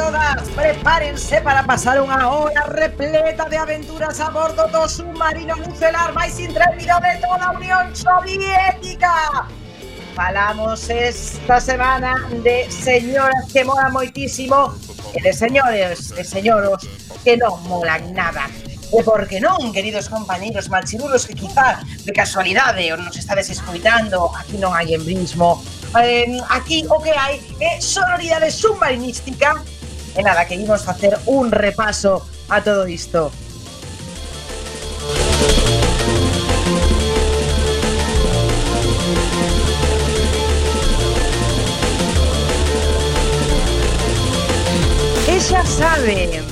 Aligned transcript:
todas, 0.00 0.48
prepárense 0.56 1.42
para 1.42 1.62
pasar 1.62 2.00
una 2.00 2.30
hora 2.30 2.62
repleta 2.68 3.46
de 3.50 3.58
aventuras 3.58 4.18
a 4.18 4.30
bordo 4.30 4.66
de 4.66 4.88
submarino 4.88 5.54
nucelar 5.56 6.14
máis 6.16 6.40
intrépido 6.40 6.96
de 7.04 7.20
toda 7.20 7.44
a 7.44 7.52
Unión 7.52 7.92
Soviética. 7.92 9.44
Falamos 10.16 10.88
esta 10.88 11.60
semana 11.60 12.16
de 12.40 12.64
señoras 12.72 13.44
que 13.52 13.60
molan 13.60 13.92
moitísimo 13.92 14.72
e 15.12 15.20
de 15.20 15.32
señores 15.36 16.16
e 16.16 16.24
señoros 16.24 16.80
que 17.20 17.36
non 17.36 17.60
molan 17.68 18.00
nada. 18.16 18.48
E 18.96 19.04
por 19.04 19.28
que 19.28 19.36
non, 19.36 19.68
queridos 19.68 20.08
compañeiros 20.08 20.72
malchirulos 20.72 21.28
que 21.28 21.36
quizá 21.36 21.84
de 22.08 22.12
casualidade 22.16 22.88
nos 22.96 23.20
estades 23.20 23.52
escoitando, 23.52 24.32
aquí 24.32 24.56
non 24.56 24.72
hai 24.72 24.96
embrismo, 24.96 25.60
eh, 26.00 26.40
aquí 26.48 26.88
o 26.88 26.96
que 27.04 27.12
hai 27.12 27.36
é 27.60 27.76
sonoridade 27.84 28.48
submarinística 28.48 29.60
en 30.16 30.24
la 30.24 30.46
que 30.46 30.54
íbamos 30.54 30.86
a 30.88 30.92
hacer 30.92 31.18
un 31.26 31.50
repaso 31.50 32.26
a 32.48 32.62
todo 32.62 32.84
esto. 32.86 33.30
Ella 45.28 45.64
sabe. 45.64 46.42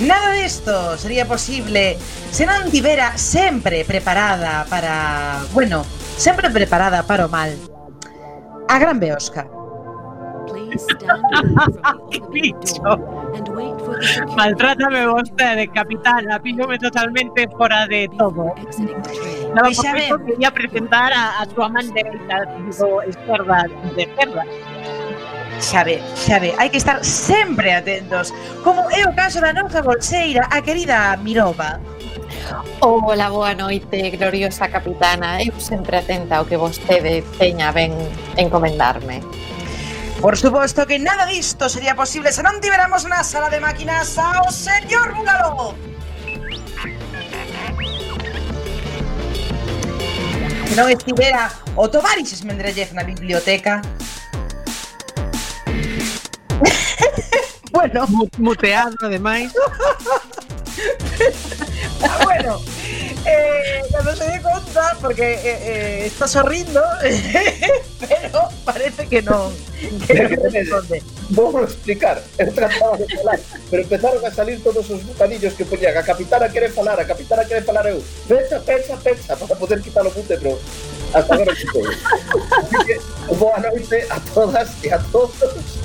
Nada 0.00 0.30
de 0.30 0.44
esto 0.44 0.96
sería 0.96 1.26
posible. 1.26 1.98
Senanti 2.30 2.80
Vera 2.80 3.18
siempre 3.18 3.84
preparada 3.84 4.64
para. 4.70 5.40
Bueno, 5.52 5.84
siempre 6.16 6.50
preparada 6.50 7.02
para 7.02 7.26
o 7.26 7.28
mal. 7.28 7.56
A 8.68 8.78
gran 8.78 9.00
Beosca. 9.00 9.57
Maltrátame 14.36 15.06
vostede, 15.06 15.62
eh, 15.62 15.68
capitana, 15.68 16.38
píllome 16.40 16.78
totalmente 16.78 17.48
fora 17.56 17.86
de 17.86 18.08
todo. 18.16 18.54
Estaba 18.68 19.62
pois 19.62 19.76
xa 19.76 19.92
quería 20.26 20.50
presentar 20.50 21.12
a, 21.12 21.42
a 21.42 21.46
súa 21.50 21.68
man 21.68 21.92
dereita, 21.92 22.46
digo, 22.62 23.02
esquerda, 23.02 23.66
de 23.96 24.06
perda. 24.14 24.44
Xabe, 25.58 25.98
xabe, 26.14 26.54
hai 26.54 26.70
que 26.70 26.78
estar 26.78 27.02
sempre 27.02 27.74
atentos, 27.74 28.30
como 28.62 28.86
é 28.94 29.02
o 29.02 29.10
caso 29.18 29.42
da 29.42 29.50
nosa 29.50 29.82
bolseira, 29.82 30.46
a 30.54 30.62
querida 30.62 31.18
Mirova. 31.18 31.82
Ola, 32.80 33.28
boa 33.28 33.54
noite, 33.54 34.14
gloriosa 34.14 34.70
capitana. 34.70 35.42
Eu 35.42 35.58
sempre 35.58 35.98
atenta 35.98 36.38
ao 36.38 36.46
que 36.46 36.56
vostede 36.56 37.26
teña 37.40 37.74
ben 37.74 37.90
encomendarme. 38.38 39.20
Por 40.20 40.36
supuesto 40.36 40.84
que 40.84 40.98
nada 40.98 41.26
de 41.26 41.38
esto 41.38 41.68
sería 41.68 41.94
posible 41.94 42.32
si 42.32 42.42
no 42.42 42.50
tuviéramos 42.60 43.04
una 43.04 43.22
sala 43.22 43.48
de 43.48 43.60
máquinas 43.60 44.18
¡ao 44.18 44.50
señor 44.50 45.14
Búgalo! 45.14 45.76
Si 50.66 50.74
no 50.74 50.88
estuviera 50.88 51.52
o 51.76 51.88
tomaris 51.88 52.34
Smendrellev 52.34 52.92
na 52.94 53.04
biblioteca... 53.04 53.80
bueno... 57.70 58.06
Muteado, 58.38 58.96
ademais... 59.06 59.52
ah, 62.02 62.18
bueno 62.24 62.77
eh, 63.28 63.82
cando 63.92 64.16
se 64.16 64.24
dé 64.24 64.40
conta, 64.42 64.96
porque 65.00 65.34
eh, 65.34 65.40
eh, 65.44 66.06
está 66.06 66.26
sorrindo, 66.26 66.82
pero 68.08 68.48
parece 68.64 69.06
que 69.06 69.22
non, 69.22 69.52
que 70.06 70.14
responde. 70.14 71.02
Vou 71.30 71.52
explicar, 71.62 72.22
eu 72.38 72.52
trataba 72.52 72.96
de 72.96 73.04
falar, 73.16 73.38
pero 73.70 73.82
empezaron 73.82 74.24
a 74.24 74.30
salir 74.32 74.62
todos 74.64 74.88
os 74.88 75.04
bocadillos 75.04 75.52
que 75.54 75.64
poñían 75.64 75.96
a 75.96 76.02
capitana 76.02 76.48
quere 76.48 76.70
falar, 76.72 76.98
a 76.98 77.04
capitana 77.04 77.44
quere 77.44 77.60
falar 77.62 77.84
eu. 77.86 78.00
Pensa, 78.26 78.60
pensa, 78.60 78.96
pensa, 78.96 79.36
para 79.36 79.54
poder 79.56 79.82
quitar 79.82 80.06
o 80.06 80.10
mute, 80.10 80.36
pero 80.40 80.58
hasta 81.12 81.34
agora 81.34 81.54
quito. 81.54 81.80
Así 81.84 82.76
que, 82.86 82.96
boa 83.36 83.58
noite 83.60 84.06
a 84.08 84.18
todas 84.32 84.72
e 84.82 84.88
a 84.88 84.98
todos. 85.12 85.78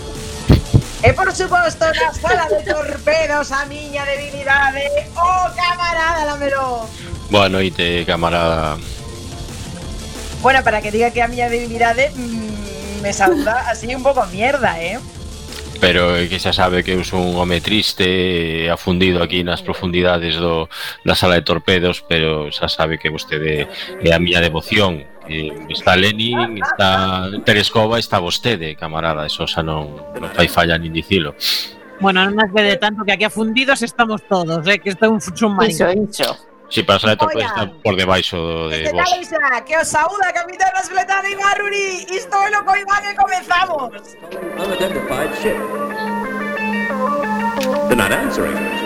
E 1.03 1.12
por 1.12 1.28
suposto, 1.36 1.84
na 1.84 2.14
sala 2.16 2.48
de 2.48 2.64
torpedos, 2.64 3.52
a 3.52 3.66
miña 3.66 4.06
debilidade, 4.06 5.12
o 5.12 5.52
camarada 5.52 6.24
Lamelo. 6.24 6.88
Boa 7.29 7.50
noite, 7.50 8.03
camarada. 8.06 8.78
Bueno, 10.41 10.63
para 10.63 10.81
que 10.81 10.91
diga 10.91 11.11
que 11.11 11.22
a 11.22 11.28
miña 11.28 11.47
debilidade 11.50 12.11
mm, 12.11 13.01
me 13.01 13.13
saúda 13.13 13.63
así 13.72 13.94
un 13.95 14.03
pouco 14.03 14.25
mierda, 14.28 14.79
eh? 14.81 15.00
Pero 15.79 16.16
que 16.29 16.39
xa 16.39 16.53
sabe 16.53 16.84
que 16.84 16.95
eu 16.95 17.03
son 17.03 17.23
un 17.28 17.35
home 17.35 17.59
triste, 17.59 18.72
afundido 18.72 19.19
aquí 19.19 19.44
nas 19.44 19.59
profundidades 19.59 20.39
do, 20.39 20.72
da 21.03 21.11
sala 21.11 21.35
de 21.35 21.44
torpedos, 21.44 22.00
pero 22.07 22.47
xa 22.51 22.72
sabe 22.72 22.95
que 22.95 23.11
vostede 23.11 23.67
é 24.00 24.09
a 24.16 24.19
miña 24.19 24.40
devoción. 24.40 25.03
Está 25.72 25.95
Lenin, 25.95 26.59
está 26.59 27.28
Terescova, 27.44 28.00
está 28.00 28.19
vostede, 28.19 28.75
camarada, 28.75 29.28
eso 29.28 29.44
xa 29.44 29.63
non, 29.63 29.91
non 30.19 30.31
fai 30.31 30.47
falla 30.47 30.79
nin 30.79 30.95
dicilo. 30.95 31.35
Bueno, 32.00 32.23
non 32.23 32.35
nos 32.35 32.51
vede 32.51 32.79
tanto 32.79 33.03
que 33.03 33.16
aquí 33.16 33.28
afundidos 33.28 33.84
estamos 33.84 34.23
todos, 34.28 34.63
eh, 34.67 34.79
que 34.79 34.91
isto 34.91 35.03
é 35.03 35.09
un 35.11 35.19
chumai. 35.19 35.72
Iso, 35.72 35.88
iso. 35.91 36.53
Si, 36.73 36.79
sí, 36.79 36.84
pero 36.88 36.97
a 36.97 37.00
selector 37.00 37.31
pode 37.31 37.45
está 37.45 37.72
por 37.84 37.95
debaixo 37.95 38.67
de 38.69 38.81
que 38.81 38.91
vos. 38.91 39.07
Tal, 39.07 39.23
xa, 39.23 39.61
que 39.61 39.78
os 39.78 39.88
saúda 39.88 40.34
capitán 40.34 40.73
das 40.73 40.89
y 40.89 40.95
e 42.09 42.16
Isto 42.17 42.35
é 42.41 42.50
lo 42.50 42.57
loco 42.57 42.75
Iván 42.75 43.06
e 43.06 43.13
ship. 45.38 45.57
They're 47.88 47.95
not 47.95 48.11
answering. 48.11 48.83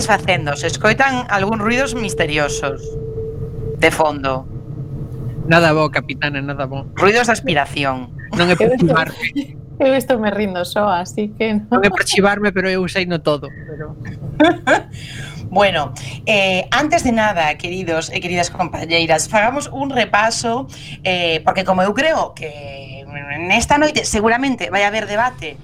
estades 0.00 0.06
facendo? 0.06 0.56
Se 0.56 0.66
escoitan 0.66 1.26
algún 1.28 1.58
ruidos 1.58 1.94
misteriosos 1.94 2.82
de 3.78 3.90
fondo. 3.90 4.46
Nada 5.46 5.72
bo, 5.72 5.90
capitana, 5.90 6.40
nada 6.40 6.66
bo. 6.66 6.86
Ruidos 6.94 7.26
de 7.26 7.32
aspiración. 7.32 8.12
Non 8.36 8.48
é 8.48 8.56
por 8.56 8.70
chivarme. 8.78 9.56
Eu 9.80 9.96
estou 9.96 10.20
me 10.20 10.28
rindo 10.28 10.60
só, 10.64 10.92
así 10.92 11.32
que... 11.36 11.56
Non, 11.56 11.80
non 11.80 11.84
é 11.84 11.90
por 11.90 12.04
chivarme, 12.04 12.52
pero 12.52 12.68
eu 12.68 12.84
usei 12.84 13.04
no 13.04 13.20
todo. 13.20 13.48
Pero... 13.48 13.96
Bueno, 15.50 15.90
eh, 16.26 16.68
antes 16.70 17.02
de 17.02 17.10
nada, 17.10 17.58
queridos 17.58 18.06
e 18.14 18.22
queridas 18.22 18.54
compañeiras, 18.54 19.26
fagamos 19.26 19.66
un 19.66 19.90
repaso, 19.90 20.70
eh, 21.02 21.42
porque 21.42 21.66
como 21.66 21.82
eu 21.82 21.90
creo 21.90 22.38
que 22.38 23.02
nesta 23.50 23.74
noite 23.74 24.06
seguramente 24.06 24.70
vai 24.70 24.86
haber 24.86 25.10
debate 25.10 25.58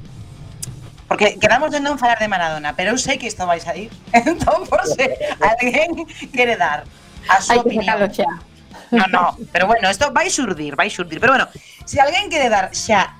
Porque 1.08 1.38
quedamos 1.38 1.70
de 1.70 1.78
non 1.78 1.94
falar 1.98 2.18
de 2.18 2.26
Maradona, 2.26 2.74
pero 2.74 2.90
eu 2.90 2.98
sei 2.98 3.14
que 3.14 3.30
isto 3.30 3.46
vais 3.46 3.62
sair. 3.62 3.94
Entón, 4.12 4.66
por 4.66 4.82
se 4.82 5.06
alguén 5.38 6.02
quere 6.34 6.58
dar 6.58 6.82
a 7.30 7.38
súa 7.38 7.62
opinión. 7.62 8.02
Xa. 8.10 8.42
No, 8.90 9.06
no, 9.10 9.24
pero 9.54 9.66
bueno, 9.66 9.86
isto 9.90 10.10
vai 10.10 10.30
surdir, 10.30 10.74
vai 10.74 10.90
surdir. 10.90 11.22
Pero 11.22 11.38
bueno, 11.38 11.46
se 11.86 12.02
alguén 12.02 12.26
quere 12.26 12.50
dar 12.50 12.74
xa 12.74 13.14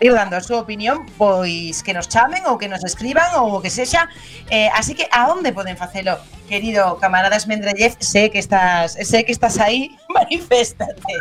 ir 0.00 0.12
dando 0.12 0.36
a 0.36 0.42
súa 0.44 0.60
opinión, 0.60 1.08
pois 1.16 1.80
que 1.80 1.96
nos 1.96 2.12
chamen 2.12 2.44
ou 2.44 2.60
que 2.60 2.68
nos 2.68 2.84
escriban 2.84 3.32
ou 3.40 3.56
o 3.56 3.62
que 3.64 3.72
sexa. 3.72 4.04
Eh, 4.52 4.68
así 4.76 4.92
que 4.92 5.08
a 5.08 5.32
onde 5.32 5.48
poden 5.56 5.80
facelo, 5.80 6.20
querido 6.44 7.00
camaradas 7.00 7.48
Mendrellev? 7.48 7.96
Sé 8.04 8.28
que 8.28 8.38
estás, 8.38 9.00
sé 9.00 9.24
que 9.24 9.32
estás 9.32 9.56
aí, 9.56 9.96
maniféstate. 10.12 11.14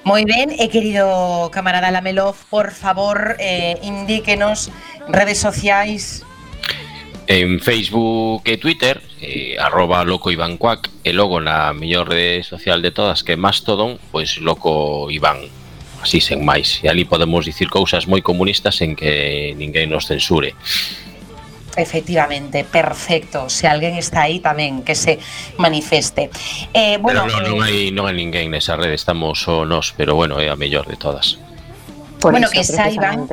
Moi 0.02 0.26
ben, 0.26 0.58
e 0.58 0.66
querido 0.70 1.50
camarada 1.54 1.94
Lamelov, 1.94 2.34
por 2.50 2.74
favor, 2.74 3.38
eh, 3.38 3.78
indíquenos 3.86 4.74
redes 5.10 5.38
sociais, 5.38 6.26
en 7.32 7.62
Facebook 7.62 8.44
e 8.44 8.58
Twitter, 8.58 9.02
eh, 9.22 9.56
arroba 9.58 10.04
loco 10.04 10.32
Iván 10.32 10.58
Cuac, 10.58 10.92
e 11.08 11.16
logo 11.16 11.40
na 11.40 11.72
mellor 11.72 12.12
rede 12.12 12.44
social 12.44 12.84
de 12.84 12.92
todas 12.92 13.24
que 13.24 13.40
Mastodon, 13.40 13.96
pois 14.12 14.44
loco 14.44 15.08
Iván, 15.08 15.48
así 16.04 16.20
sen 16.20 16.44
máis. 16.44 16.84
E 16.84 16.92
ali 16.92 17.08
podemos 17.08 17.48
dicir 17.48 17.72
cousas 17.72 18.04
moi 18.04 18.20
comunistas 18.20 18.84
en 18.84 19.00
que 19.00 19.56
ninguén 19.56 19.88
nos 19.88 20.12
censure. 20.12 20.60
Efectivamente, 21.80 22.68
perfecto. 22.68 23.48
Se 23.48 23.64
alguén 23.64 23.96
está 23.96 24.28
aí 24.28 24.44
tamén 24.44 24.84
que 24.84 24.92
se 24.92 25.24
manifeste. 25.56 26.28
Eh, 26.76 27.00
bueno, 27.00 27.24
pero 27.32 27.48
non, 27.48 27.48
non, 27.48 27.58
hai, 27.64 27.96
non 27.96 28.12
hai 28.12 28.16
ninguén 28.20 28.52
nesa 28.52 28.76
rede, 28.76 29.00
estamos 29.00 29.40
só 29.40 29.64
nós, 29.64 29.96
pero 29.96 30.20
bueno, 30.20 30.36
é 30.44 30.52
a 30.52 30.60
mellor 30.60 30.84
de 30.84 31.00
todas. 31.00 31.40
Por 32.20 32.36
bueno, 32.36 32.52
que 32.52 32.68
saiban 32.68 33.24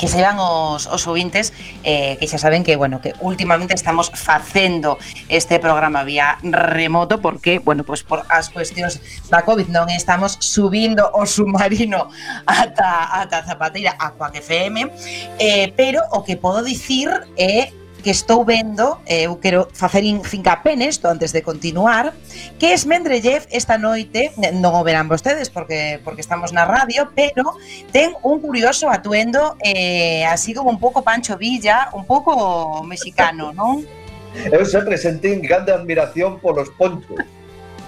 que 0.00 0.08
se 0.08 0.22
van 0.22 0.40
os, 0.40 0.88
os 0.88 1.04
ouvintes 1.04 1.52
eh, 1.84 2.16
que 2.16 2.24
xa 2.24 2.40
saben 2.40 2.64
que, 2.64 2.72
bueno, 2.80 3.04
que 3.04 3.12
últimamente 3.20 3.76
estamos 3.76 4.08
facendo 4.08 4.96
este 5.28 5.60
programa 5.60 6.08
vía 6.08 6.40
remoto 6.40 7.20
porque, 7.20 7.60
bueno, 7.60 7.84
pues 7.84 8.00
por 8.02 8.24
as 8.32 8.48
cuestións 8.48 8.96
da 9.28 9.44
COVID 9.44 9.68
non 9.68 9.92
estamos 9.92 10.40
subindo 10.40 11.04
o 11.12 11.28
submarino 11.28 12.08
ata, 12.48 13.12
ata 13.12 13.44
Zapateira 13.44 13.92
a 14.00 14.16
Coac 14.16 14.40
FM 14.40 14.88
eh, 15.36 15.68
pero 15.76 16.00
o 16.16 16.24
que 16.24 16.40
podo 16.40 16.64
dicir 16.64 17.12
é 17.36 17.68
eh, 17.68 17.79
que 18.00 18.10
estou 18.10 18.44
vendo, 18.44 18.98
eh, 19.06 19.28
eu 19.28 19.36
quero 19.38 19.68
facer 19.72 20.02
fincapé 20.24 20.76
nesto 20.76 21.08
antes 21.08 21.32
de 21.32 21.42
continuar, 21.42 22.12
que 22.58 22.72
es 22.72 22.86
Mendrellev 22.86 23.46
esta 23.50 23.78
noite, 23.78 24.32
non 24.56 24.74
o 24.74 24.82
verán 24.84 25.08
vostedes 25.08 25.52
porque 25.52 26.00
porque 26.02 26.24
estamos 26.24 26.52
na 26.52 26.64
radio, 26.64 27.12
pero 27.14 27.56
ten 27.92 28.16
un 28.24 28.40
curioso 28.40 28.88
atuendo 28.88 29.56
eh, 29.60 30.24
así 30.26 30.52
como 30.56 30.70
un 30.70 30.80
pouco 30.80 31.04
Pancho 31.04 31.36
Villa, 31.36 31.92
un 31.92 32.04
pouco 32.04 32.82
mexicano, 32.84 33.52
non? 33.52 33.84
Eu 34.54 34.62
sempre 34.64 34.94
sentín 34.96 35.42
grande 35.42 35.74
admiración 35.74 36.38
polos 36.38 36.70
ponchos. 36.78 37.18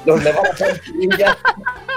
Los 0.04 0.18
levamos 0.24 0.58
a 0.58 0.74
Villa 0.98 1.38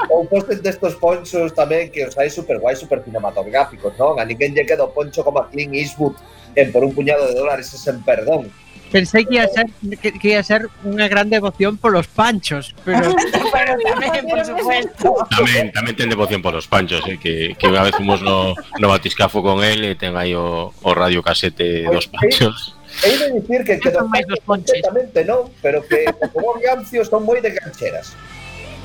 ou 0.09 0.29
postes 0.29 0.61
destos 0.61 0.93
ponchos 1.01 1.49
tamén 1.57 1.89
que 1.89 2.05
os 2.05 2.13
hai 2.13 2.29
super 2.29 2.61
guai, 2.61 2.77
super 2.77 3.01
cinematográficos, 3.01 3.97
non? 3.97 4.21
A 4.21 4.23
ninguén 4.23 4.53
lle 4.53 4.61
queda 4.61 4.85
o 4.85 4.93
poncho 4.93 5.25
como 5.25 5.41
a 5.41 5.49
Clint 5.49 5.73
Eastwood 5.73 6.13
en 6.55 6.71
por 6.71 6.83
un 6.83 6.93
puñado 6.93 7.27
de 7.27 7.35
dólares 7.35 7.73
es 7.73 7.87
en 7.87 8.03
perdón. 8.03 8.51
Pensei 8.91 9.25
que 9.25 9.35
ia 9.35 9.47
ser 9.49 9.65
que, 10.01 10.13
que 10.13 10.27
ia 10.29 10.43
ser 10.45 10.71
unha 10.85 11.09
gran 11.11 11.27
devoción 11.27 11.75
polos 11.75 12.07
panchos, 12.07 12.71
pero 12.87 13.11
pero 13.55 13.75
tamén, 13.81 14.23
por 14.23 14.39
supuesto. 14.45 15.11
Tamén, 15.35 15.73
tamén 15.75 15.93
ten 15.99 16.07
devoción 16.07 16.39
polos 16.39 16.69
panchos, 16.69 17.03
eh, 17.09 17.19
que, 17.19 17.57
que 17.59 17.65
unha 17.67 17.83
vez 17.83 17.97
fomos 17.97 18.23
no, 18.23 18.55
no 18.55 18.87
batiscafo 18.87 19.43
con 19.43 19.65
el 19.65 19.83
e 19.83 19.99
ten 19.99 20.15
aí 20.15 20.31
o, 20.37 20.71
o 20.71 20.89
radio 20.95 21.19
casete 21.19 21.83
dos 21.91 22.07
panchos. 22.07 22.77
He 23.03 23.19
de 23.19 23.35
dicir 23.35 23.67
que, 23.67 23.83
que 23.83 23.91
son 23.91 24.07
máis 24.07 24.23
dos 24.31 24.39
ponches. 24.47 24.79
Exactamente 24.79 25.27
non, 25.27 25.51
pero 25.59 25.83
que 25.83 26.07
como 26.31 26.55
Gancio 26.63 27.03
son 27.03 27.27
moi 27.27 27.43
de 27.43 27.51
cancheras. 27.51 28.15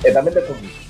E 0.03 0.11
tamén 0.11 0.35
de 0.35 0.43
comida. 0.43 0.90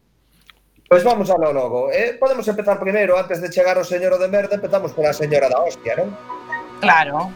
Pois 0.91 1.05
vamos 1.05 1.31
a 1.31 1.37
lo 1.37 1.53
logo. 1.53 1.89
Eh, 1.89 2.17
podemos 2.19 2.45
empezar 2.45 2.77
primeiro, 2.77 3.17
antes 3.17 3.39
de 3.39 3.47
chegar 3.47 3.77
ao 3.77 3.87
señor 3.87 4.19
de 4.19 4.27
merda, 4.27 4.59
empezamos 4.59 4.91
pola 4.91 5.15
señora 5.15 5.47
da 5.47 5.63
hostia, 5.63 5.95
non? 5.95 6.11
Claro. 6.83 7.31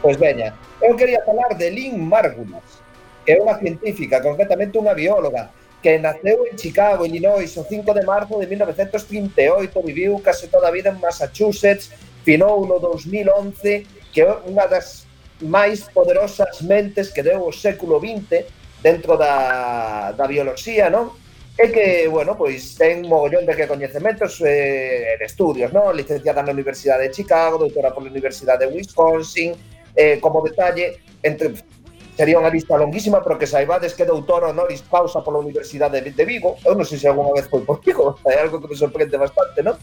Pois 0.00 0.16
veña, 0.16 0.56
eu 0.80 0.96
quería 0.96 1.20
falar 1.20 1.52
de 1.60 1.68
Lynn 1.68 2.00
Margulis, 2.00 2.80
que 3.20 3.36
é 3.36 3.42
unha 3.44 3.60
científica, 3.60 4.24
concretamente 4.24 4.80
unha 4.80 4.96
bióloga, 4.96 5.52
que 5.84 6.00
naceu 6.00 6.48
en 6.48 6.56
Chicago, 6.56 7.04
Illinois, 7.04 7.52
o 7.60 7.68
5 7.68 7.84
de 7.92 8.00
marzo 8.00 8.40
de 8.40 8.48
1938, 8.48 9.76
viviu 9.84 10.16
case 10.24 10.48
toda 10.48 10.72
a 10.72 10.72
vida 10.72 10.88
en 10.88 10.96
Massachusetts, 10.96 11.92
finou 12.24 12.64
no 12.64 12.80
2011, 12.80 13.84
que 14.08 14.24
é 14.24 14.32
unha 14.48 14.64
das 14.64 15.04
máis 15.44 15.84
poderosas 15.92 16.64
mentes 16.64 17.12
que 17.12 17.20
deu 17.20 17.44
o 17.44 17.52
século 17.52 18.00
XX 18.00 18.48
dentro 18.80 19.20
da, 19.20 20.16
da 20.16 20.24
bioloxía, 20.24 20.88
non? 20.88 21.25
E 21.56 21.72
que, 21.72 22.04
bueno, 22.08 22.36
pois 22.36 22.76
ten 22.76 23.08
mogollón 23.08 23.48
de 23.48 23.56
recoñecementos 23.56 24.44
eh, 24.44 25.16
en 25.16 25.20
estudios, 25.24 25.72
non? 25.72 25.88
Licenciada 25.96 26.44
na 26.44 26.52
Universidade 26.52 27.08
de 27.08 27.16
Chicago, 27.16 27.56
doutora 27.56 27.96
pola 27.96 28.12
Universidade 28.12 28.68
de 28.68 28.76
Wisconsin, 28.76 29.56
eh, 29.96 30.20
como 30.20 30.44
detalle, 30.44 31.00
entre 31.24 31.56
sería 32.12 32.36
unha 32.36 32.52
lista 32.52 32.76
longuísima, 32.76 33.24
pero 33.24 33.40
que 33.40 33.48
saibades 33.48 33.96
que 33.96 34.08
doutor 34.08 34.52
honoris 34.52 34.84
causa 34.84 35.24
pola 35.24 35.40
Universidade 35.40 36.00
de 36.00 36.24
Vigo. 36.24 36.60
Eu 36.60 36.76
non 36.76 36.84
sei 36.84 37.00
se 37.00 37.08
algunha 37.08 37.32
vez 37.32 37.48
foi 37.48 37.64
por 37.64 37.80
Vigo, 37.80 38.20
é 38.28 38.36
algo 38.36 38.60
que 38.60 38.68
me 38.72 38.76
sorprende 38.76 39.16
bastante, 39.16 39.64
non? 39.64 39.80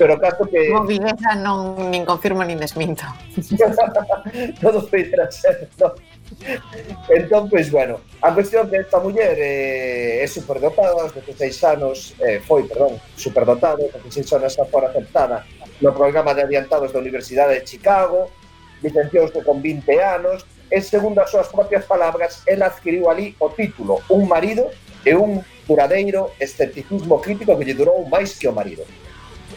Pero 0.00 0.16
caso 0.16 0.48
que... 0.48 0.72
Como 0.72 0.88
viguesa 0.88 1.36
non 1.36 1.92
nin 1.92 2.08
confirmo 2.08 2.40
nin 2.48 2.56
desminto. 2.56 3.04
Todo 4.64 4.80
foi 4.88 5.04
ser, 5.32 5.68
non? 5.76 5.92
entón, 7.08 7.48
pois, 7.48 7.70
bueno, 7.70 8.00
a 8.22 8.34
cuestión 8.34 8.70
de 8.70 8.78
esta 8.78 8.98
muller 9.00 9.36
eh, 9.38 10.22
é 10.22 10.26
superdotada, 10.26 11.02
aos 11.02 11.14
16 11.14 11.64
anos, 11.64 12.14
eh, 12.20 12.40
foi, 12.40 12.64
perdón, 12.64 13.00
superdotada, 13.16 13.82
aos 13.82 14.02
16 14.04 14.32
anos 14.38 14.54
xa 14.54 14.64
fora 14.66 14.88
aceptada 14.88 15.44
no 15.80 15.92
programa 15.92 16.34
de 16.34 16.42
adiantados 16.42 16.92
da 16.92 17.00
Universidade 17.00 17.60
de 17.60 17.66
Chicago, 17.66 18.30
licenciouse 18.82 19.42
con 19.42 19.60
20 19.60 19.90
anos, 20.00 20.44
e 20.70 20.78
segundo 20.80 21.18
as 21.20 21.30
súas 21.30 21.48
propias 21.50 21.84
palabras, 21.84 22.42
ela 22.46 22.70
adquiriu 22.70 23.10
ali 23.10 23.34
o 23.42 23.50
título 23.50 24.06
Un 24.08 24.30
marido 24.30 24.70
e 25.02 25.16
un 25.18 25.42
duradeiro 25.66 26.30
escepticismo 26.38 27.20
crítico 27.20 27.58
que 27.58 27.64
lle 27.66 27.74
durou 27.74 28.06
máis 28.06 28.38
que 28.38 28.46
o 28.46 28.54
marido. 28.54 28.86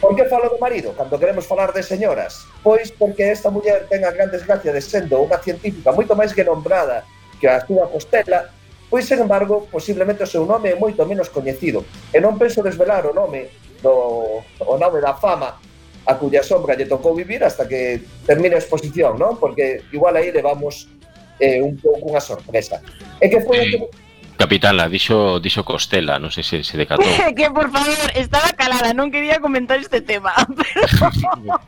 Por 0.04 0.14
que 0.14 0.28
falo 0.28 0.52
do 0.52 0.60
marido 0.60 0.92
cando 0.92 1.16
queremos 1.16 1.48
falar 1.48 1.72
de 1.72 1.80
señoras? 1.80 2.44
Pois 2.60 2.92
porque 2.92 3.32
esta 3.32 3.48
muller 3.48 3.88
ten 3.88 4.04
a 4.04 4.12
gran 4.12 4.28
desgracia 4.28 4.68
de 4.68 4.84
sendo 4.84 5.16
unha 5.24 5.40
científica 5.40 5.96
moito 5.96 6.12
máis 6.12 6.36
que 6.36 6.44
nombrada 6.44 7.08
que 7.40 7.48
a 7.48 7.64
súa 7.64 7.88
costela, 7.88 8.52
pois, 8.92 9.08
sen 9.08 9.24
embargo, 9.24 9.64
posiblemente 9.72 10.20
o 10.20 10.28
seu 10.28 10.44
nome 10.44 10.70
é 10.72 10.76
moito 10.76 11.00
menos 11.08 11.32
coñecido. 11.32 11.88
E 12.12 12.20
non 12.20 12.36
penso 12.36 12.60
desvelar 12.60 13.08
o 13.08 13.16
nome 13.16 13.48
do 13.80 14.44
o 14.44 14.76
nome 14.76 15.00
da 15.00 15.16
fama 15.16 15.56
a 16.04 16.12
cuya 16.20 16.44
sombra 16.44 16.76
lle 16.76 16.84
tocou 16.84 17.16
vivir 17.16 17.40
hasta 17.40 17.64
que 17.64 18.04
termine 18.28 18.56
a 18.56 18.62
exposición, 18.62 19.16
non? 19.16 19.40
Porque 19.40 19.88
igual 19.88 20.20
aí 20.20 20.28
levamos 20.28 20.84
eh, 21.40 21.64
un 21.64 21.80
pouco 21.80 22.12
unha 22.12 22.20
sorpresa. 22.20 22.84
E 23.24 23.32
que 23.32 23.40
foi 23.40 23.56
o 23.56 23.66
que 23.72 23.78
Capitán, 24.36 24.76
la 24.76 24.88
dicho, 24.88 25.38
dicho 25.38 25.64
Costela, 25.64 26.18
no 26.18 26.30
sé 26.30 26.42
si 26.42 26.64
se 26.64 26.76
decató. 26.76 27.02
que 27.36 27.50
por 27.50 27.70
favor, 27.70 27.94
estaba 28.14 28.50
calada, 28.52 28.92
no 28.92 29.10
quería 29.10 29.40
comentar 29.40 29.78
este 29.78 30.00
tema. 30.00 30.34
Pero... 30.48 31.60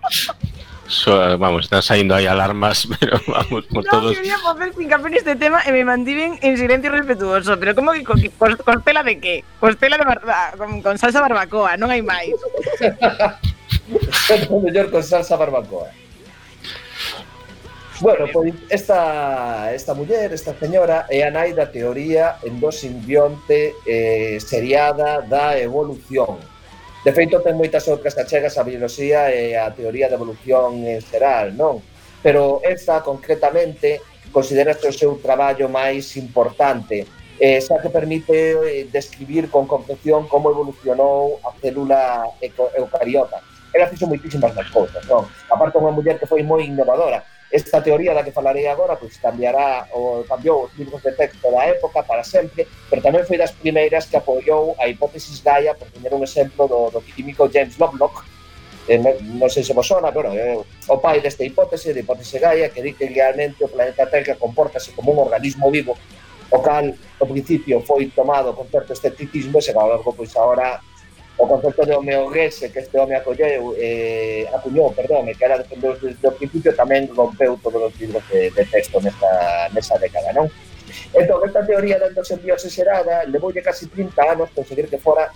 so, 0.88 1.38
vamos, 1.38 1.64
están 1.64 1.82
saliendo 1.82 2.14
ahí 2.14 2.26
alarmas, 2.26 2.88
pero 3.00 3.20
vamos, 3.26 3.66
por 3.66 3.84
no, 3.84 3.90
todos. 3.90 4.16
quería 4.16 4.36
poder 4.38 4.72
en 4.78 5.14
este 5.14 5.36
tema 5.36 5.62
y 5.66 5.72
me 5.72 5.84
mantienen 5.84 6.38
en 6.42 6.56
silencio 6.56 6.90
respetuoso. 6.90 7.58
Pero 7.58 7.74
¿cómo 7.74 7.92
que 7.92 8.04
Costela 8.04 9.02
de 9.02 9.20
qué? 9.20 9.44
Costela 9.60 9.96
de 9.96 10.04
barba... 10.04 10.52
con, 10.56 10.82
con 10.82 10.98
salsa 10.98 11.20
barbacoa, 11.20 11.76
no 11.76 11.88
hay 11.88 12.02
más. 12.02 12.22
Señor 14.26 14.90
con 14.90 15.02
salsa 15.02 15.36
barbacoa. 15.36 15.88
Bueno, 18.00 18.26
pois 18.30 18.54
esta, 18.68 19.72
esta 19.72 19.94
muller, 19.94 20.30
esta 20.32 20.52
señora, 20.58 21.06
é 21.08 21.24
a 21.24 21.32
nai 21.32 21.56
da 21.56 21.64
teoría 21.64 22.36
endosimbionte 22.44 23.72
eh, 23.88 24.36
seriada 24.36 25.24
da 25.24 25.56
evolución. 25.56 26.36
De 27.00 27.12
feito, 27.16 27.40
ten 27.40 27.56
moitas 27.56 27.88
outras 27.88 28.12
achegas 28.20 28.60
a 28.60 28.68
biología 28.68 29.32
e 29.32 29.56
a 29.56 29.72
teoría 29.72 30.12
da 30.12 30.20
evolución 30.20 30.84
en 30.84 31.00
xeral, 31.00 31.56
non? 31.56 31.80
Pero 32.20 32.60
esta, 32.68 33.00
concretamente, 33.00 34.04
considera 34.28 34.76
o 34.76 34.92
seu 34.92 35.16
traballo 35.16 35.64
máis 35.72 36.20
importante, 36.20 37.08
eh, 37.40 37.64
xa 37.64 37.80
que 37.80 37.88
permite 37.88 38.60
eh, 38.60 38.84
describir 38.92 39.48
con 39.48 39.64
concreción 39.64 40.28
como 40.28 40.52
evolucionou 40.52 41.40
a 41.48 41.56
célula 41.64 42.28
eucariota. 42.76 43.40
Ela 43.72 43.88
fixo 43.88 44.04
moitísimas 44.04 44.52
das 44.52 44.68
cousas, 44.68 45.00
non? 45.08 45.24
Aparte, 45.48 45.80
unha 45.80 45.96
muller 45.96 46.20
que 46.20 46.28
foi 46.28 46.44
moi 46.44 46.60
innovadora 46.60 47.24
Esta 47.50 47.78
teoría 47.80 48.10
da 48.12 48.26
que 48.26 48.34
falarei 48.34 48.66
agora 48.66 48.98
pois 48.98 49.16
cambiará 49.22 49.86
o 49.94 50.26
cambiou 50.26 50.66
os 50.66 50.74
libros 50.74 50.98
de 51.02 51.12
texto 51.14 51.46
da 51.46 51.62
época 51.66 52.02
para 52.02 52.26
sempre, 52.26 52.66
pero 52.90 52.98
tamén 52.98 53.22
foi 53.22 53.38
das 53.38 53.54
primeiras 53.54 54.10
que 54.10 54.18
apoiou 54.18 54.74
a 54.82 54.90
hipótesis 54.90 55.38
Gaia 55.46 55.78
por 55.78 55.86
tener 55.94 56.10
un 56.10 56.26
exemplo 56.26 56.66
do, 56.66 56.90
do 56.90 57.00
químico 57.06 57.46
James 57.46 57.78
Lovelock, 57.78 58.26
eh, 58.90 58.98
non 58.98 59.14
non 59.38 59.46
sei 59.46 59.62
se 59.62 59.74
vos 59.78 59.86
sona, 59.86 60.10
pero 60.10 60.34
eh, 60.34 60.58
o 60.58 60.96
pai 60.98 61.22
desta 61.22 61.46
hipótese, 61.46 61.94
de 61.94 62.02
hipótese 62.02 62.42
Gaia, 62.42 62.74
que 62.74 62.82
di 62.82 62.98
que 62.98 63.06
realmente 63.06 63.62
o 63.62 63.70
planeta 63.70 64.10
Terra 64.10 64.34
comportase 64.34 64.90
como 64.90 65.14
un 65.14 65.22
organismo 65.22 65.70
vivo, 65.70 65.94
o 66.50 66.58
cal, 66.62 66.94
ao 67.18 67.26
principio, 67.26 67.78
foi 67.82 68.10
tomado 68.10 68.54
con 68.54 68.66
certo 68.70 68.90
escepticismo 68.90 69.58
e 69.58 69.62
se 69.62 69.70
ao 69.70 70.02
pois, 70.02 70.34
agora 70.34 70.82
o 71.36 71.44
concepto 71.46 71.84
de 71.84 71.94
homeogese 71.94 72.72
que 72.72 72.80
este 72.80 72.98
home 72.98 73.14
acolleu, 73.14 73.76
eh, 73.76 74.48
acuñou, 74.54 74.92
perdón, 74.96 75.28
e 75.28 75.36
que 75.36 75.44
era 75.44 75.60
defendeu 75.60 75.92
desde 76.00 76.24
o 76.24 76.32
principio, 76.32 76.72
tamén 76.72 77.12
rompeu 77.12 77.60
todos 77.60 77.92
os 77.92 77.94
libros 78.00 78.24
de, 78.32 78.48
de 78.48 78.64
texto 78.64 78.96
nesta, 79.04 79.68
nesta 79.76 80.00
década, 80.00 80.32
non? 80.32 80.48
Entón, 81.12 81.44
esta 81.44 81.60
teoría 81.60 82.00
da 82.00 82.08
endosimbiose 82.08 82.72
xerada 82.72 83.28
levoulle 83.28 83.60
casi 83.60 83.84
30 83.92 84.16
anos 84.16 84.48
conseguir 84.56 84.88
que 84.88 84.96
fora 84.96 85.28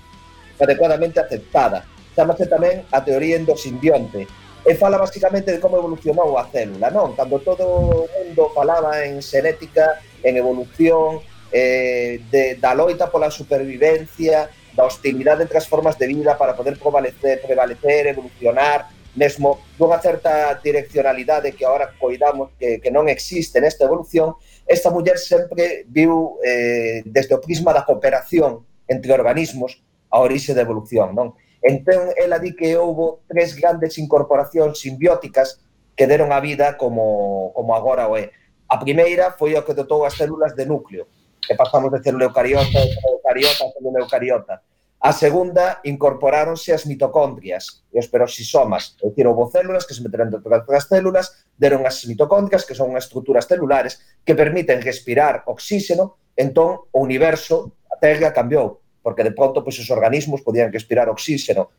adecuadamente 0.56 1.20
aceptada. 1.20 1.84
Chamase 2.16 2.48
tamén 2.48 2.88
a 2.88 3.04
teoría 3.04 3.36
endosimbionte, 3.36 4.24
e 4.64 4.72
fala 4.76 4.96
basicamente 4.96 5.52
de 5.52 5.60
como 5.60 5.76
evolucionou 5.76 6.36
a 6.36 6.48
célula, 6.48 6.92
non? 6.92 7.16
Cando 7.16 7.40
todo 7.40 7.64
o 7.64 8.08
mundo 8.08 8.52
falaba 8.52 9.04
en 9.04 9.20
xenética, 9.24 10.00
en 10.24 10.36
evolución, 10.36 11.20
eh, 11.52 12.20
de, 12.28 12.56
da 12.60 12.76
loita 12.76 13.08
pola 13.08 13.32
supervivencia, 13.32 14.52
da 14.74 14.84
hostilidade 14.84 15.42
entre 15.42 15.58
as 15.58 15.66
formas 15.66 15.96
de 15.96 16.06
vida 16.06 16.34
para 16.34 16.54
poder 16.54 16.78
prevalecer, 16.78 17.42
prevalecer 17.42 18.06
evolucionar, 18.06 18.88
mesmo 19.14 19.58
dunha 19.74 19.98
certa 19.98 20.54
direccionalidade 20.62 21.52
que 21.52 21.66
agora 21.66 21.90
coidamos 21.98 22.54
que, 22.58 22.78
que 22.78 22.90
non 22.94 23.10
existe 23.10 23.58
nesta 23.58 23.84
evolución, 23.84 24.38
esta 24.66 24.94
muller 24.94 25.18
sempre 25.18 25.82
viu 25.90 26.38
eh, 26.46 27.02
desde 27.02 27.34
o 27.34 27.42
prisma 27.42 27.74
da 27.74 27.82
cooperación 27.82 28.62
entre 28.86 29.10
organismos 29.10 29.82
a 30.10 30.22
orixe 30.22 30.54
da 30.54 30.62
evolución. 30.62 31.14
Non? 31.14 31.34
Entón, 31.62 32.14
ela 32.16 32.38
di 32.38 32.54
que 32.54 32.78
houbo 32.78 33.26
tres 33.26 33.58
grandes 33.58 33.98
incorporacións 33.98 34.78
simbióticas 34.78 35.60
que 35.98 36.06
deron 36.06 36.32
a 36.32 36.40
vida 36.40 36.78
como, 36.78 37.52
como 37.52 37.74
agora 37.74 38.08
o 38.08 38.16
é. 38.16 38.30
A 38.70 38.78
primeira 38.78 39.34
foi 39.34 39.58
o 39.58 39.64
que 39.66 39.74
dotou 39.74 40.06
as 40.06 40.14
células 40.14 40.54
de 40.54 40.64
núcleo, 40.64 41.10
que 41.50 41.58
pasamos 41.58 41.90
de 41.90 41.98
célula 41.98 42.30
eucariota, 42.30 42.78
a 42.78 42.86
célula 42.86 43.10
eucariota, 43.18 43.64
a 43.66 43.72
célula 43.74 43.98
eucariota. 43.98 44.62
A 45.02 45.10
segunda, 45.10 45.80
incorporáronse 45.82 46.70
as 46.70 46.86
mitocondrias 46.86 47.82
e 47.90 47.98
os 47.98 48.06
peroxisomas, 48.06 48.94
é 49.02 49.10
dicir, 49.10 49.26
houve 49.26 49.50
células 49.50 49.82
que 49.82 49.90
se 49.90 49.98
meteron 49.98 50.30
dentro 50.30 50.46
das 50.46 50.86
células, 50.86 51.42
deron 51.58 51.82
as 51.82 52.06
mitocondrias, 52.06 52.62
que 52.62 52.78
son 52.78 52.94
unhas 52.94 53.10
estruturas 53.10 53.50
celulares 53.50 53.98
que 54.22 54.38
permiten 54.38 54.78
respirar 54.78 55.42
oxígeno, 55.50 56.22
entón 56.38 56.86
o 56.94 57.02
universo, 57.02 57.74
a 57.90 57.98
Terra, 57.98 58.30
cambiou, 58.30 58.78
porque 59.02 59.26
de 59.26 59.34
pronto 59.34 59.66
pois, 59.66 59.74
os 59.82 59.90
organismos 59.90 60.46
podían 60.46 60.70
respirar 60.70 61.10
oxígeno. 61.10 61.74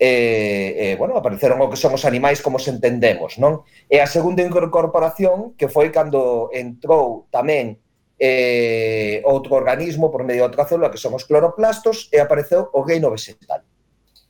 E, 0.00 0.72
e, 0.76 0.84
bueno, 0.96 1.20
apareceron 1.20 1.60
o 1.60 1.68
que 1.68 1.76
son 1.76 1.92
os 1.92 2.08
animais 2.08 2.40
como 2.40 2.56
se 2.56 2.72
entendemos, 2.72 3.36
non? 3.36 3.68
E 3.92 4.00
a 4.00 4.08
segunda 4.08 4.40
incorporación, 4.40 5.52
que 5.52 5.68
foi 5.68 5.92
cando 5.92 6.48
entrou 6.56 7.28
tamén 7.28 7.76
eh, 8.18 9.20
outro 9.24 9.56
organismo 9.56 10.10
por 10.10 10.24
medio 10.24 10.44
de 10.44 10.48
outra 10.48 10.64
célula 10.64 10.90
que 10.90 11.00
son 11.00 11.12
os 11.12 11.24
cloroplastos 11.28 12.08
e 12.12 12.20
apareceu 12.20 12.72
o 12.72 12.80
reino 12.82 13.12
vegetal. 13.12 13.60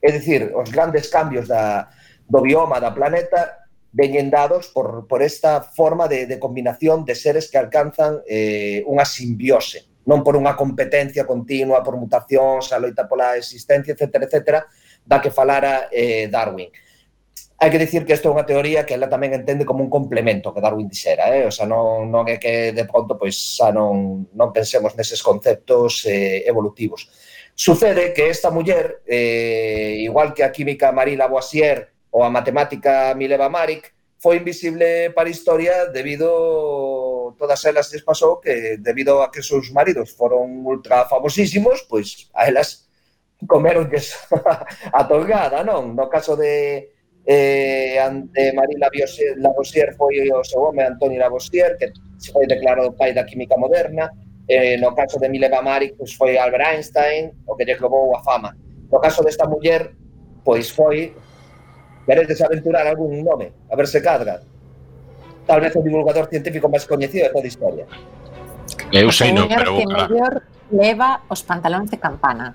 É 0.02 0.10
dicir, 0.10 0.50
os 0.54 0.70
grandes 0.70 1.06
cambios 1.08 1.46
da, 1.46 1.88
do 2.26 2.42
bioma 2.42 2.82
da 2.82 2.90
planeta 2.90 3.66
veñen 3.94 4.28
dados 4.28 4.68
por, 4.74 5.06
por 5.06 5.22
esta 5.22 5.62
forma 5.62 6.06
de, 6.06 6.26
de 6.26 6.38
combinación 6.38 7.06
de 7.06 7.14
seres 7.14 7.48
que 7.48 7.56
alcanzan 7.56 8.20
eh, 8.26 8.82
unha 8.84 9.06
simbiose, 9.06 9.86
non 10.04 10.26
por 10.26 10.34
unha 10.34 10.58
competencia 10.58 11.24
continua, 11.24 11.80
por 11.80 11.96
mutacións, 11.96 12.74
a 12.74 12.82
loita 12.82 13.06
pola 13.06 13.38
existencia, 13.38 13.94
etc., 13.94 14.26
etc., 14.26 14.66
da 15.06 15.22
que 15.22 15.30
falara 15.30 15.86
eh, 15.94 16.26
Darwin. 16.26 16.68
Darwin 16.68 16.85
Hai 17.56 17.72
que 17.72 17.80
dicir 17.80 18.04
que 18.04 18.12
esta 18.12 18.28
é 18.28 18.34
unha 18.36 18.44
teoría 18.44 18.84
que 18.84 18.92
ela 18.92 19.08
tamén 19.08 19.32
entende 19.32 19.64
como 19.64 19.80
un 19.80 19.88
complemento 19.88 20.52
que 20.52 20.60
Darwin 20.60 20.92
dixera, 20.92 21.32
eh? 21.32 21.48
o 21.48 21.52
sea, 21.52 21.64
non, 21.64 22.04
non 22.12 22.28
é 22.28 22.36
que 22.36 22.76
de 22.76 22.84
pronto 22.84 23.16
pois, 23.16 23.32
xa 23.32 23.72
non, 23.72 24.28
non 24.36 24.52
pensemos 24.52 24.92
neses 24.92 25.24
conceptos 25.24 26.04
eh, 26.04 26.44
evolutivos. 26.44 27.08
Sucede 27.56 28.12
que 28.12 28.28
esta 28.28 28.52
muller, 28.52 29.00
eh, 29.08 30.04
igual 30.04 30.36
que 30.36 30.44
a 30.44 30.52
química 30.52 30.92
Marie 30.92 31.16
Lavoisier 31.16 31.96
ou 32.12 32.20
a 32.20 32.28
matemática 32.28 33.16
Mileva 33.16 33.48
Maric, 33.48 33.96
foi 34.20 34.36
invisible 34.36 35.16
para 35.16 35.28
a 35.28 35.32
historia 35.32 35.88
debido 35.88 36.28
todas 37.40 37.64
elas 37.64 37.88
les 37.88 38.04
pasou 38.04 38.36
que 38.36 38.76
debido 38.76 39.24
a 39.24 39.32
que 39.32 39.40
seus 39.40 39.72
maridos 39.72 40.12
foron 40.12 40.60
ultra 40.60 41.08
famosísimos, 41.08 41.88
pois 41.88 42.28
a 42.36 42.44
elas 42.44 42.84
comeronlles 43.48 44.12
a 44.92 45.00
tolgada, 45.08 45.64
non? 45.64 45.96
No 45.96 46.12
caso 46.12 46.36
de 46.36 46.95
eh, 47.26 47.98
ante 47.98 48.52
Marie 48.54 48.78
Lavoisier, 48.78 49.34
Lavoisier 49.38 49.94
foi 49.98 50.30
o 50.30 50.44
seu 50.44 50.62
home 50.62 50.82
Antonio 50.82 51.18
Lavoisier, 51.18 51.76
que 51.76 51.92
se 52.18 52.32
foi 52.32 52.46
declarado 52.46 52.94
pai 52.94 53.12
da 53.12 53.24
química 53.24 53.56
moderna, 53.56 54.10
eh, 54.48 54.76
no 54.78 54.94
caso 54.94 55.18
de 55.18 55.28
Mileva 55.28 55.60
Maric, 55.60 55.94
pois 55.98 56.14
foi 56.14 56.38
Albert 56.38 56.66
Einstein, 56.66 57.32
o 57.46 57.56
que 57.56 57.64
lle 57.64 57.74
robou 57.74 58.14
a 58.14 58.22
fama. 58.22 58.54
No 58.90 59.00
caso 59.00 59.22
desta 59.26 59.46
muller, 59.46 59.90
pois 60.44 60.70
foi 60.70 61.12
Queredes 62.06 62.40
aventurar 62.40 62.86
algún 62.86 63.24
nome, 63.24 63.52
a 63.68 63.74
ver 63.74 63.88
se 63.88 64.00
cadra. 64.00 64.40
Tal 65.44 65.60
vez 65.60 65.74
o 65.74 65.82
divulgador 65.82 66.30
científico 66.30 66.70
máis 66.70 66.86
coñecido 66.86 67.26
de 67.26 67.32
toda 67.34 67.46
a 67.46 67.50
historia. 67.50 67.84
Eu 68.94 69.10
sei 69.10 69.34
non, 69.34 69.50
pero 69.50 69.74
que 69.74 69.86
mellor 69.90 70.46
leva 70.70 71.26
os 71.26 71.42
pantalóns 71.42 71.90
de 71.90 71.98
campana. 71.98 72.54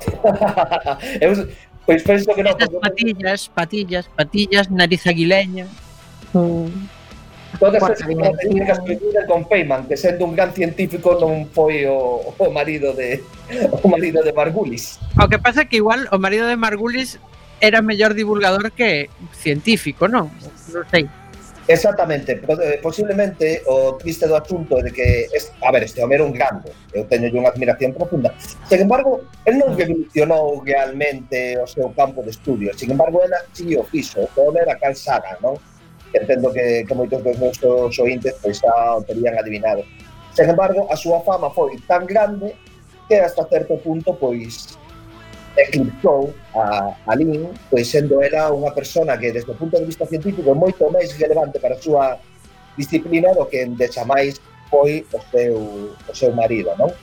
eu, 1.20 1.36
Pois 1.90 2.06
penso 2.06 2.30
que 2.30 2.46
non. 2.46 2.54
Porque... 2.54 2.78
Patillas, 2.78 3.50
patillas, 3.50 4.06
patillas, 4.14 4.70
nariz 4.70 5.02
aguileña. 5.10 5.66
Mm. 6.30 6.70
Todas 7.58 7.82
as 7.82 7.98
características 7.98 8.78
que 8.86 8.94
coinciden 8.94 9.26
con 9.26 9.42
Feynman, 9.50 9.90
que 9.90 9.98
sendo 9.98 10.22
un 10.22 10.38
gran 10.38 10.54
científico 10.54 11.18
non 11.18 11.50
foi 11.50 11.82
o, 11.90 12.30
o 12.30 12.46
marido 12.54 12.94
de 12.94 13.18
o 13.74 13.86
marido 13.90 14.22
de 14.22 14.30
Margulis. 14.30 15.02
O 15.18 15.26
que 15.26 15.42
pasa 15.42 15.66
é 15.66 15.68
que 15.68 15.82
igual 15.82 16.06
o 16.14 16.18
marido 16.22 16.46
de 16.46 16.54
Margulis 16.54 17.18
era 17.58 17.82
mellor 17.82 18.14
divulgador 18.14 18.70
que 18.70 19.10
científico, 19.34 20.06
non? 20.06 20.30
Non 20.70 20.86
sei. 20.94 21.10
Exactamente, 21.68 22.40
eh, 22.48 22.80
posiblemente 22.82 23.62
o 23.66 23.96
triste 23.96 24.26
do 24.26 24.34
asunto 24.34 24.82
de 24.82 24.90
que, 24.90 25.28
es, 25.32 25.52
a 25.62 25.70
ver, 25.70 25.84
este 25.84 26.02
home 26.02 26.16
era 26.16 26.24
un 26.24 26.32
grande, 26.32 26.72
eu 26.90 27.06
teño 27.06 27.30
unha 27.30 27.52
admiración 27.52 27.94
profunda. 27.94 28.34
Sin 28.66 28.80
embargo, 28.82 29.22
el 29.46 29.60
non 29.60 29.76
revolucionou 29.78 30.64
realmente 30.66 31.54
o 31.60 31.66
seu 31.70 31.94
campo 31.94 32.26
de 32.26 32.34
estudio, 32.34 32.74
sin 32.74 32.90
embargo, 32.90 33.22
ela 33.22 33.38
si 33.54 33.76
o 33.76 33.84
fixo, 33.86 34.26
o 34.26 34.28
home 34.34 34.58
era 34.66 34.74
Carl 34.80 34.96
Sagan, 34.96 35.38
non? 35.38 35.54
Entendo 36.10 36.50
que, 36.50 36.82
que 36.82 36.94
moitos 36.96 37.22
dos 37.22 37.38
nosos 37.38 37.94
ointes 38.02 38.34
pois 38.42 38.58
xa 38.58 38.98
o 38.98 39.04
terían 39.06 39.38
adivinado. 39.38 39.86
Sin 40.34 40.50
embargo, 40.50 40.90
a 40.90 40.96
súa 40.98 41.22
fama 41.22 41.54
foi 41.54 41.78
tan 41.86 42.02
grande 42.02 42.56
que 43.06 43.20
hasta 43.20 43.46
certo 43.46 43.78
punto 43.78 44.16
pois 44.18 44.74
eclipsou 45.56 46.34
a, 46.54 46.94
a 47.06 47.12
Lin, 47.16 47.50
pois 47.70 47.88
sendo 47.88 48.22
ela 48.22 48.54
unha 48.54 48.70
persona 48.70 49.18
que 49.18 49.34
desde 49.34 49.50
o 49.50 49.58
punto 49.58 49.78
de 49.78 49.86
vista 49.86 50.06
científico 50.06 50.46
é 50.50 50.56
moito 50.56 50.86
máis 50.90 51.10
relevante 51.18 51.58
para 51.58 51.74
a 51.74 51.82
súa 51.82 52.18
disciplina 52.78 53.34
do 53.34 53.46
que 53.50 53.66
de 53.66 53.86
chamais 53.90 54.38
foi 54.70 55.04
o 55.10 55.20
seu, 55.34 55.56
o 55.94 56.14
seu 56.14 56.30
marido, 56.32 56.70
non? 56.78 56.94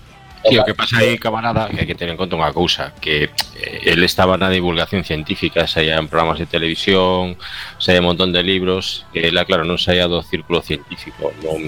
Sí, 0.45 0.57
o 0.57 0.63
que 0.63 0.73
pasa 0.73 0.99
aí, 0.99 1.17
camarada, 1.17 1.67
que 1.67 1.81
hai 1.81 1.87
que 1.89 1.97
tener 1.97 2.15
en 2.15 2.19
conta 2.19 2.39
unha 2.39 2.53
cousa, 2.55 2.95
que 3.03 3.27
eh, 3.57 3.91
el 3.91 3.99
estaba 4.05 4.39
na 4.39 4.47
divulgación 4.47 5.03
científica, 5.03 5.67
saía 5.67 5.99
en 5.99 6.07
programas 6.07 6.39
de 6.39 6.47
televisión, 6.47 7.35
saía 7.81 7.99
un 7.99 8.15
montón 8.15 8.31
de 8.31 8.45
libros, 8.45 9.03
que 9.11 9.27
ela, 9.27 9.43
claro, 9.43 9.67
non 9.67 9.81
saía 9.81 10.07
do 10.07 10.23
círculo 10.23 10.63
científico, 10.63 11.35
non, 11.43 11.67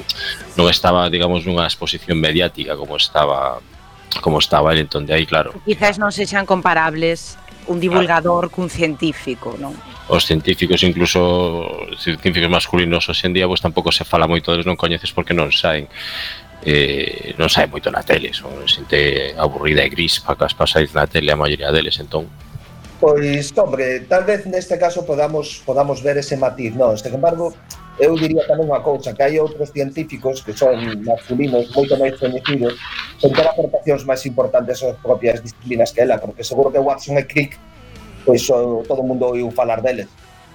non 0.55 0.65
estaba, 0.71 1.11
digamos, 1.11 1.43
nunha 1.43 1.67
exposición 1.67 2.21
mediática 2.21 2.79
como 2.79 2.95
estaba 2.95 3.59
como 4.21 4.39
estaba 4.39 4.73
el 4.73 4.79
entón 4.79 5.05
de 5.05 5.13
aí, 5.13 5.25
claro. 5.25 5.53
Quizás 5.65 6.01
non 6.01 6.09
sexan 6.09 6.49
comparables 6.49 7.37
un 7.69 7.77
divulgador 7.77 8.49
cun 8.49 8.67
científico, 8.67 9.53
non? 9.61 9.77
Os 10.09 10.25
científicos, 10.25 10.81
incluso 10.81 11.85
científicos 12.01 12.49
masculinos 12.49 13.05
hoxe 13.05 13.29
en 13.29 13.37
día, 13.37 13.45
pois 13.45 13.61
tampouco 13.61 13.93
se 13.93 14.03
fala 14.03 14.25
moito 14.25 14.49
deles, 14.49 14.65
non 14.65 14.79
coñeces 14.79 15.13
porque 15.13 15.37
non 15.37 15.53
saen 15.53 15.85
eh, 16.65 17.37
non 17.37 17.47
sai 17.47 17.69
moito 17.69 17.87
na 17.93 18.03
tele, 18.03 18.33
son 18.33 18.51
xente 18.65 19.31
aburrida 19.37 19.85
e 19.85 19.89
gris 19.93 20.19
para 20.19 20.35
que 20.35 20.45
as 20.49 20.57
pasáis 20.57 20.91
na 20.97 21.05
tele 21.05 21.31
a 21.31 21.37
maioría 21.37 21.69
deles, 21.71 22.01
entón. 22.01 22.25
Pois, 22.99 23.55
hombre, 23.55 24.03
tal 24.11 24.27
vez 24.27 24.43
neste 24.49 24.75
caso 24.75 25.05
podamos 25.07 25.63
podamos 25.63 26.03
ver 26.03 26.19
ese 26.19 26.35
matiz, 26.35 26.75
non? 26.75 26.97
Sen 26.97 27.15
embargo, 27.15 27.53
eu 27.99 28.15
diría 28.15 28.47
tamén 28.47 28.71
unha 28.71 28.79
cousa, 28.79 29.11
que 29.11 29.21
hai 29.21 29.35
outros 29.37 29.69
científicos 29.75 30.39
que 30.39 30.55
son 30.55 30.79
masculinos 31.03 31.67
moito 31.75 31.99
máis 31.99 32.15
coñecidos, 32.15 32.79
con 33.19 33.35
ter 33.35 33.45
aportacións 33.45 34.07
máis 34.07 34.23
importantes 34.23 34.79
ás 34.81 34.95
propias 35.03 35.43
disciplinas 35.43 35.91
que 35.91 36.01
ela, 36.07 36.15
porque 36.15 36.47
seguro 36.47 36.71
que 36.71 36.79
Watson 36.79 37.19
e 37.19 37.27
Crick 37.27 37.59
pois 38.25 38.45
todo 38.45 39.01
o 39.01 39.07
mundo 39.07 39.25
ouviu 39.27 39.49
falar 39.51 39.81
deles. 39.81 40.07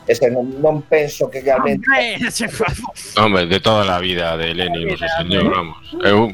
Ese 0.07 0.29
non, 0.29 0.45
non 0.61 0.85
penso 0.85 1.33
que 1.33 1.41
realmente... 1.41 1.81
Hombre, 1.89 2.29
se 2.29 2.45
Hombre, 3.17 3.47
de 3.49 3.59
toda 3.61 3.89
a 3.89 4.01
vida 4.01 4.37
de 4.37 4.53
Lenin, 4.53 4.93
o 4.93 4.97
señor, 5.01 5.49
vamos. 5.49 5.81
Eu, 6.05 6.29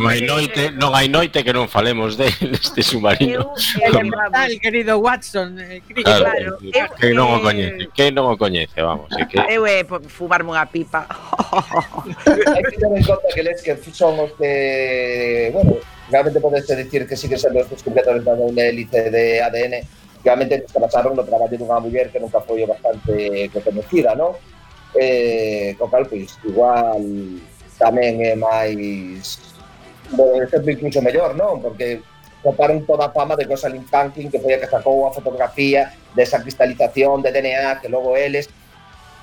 non 0.00 0.08
hai 0.08 0.24
noite, 0.24 0.72
non 0.72 0.96
hai 0.96 1.12
noite 1.12 1.44
que 1.44 1.52
non 1.52 1.68
falemos 1.68 2.16
de 2.16 2.32
este 2.56 2.80
submarino. 2.80 3.52
Eu, 3.84 3.92
tal, 4.32 4.52
querido 4.56 4.96
Watson, 4.96 5.60
eh, 5.60 5.84
claro, 6.00 6.24
claro. 6.24 6.52
Eh, 6.64 6.72
Eu, 6.72 6.88
eh, 6.88 6.96
que 6.96 7.12
non 7.12 7.28
o 7.36 7.38
coñece, 7.44 7.82
que 7.92 8.04
non 8.08 8.24
o 8.32 8.34
coñece, 8.40 8.78
vamos. 8.80 9.12
Que... 9.28 9.36
Eh, 9.44 9.60
Eu 9.60 9.68
é 9.68 9.84
fumarme 10.08 10.48
unha 10.48 10.64
pipa. 10.64 11.04
hai 11.04 12.64
que 12.64 12.76
ter 12.80 12.88
en 12.88 13.04
conta 13.04 13.28
que 13.28 13.42
les 13.44 13.60
que 13.60 13.76
son 13.92 14.16
os 14.24 14.32
que, 14.40 15.52
bueno, 15.52 15.76
realmente 16.08 16.40
podes 16.40 16.64
dicir 16.64 17.04
que 17.04 17.12
sí 17.12 17.28
que 17.28 17.36
son 17.36 17.52
os 17.60 17.68
que 17.68 17.92
da 17.92 18.16
doble 18.16 18.72
hélice 18.72 19.12
de 19.12 19.44
ADN 19.44 20.01
realmente 20.24 20.62
descansaron 20.62 21.18
no 21.18 21.26
traballo 21.26 21.58
dunha 21.58 21.82
muller 21.82 22.08
que 22.08 22.22
nunca 22.22 22.40
foi 22.40 22.64
bastante 22.64 23.50
reconocida, 23.52 24.14
non? 24.14 24.38
Eh, 24.94 25.74
co 25.78 25.90
cal, 25.90 26.06
pois, 26.06 26.38
igual 26.46 27.02
tamén 27.78 28.22
é 28.22 28.32
eh, 28.32 28.36
máis... 28.38 29.38
Bueno, 30.12 30.44
exemplo 30.44 30.70
incluso 30.70 31.00
mellor, 31.02 31.34
non? 31.34 31.58
Porque 31.58 32.04
coparon 32.42 32.84
toda 32.84 33.06
a 33.08 33.14
fama 33.14 33.34
de 33.34 33.46
Rosalind 33.46 33.86
Franklin, 33.86 34.30
que 34.30 34.38
foi 34.38 34.54
a 34.54 34.60
que 34.60 34.70
sacou 34.70 35.06
a 35.06 35.14
fotografía 35.14 35.94
desa 36.14 36.42
cristalización 36.42 37.22
de 37.22 37.30
DNA 37.30 37.80
que 37.80 37.88
logo 37.88 38.18
eles 38.18 38.50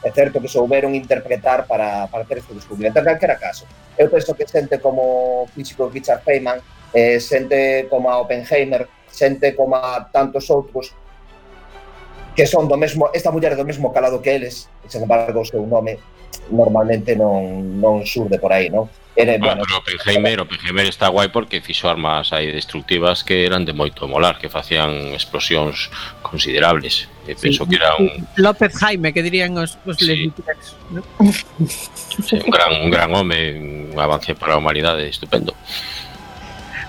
é 0.02 0.12
certo 0.12 0.40
que 0.40 0.48
souberon 0.48 0.96
interpretar 0.96 1.68
para, 1.68 2.08
para 2.08 2.24
ter 2.24 2.40
este 2.40 2.56
descubrimento. 2.56 3.00
En 3.00 3.06
calquera 3.06 3.36
caso, 3.36 3.68
eu 4.00 4.08
penso 4.10 4.32
que 4.34 4.48
xente 4.48 4.80
como 4.80 5.46
físico 5.52 5.92
Richard 5.92 6.24
Feynman, 6.24 6.64
eh, 6.96 7.20
xente 7.20 7.88
como 7.92 8.08
a 8.08 8.24
Oppenheimer, 8.24 8.88
xente 9.20 9.52
como 9.52 9.76
a 9.76 10.08
tantos 10.08 10.48
outros 10.48 10.96
que 12.40 12.48
son 12.48 12.72
do 12.72 12.80
mesmo, 12.80 13.12
esta 13.12 13.36
muller 13.36 13.60
do 13.60 13.68
mesmo 13.68 13.92
calado 13.92 14.24
que 14.24 14.32
eles, 14.32 14.72
sen 14.88 15.04
embargo 15.04 15.44
o 15.44 15.48
seu 15.48 15.60
nome 15.68 16.00
normalmente 16.48 17.16
non, 17.20 17.78
non 17.84 18.08
surde 18.08 18.40
por 18.40 18.56
aí, 18.56 18.72
non? 18.72 18.88
Era, 19.20 19.38
bueno, 19.38 19.68
bueno, 19.68 19.84
pero 19.84 19.98
Oppenheimer, 20.00 20.40
Oppenheimer 20.42 20.88
está 20.88 21.10
guai 21.10 21.28
porque 21.28 21.60
fixo 21.60 21.90
armas 21.90 22.32
aí 22.32 22.48
destructivas 22.56 23.24
que 23.28 23.44
eran 23.44 23.66
de 23.66 23.74
moito 23.74 24.08
molar, 24.08 24.40
que 24.40 24.48
facían 24.48 25.12
explosións 25.12 25.92
considerables. 26.24 27.12
E 27.28 27.36
penso 27.36 27.68
sí, 27.68 27.70
que 27.70 27.76
era 27.76 28.00
un... 28.00 28.08
López 28.40 28.72
Jaime, 28.80 29.12
que 29.12 29.20
dirían 29.20 29.52
os, 29.60 29.76
os 29.84 30.00
sí. 30.00 30.08
lesbianos, 30.08 30.80
¿no? 30.96 31.04
sí, 32.24 32.40
un 32.40 32.52
gran, 32.54 32.72
un 32.80 32.90
gran 32.90 33.12
home, 33.12 33.92
un 33.92 34.00
avance 34.00 34.32
para 34.40 34.56
a 34.56 34.58
humanidade 34.58 35.12
estupendo. 35.12 35.52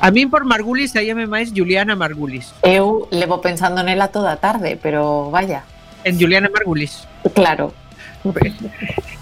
A 0.01 0.11
min 0.11 0.33
por 0.33 0.49
Margulis 0.49 0.97
saíame 0.97 1.29
máis 1.29 1.53
Juliana 1.53 1.93
Margulis. 1.93 2.57
Eu 2.65 3.05
levo 3.13 3.45
pensando 3.45 3.85
nela 3.85 4.09
toda 4.09 4.33
a 4.33 4.41
tarde, 4.41 4.81
pero 4.81 5.29
vaya. 5.29 5.69
En 6.09 6.17
Juliana 6.17 6.49
Margulis. 6.49 7.05
Claro. 7.37 7.77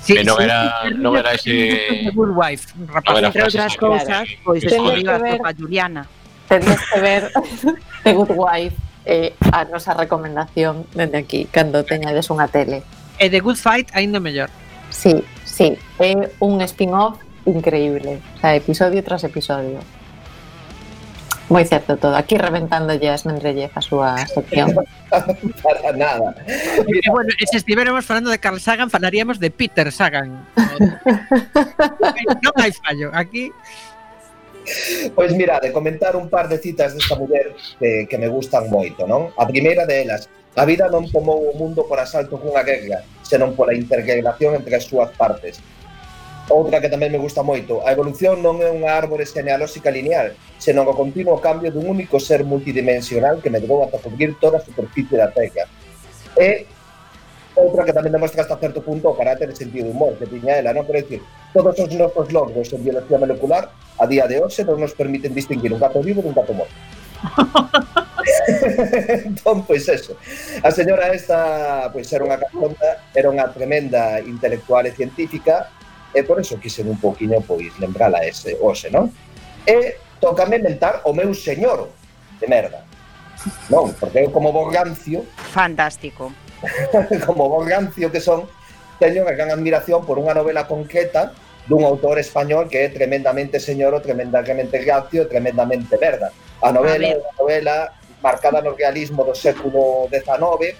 Sí, 0.02 0.14
que 0.14 0.22
non 0.22 0.38
era, 0.38 0.86
sí, 0.86 0.94
non 0.94 1.18
era 1.18 1.34
ese... 1.34 2.10
Good 2.14 2.30
Wife, 2.30 2.78
un 2.78 2.86
rapaz. 2.86 3.10
No 3.10 3.26
Entre 3.26 3.42
outras 3.42 3.74
cousas, 3.74 4.24
pois 4.46 4.62
pues, 4.62 4.70
escolhido 4.70 5.10
a 5.14 5.18
ver... 5.18 5.38
Juliana. 5.58 6.06
Tendes 6.46 6.78
que 6.78 6.98
ver 7.02 7.22
The 8.06 8.14
Good 8.14 8.32
Wife 8.38 8.78
eh, 9.02 9.34
a 9.50 9.66
nosa 9.66 9.94
recomendación 9.98 10.86
dende 10.94 11.18
aquí, 11.18 11.50
cando 11.50 11.82
teñades 11.82 12.30
unha 12.30 12.46
tele. 12.46 12.86
E 13.18 13.26
The 13.26 13.42
Good 13.42 13.58
Fight 13.58 13.90
ainda 13.98 14.22
mellor. 14.22 14.46
Sí, 14.94 15.26
sí, 15.42 15.74
é 15.98 16.14
un 16.38 16.62
spin-off 16.62 17.18
increíble, 17.50 18.22
o 18.22 18.38
sea, 18.38 18.54
episodio 18.54 19.02
tras 19.02 19.26
episodio. 19.26 19.82
Moi 21.48 21.64
certo 21.64 21.96
todo, 21.96 22.12
aquí 22.12 22.36
reventándolle 22.36 23.08
as 23.08 23.24
mendrellez 23.24 23.72
a 23.72 23.80
súa 23.80 24.20
sección. 24.28 24.68
Para 25.64 25.96
nada. 25.96 26.36
Mira, 26.84 27.08
bueno, 27.08 27.32
se 27.32 27.56
estivéramos 27.56 28.04
falando 28.04 28.28
de 28.28 28.36
Carl 28.36 28.60
Sagan, 28.60 28.92
falaríamos 28.92 29.40
de 29.40 29.48
Peter 29.48 29.88
Sagan. 29.88 30.44
non 32.44 32.54
hai 32.60 32.72
fallo, 32.76 33.08
aquí... 33.16 33.48
Pois 35.16 35.32
mirade, 35.32 35.72
comentar 35.72 36.12
un 36.12 36.28
par 36.28 36.52
de 36.52 36.60
citas 36.60 36.92
desta 36.92 37.16
muller 37.16 37.56
que, 37.80 38.04
eh, 38.04 38.04
que 38.04 38.20
me 38.20 38.28
gustan 38.28 38.68
moito, 38.68 39.08
non? 39.08 39.32
A 39.40 39.48
primeira 39.48 39.88
delas, 39.88 40.28
a 40.52 40.68
vida 40.68 40.92
non 40.92 41.08
tomou 41.08 41.48
o 41.48 41.56
mundo 41.56 41.88
por 41.88 41.96
asalto 41.96 42.36
cunha 42.36 42.60
guerra, 42.60 43.00
senón 43.24 43.56
pola 43.56 43.72
interrelación 43.72 44.52
entre 44.52 44.76
as 44.76 44.84
súas 44.84 45.08
partes 45.16 45.64
Outra 46.48 46.80
que 46.80 46.88
tamén 46.88 47.12
me 47.12 47.20
gusta 47.20 47.44
moito, 47.44 47.84
a 47.84 47.92
evolución 47.92 48.40
non 48.40 48.56
é 48.64 48.72
unha 48.72 48.96
árbore 48.96 49.28
genealóxica 49.28 49.92
lineal, 49.92 50.32
senón 50.56 50.88
o 50.88 50.96
continuo 50.96 51.36
cambio 51.44 51.68
dun 51.68 51.84
único 51.84 52.16
ser 52.16 52.40
multidimensional 52.40 53.44
que 53.44 53.52
medrou 53.52 53.84
ata 53.84 54.00
cubrir 54.00 54.32
toda 54.40 54.56
a 54.56 54.64
superficie 54.64 55.20
da 55.20 55.28
Terra. 55.28 55.68
E 56.40 56.64
outra 57.52 57.84
que 57.84 57.92
tamén 57.92 58.16
demostra 58.16 58.48
hasta 58.48 58.56
certo 58.56 58.80
punto 58.80 59.12
o 59.12 59.18
carácter 59.18 59.52
e 59.52 59.60
sentido 59.60 59.88
de 59.88 59.92
humor 59.92 60.16
que 60.16 60.24
tiña 60.24 60.56
ela, 60.56 60.72
non? 60.72 60.88
Pero 60.88 61.04
decir, 61.04 61.20
todos 61.52 61.76
os 61.76 61.92
nosos 61.92 62.32
logros 62.32 62.72
en 62.72 62.80
biología 62.80 63.20
molecular 63.20 63.68
a 64.00 64.08
día 64.08 64.24
de 64.24 64.40
hoxe 64.40 64.64
non 64.64 64.80
nos 64.80 64.96
permiten 64.96 65.36
distinguir 65.36 65.68
un 65.68 65.80
gato 65.84 66.00
vivo 66.00 66.24
dun 66.24 66.32
gato 66.32 66.56
morto. 66.56 66.72
entón, 69.28 69.68
pois 69.68 69.84
eso. 69.84 70.16
A 70.64 70.72
señora 70.72 71.12
esta, 71.12 71.92
pois 71.92 72.08
era 72.08 72.24
unha 72.24 72.40
catonta, 72.40 73.04
era 73.12 73.28
unha 73.28 73.52
tremenda 73.52 74.16
intelectual 74.24 74.88
e 74.88 74.96
científica, 74.96 75.68
e 76.14 76.24
por 76.24 76.40
eso 76.40 76.56
quisen 76.56 76.88
un 76.88 76.98
poquinho 76.98 77.40
pois 77.44 77.76
lembrala 77.78 78.24
ese 78.24 78.56
hoxe, 78.60 78.88
non? 78.88 79.12
E 79.68 80.00
tócame 80.20 80.58
mentar 80.58 81.04
o 81.04 81.12
meu 81.12 81.34
señor 81.36 81.92
de 82.40 82.46
merda. 82.48 82.84
Non, 83.70 83.92
porque 83.94 84.24
eu 84.24 84.30
como 84.32 84.50
borgancio... 84.50 85.22
Fantástico. 85.52 86.32
como 87.26 87.46
borgancio 87.48 88.10
que 88.10 88.20
son, 88.20 88.48
teño 88.98 89.22
unha 89.22 89.36
gran 89.36 89.52
admiración 89.52 90.02
por 90.02 90.18
unha 90.18 90.34
novela 90.34 90.66
concreta 90.66 91.36
dun 91.68 91.84
autor 91.84 92.16
español 92.16 92.66
que 92.66 92.82
é 92.82 92.88
tremendamente 92.88 93.60
señoro, 93.60 94.00
tremendamente 94.00 94.80
gracio, 94.80 95.28
tremendamente 95.28 96.00
merda. 96.00 96.32
A 96.64 96.72
novela, 96.72 97.14
a, 97.14 97.20
a 97.20 97.32
novela 97.36 97.76
marcada 98.24 98.64
no 98.64 98.74
realismo 98.74 99.22
do 99.22 99.36
século 99.36 100.08
XIX, 100.10 100.74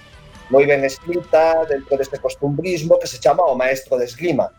moi 0.49 0.65
ben 0.65 0.81
escrita, 0.83 1.63
dentro 1.69 1.95
deste 1.95 2.17
costumbrismo 2.17 2.97
que 2.97 3.07
se 3.07 3.21
chama 3.21 3.45
O 3.45 3.55
Maestro 3.55 3.95
de 3.95 4.09
Esgrima 4.09 4.49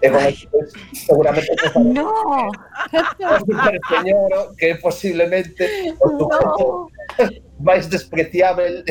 Entonces, 0.00 0.48
seguramente 0.92 1.52
no. 1.80 2.50
señor 3.88 4.56
que 4.58 4.70
é 4.70 4.74
posiblemente 4.76 5.94
o 6.00 6.08
sujeto 6.18 6.90
no. 7.18 7.30
máis 7.60 7.88
despreciável 7.88 8.84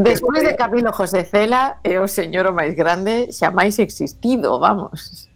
Despois 0.00 0.42
de 0.42 0.56
Camilo 0.56 0.92
José 0.92 1.24
Cela 1.24 1.78
é 1.84 2.00
o 2.00 2.08
señor 2.08 2.46
oh 2.46 2.50
o 2.50 2.56
máis 2.56 2.74
grande 2.74 3.28
xa 3.32 3.52
máis 3.52 3.78
existido, 3.78 4.58
vamos. 4.58 5.28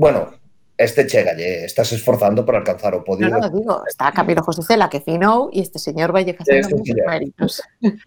Bueno, 0.00 0.32
este 0.80 1.06
chegalle, 1.06 1.64
estás 1.64 1.92
esforzando 1.92 2.44
para 2.46 2.58
alcanzar 2.58 2.94
o 2.94 3.04
podio. 3.04 3.28
No, 3.28 3.38
no, 3.38 3.50
digo, 3.50 3.84
está 3.86 4.10
Camilo 4.12 4.42
José 4.42 4.62
Cela 4.62 4.88
que 4.88 5.04
finou 5.04 5.52
e 5.52 5.60
este 5.60 5.76
señor 5.76 6.08
vai 6.08 6.24
facendo 6.32 6.72
moitos 6.72 6.96
méritos. 7.04 7.52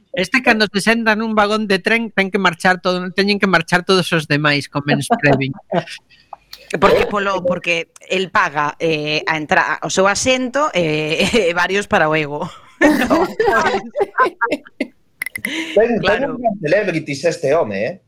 Este 0.10 0.42
cando 0.42 0.66
se 0.66 0.82
senta 0.82 1.14
nun 1.14 1.38
vagón 1.38 1.70
de 1.70 1.78
tren 1.78 2.10
ten 2.10 2.34
que 2.34 2.42
marchar 2.42 2.82
todo, 2.82 3.06
teñen 3.14 3.38
que 3.38 3.46
marchar 3.46 3.86
todos 3.86 4.10
os 4.10 4.26
demais 4.26 4.66
con 4.74 4.82
menos 4.90 5.06
previn. 5.22 5.54
Porque 6.82 7.06
polo, 7.06 7.46
porque 7.46 7.94
el 8.10 8.32
paga 8.32 8.74
eh, 8.80 9.22
a 9.30 9.38
entrada 9.38 9.78
o 9.86 9.94
seu 9.94 10.10
asento 10.10 10.74
eh, 10.74 11.54
varios 11.54 11.86
para 11.86 12.10
o 12.10 12.18
ego. 12.18 12.50
ten, 15.78 16.02
claro. 16.02 16.34
ten 16.34 16.50
un 16.50 16.58
celebrities 16.58 17.30
este 17.30 17.54
home, 17.54 17.78
eh? 17.78 18.02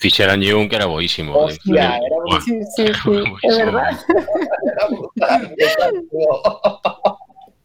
Ficharon 0.00 0.42
un 0.54 0.66
que 0.66 0.76
era 0.76 0.86
boísimo. 0.86 1.36
Hostia, 1.36 1.90
de... 1.90 2.06
era 2.06 2.16
buenísimo. 2.24 2.64
Sí, 2.74 2.86
sí, 2.86 2.92
sí, 3.04 3.22
es 3.42 3.56
verdad. 3.58 4.00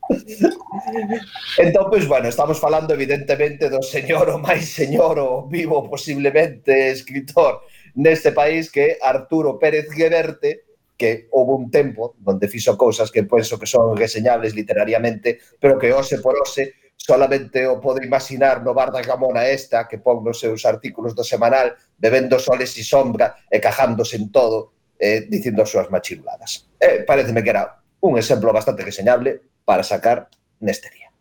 entón, 1.58 1.88
pois, 1.89 2.08
bueno, 2.08 2.28
estamos 2.28 2.60
falando 2.60 2.93
evidentemente 2.93 3.69
do 3.69 3.82
señor 3.82 4.30
o 4.30 4.38
máis 4.38 4.67
señor 4.67 5.17
o 5.17 5.48
vivo 5.48 5.88
posiblemente 5.88 6.91
escritor 6.91 7.63
neste 7.95 8.36
país 8.36 8.69
que 8.69 8.84
é 8.86 9.00
Arturo 9.02 9.58
Pérez 9.58 9.88
Geberte, 9.89 10.67
que 11.00 11.32
houve 11.32 11.56
un 11.56 11.71
tempo 11.71 12.19
onde 12.21 12.52
fixo 12.52 12.76
cousas 12.76 13.10
que 13.10 13.24
pois 13.24 13.48
penso 13.48 13.58
que 13.58 13.65
son 13.65 13.95
reseñables 13.95 14.54
literariamente, 14.54 15.39
pero 15.58 15.80
que 15.80 15.95
hoxe 15.95 16.19
por 16.19 16.36
hoxe 16.36 16.76
solamente 16.98 17.68
o 17.68 17.80
pode 17.80 18.06
imaginar 18.06 18.64
no 18.64 18.74
bar 18.74 18.92
da 18.92 19.04
Camona 19.04 19.46
esta 19.46 19.88
que 19.88 20.00
pon 20.00 20.24
nos 20.26 20.40
seus 20.42 20.66
artículos 20.66 21.14
do 21.14 21.22
semanal 21.22 21.76
bebendo 22.00 22.40
soles 22.40 22.74
e 22.80 22.84
sombra 22.84 23.36
e 23.52 23.62
cajándose 23.62 24.18
en 24.18 24.32
todo 24.34 24.74
eh, 24.98 25.28
dicindo 25.30 25.62
as 25.62 25.70
súas 25.70 25.92
machiruladas. 25.92 26.66
Eh, 26.80 27.06
pareceme 27.06 27.44
que 27.44 27.52
era 27.52 27.78
un 28.02 28.18
exemplo 28.18 28.50
bastante 28.50 28.82
reseñable 28.82 29.42
para 29.66 29.84
sacar 29.84 30.30
neste 30.60 30.90
día. 30.90 31.12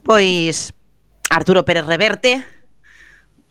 Pois 0.00 0.72
Arturo 1.28 1.64
Pérez 1.64 1.84
Reverte, 1.84 2.44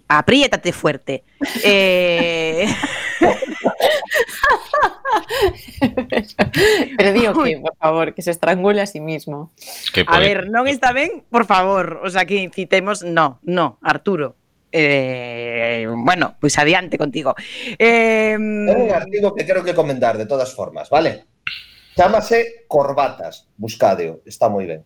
apriétate 0.08 0.72
fuerte. 0.72 1.24
Eh... 1.64 2.66
Pero 6.98 7.14
digo 7.14 7.44
que, 7.44 7.60
por 7.60 7.76
favor, 7.78 8.14
que 8.14 8.22
se 8.22 8.32
estrangule 8.32 8.82
a 8.82 8.86
sí 8.86 9.00
mismo. 9.00 9.52
Que 9.94 10.06
a 10.08 10.20
ver, 10.20 10.50
non 10.50 10.68
está 10.68 10.94
ben, 10.94 11.24
por 11.30 11.46
favor. 11.46 12.02
O 12.04 12.10
sea, 12.10 12.26
que 12.26 12.36
incitemos, 12.36 13.04
no, 13.04 13.40
no, 13.44 13.80
Arturo. 13.82 14.36
Eh, 14.72 15.88
bueno, 15.88 16.36
pois 16.40 16.54
pues 16.54 16.60
adiante 16.60 16.98
contigo. 16.98 17.34
Eh, 17.80 18.36
Ten 18.36 18.82
un 18.82 18.92
artigo 18.92 19.34
que 19.34 19.46
quero 19.46 19.64
que 19.64 19.74
comentar 19.74 20.18
de 20.18 20.26
todas 20.26 20.54
formas, 20.54 20.90
vale? 20.90 21.26
Chámase 21.96 22.68
Corbatas, 22.68 23.48
buscadeo, 23.56 24.20
está 24.28 24.52
moi 24.52 24.68
ben. 24.68 24.84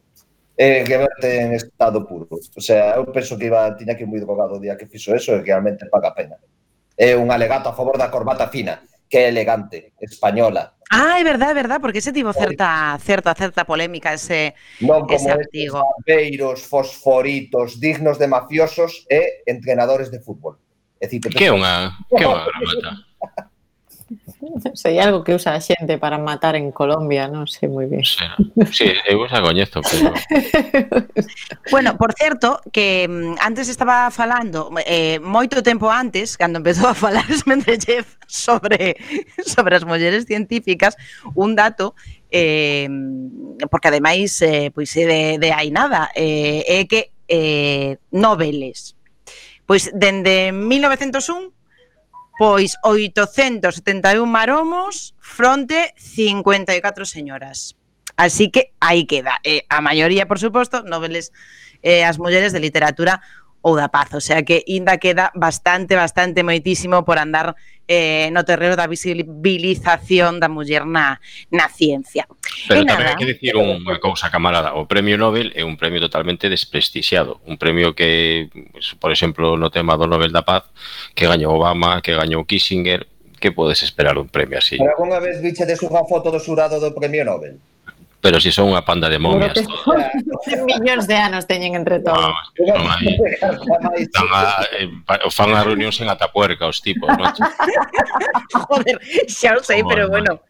Eh, 0.59 0.85
que 0.85 0.93
verte 0.93 1.41
en 1.41 1.57
estado 1.57 2.05
puro. 2.05 2.29
O 2.29 2.61
sea, 2.61 3.01
eu 3.01 3.09
penso 3.09 3.33
que 3.39 3.49
iba, 3.49 3.73
tiña 3.73 3.97
que 3.97 4.05
ir 4.05 4.11
moi 4.11 4.21
drogado 4.21 4.59
o 4.59 4.61
día 4.61 4.77
que 4.77 4.85
fixo 4.85 5.17
eso 5.17 5.33
e 5.33 5.41
que 5.41 5.49
realmente 5.49 5.89
paga 5.89 6.13
pena 6.13 6.37
é 6.99 7.15
un 7.15 7.31
alegato 7.31 7.71
a 7.71 7.73
favor 7.73 7.95
da 7.95 8.12
corbata 8.12 8.51
fina, 8.51 8.83
que 9.07 9.23
é 9.23 9.31
elegante, 9.31 9.95
española. 10.03 10.75
Ah, 10.91 11.15
é 11.15 11.23
verdade, 11.23 11.55
é 11.55 11.55
verdade, 11.55 11.79
porque 11.79 12.03
ese 12.03 12.12
tivo 12.12 12.35
certa 12.35 12.99
certa 12.99 13.31
certa 13.33 13.63
polémica 13.63 14.12
ese 14.12 14.51
non 14.83 15.07
como 15.07 15.15
ese 15.15 15.31
artigo. 15.31 15.79
Beiros, 16.03 16.67
fosforitos, 16.67 17.79
dignos 17.79 18.19
de 18.19 18.27
mafiosos 18.27 19.07
e 19.07 19.47
entrenadores 19.47 20.12
de 20.12 20.19
fútbol. 20.19 20.59
É 20.99 21.07
dicir, 21.07 21.31
que 21.31 21.47
é 21.47 21.55
unha 21.55 21.95
que 22.12 22.19
é 22.19 22.27
unha 22.27 22.43
gramata. 22.51 23.09
Sei 24.73 24.99
algo 24.99 25.23
que 25.23 25.36
usa 25.36 25.56
a 25.56 25.62
xente 25.62 25.97
para 25.97 26.17
matar 26.17 26.56
en 26.56 26.71
Colombia, 26.71 27.28
non 27.28 27.45
sei 27.45 27.67
moi 27.67 27.86
ben. 27.88 28.04
Sí, 28.04 28.23
sí 28.71 28.88
eu 29.12 29.28
xa 29.28 29.43
coñezo. 29.43 29.84
Pero... 29.84 30.15
bueno, 31.73 31.99
por 31.99 32.15
certo, 32.15 32.63
que 32.71 33.08
mm, 33.08 33.43
antes 33.43 33.67
estaba 33.67 34.08
falando, 34.12 34.71
eh, 34.88 35.19
moito 35.19 35.60
tempo 35.60 35.91
antes, 35.91 36.39
cando 36.39 36.63
empezou 36.63 36.88
a 36.88 36.95
falar 36.95 37.28
Mendeleev 37.49 38.08
sobre, 38.28 38.95
sobre 39.43 39.75
as 39.75 39.84
mulleres 39.84 40.23
científicas, 40.23 40.95
un 41.36 41.56
dato 41.56 41.95
eh, 42.32 42.88
porque 43.69 43.88
ademais 43.89 44.41
eh, 44.41 44.71
pois 44.71 44.95
é 44.95 45.06
de, 45.06 45.21
de 45.41 45.49
hai 45.52 45.73
nada 45.73 46.10
eh, 46.15 46.63
é 46.67 46.86
que 46.86 47.12
eh, 47.28 47.97
noveles 48.13 48.95
pois 49.65 49.89
dende 49.93 50.54
1901 50.54 51.59
Pois 52.39 52.80
871 52.84 54.23
maromos 54.25 55.13
fronte 55.19 55.93
54 55.97 57.04
señoras. 57.04 57.75
Así 58.15 58.49
que 58.49 58.71
aí 58.80 59.04
queda. 59.06 59.43
Eh, 59.43 59.65
a 59.67 59.82
maioría, 59.82 60.25
por 60.25 60.39
suposto, 60.39 60.84
noveles 60.84 61.36
eh, 61.84 62.06
as 62.08 62.15
mulleres 62.15 62.56
de 62.56 62.63
literatura 62.63 63.19
ou 63.62 63.76
da 63.76 63.91
paz, 63.91 64.13
o 64.15 64.22
sea 64.24 64.43
que 64.43 64.63
inda 64.67 64.98
queda 64.98 65.32
bastante, 65.36 65.95
bastante 65.95 66.43
moitísimo 66.43 67.04
por 67.04 67.19
andar 67.19 67.56
eh, 67.89 68.30
no 68.32 68.45
terreno 68.45 68.78
da 68.78 68.88
visibilización 68.88 70.39
da 70.39 70.48
muller 70.48 70.86
na, 70.86 71.19
na 71.50 71.67
ciencia. 71.67 72.30
Pero 72.69 72.82
e 72.82 72.88
tamén 72.88 73.04
nada, 73.04 73.17
hai 73.17 73.19
que 73.19 73.28
dicir 73.28 73.58
unha 73.58 73.98
cousa, 73.98 74.30
camarada, 74.30 74.78
o 74.78 74.86
Premio 74.86 75.17
Nobel 75.17 75.52
é 75.58 75.65
un 75.65 75.76
premio 75.76 76.00
totalmente 76.00 76.48
desprestixiado, 76.48 77.41
un 77.50 77.58
premio 77.58 77.98
que, 77.98 78.48
por 79.02 79.10
exemplo, 79.10 79.58
no 79.58 79.74
tema 79.74 79.98
do 79.98 80.06
Nobel 80.06 80.32
da 80.32 80.45
Paz, 80.45 80.69
que 81.17 81.26
gañou 81.26 81.58
Obama, 81.58 82.00
que 82.06 82.13
gañou 82.13 82.45
Kissinger, 82.45 83.10
que 83.41 83.52
podes 83.52 83.82
esperar 83.82 84.22
un 84.22 84.30
premio 84.30 84.62
así? 84.62 84.78
Pero 84.78 84.93
algunha 84.93 85.19
vez 85.19 85.41
viche 85.41 85.65
de 85.65 85.74
unha 85.82 86.06
foto 86.06 86.30
do 86.30 86.39
xurado 86.39 86.78
do 86.78 86.93
Premio 86.93 87.26
Nobel? 87.26 87.58
Pero 88.19 88.36
si 88.43 88.51
son 88.51 88.75
unha 88.75 88.84
panda 88.84 89.08
de 89.08 89.15
momias. 89.15 89.55
millóns 90.67 91.08
de 91.08 91.15
anos 91.15 91.47
teñen 91.47 91.75
entre 91.75 92.03
todos. 92.03 92.36
No, 92.60 92.75
non 92.75 92.99
están 93.95 94.27
a, 94.36 94.67
eh, 94.75 94.91
fan 95.32 95.55
as 95.55 95.63
reunións 95.63 95.95
en 96.03 96.12
Atapuerca 96.12 96.67
os 96.67 96.84
tipos, 96.84 97.08
non? 97.15 97.32
Joder, 98.67 98.99
xa 99.32 99.55
o 99.55 99.63
sei, 99.63 99.88
pero 99.88 100.12
bueno. 100.12 100.43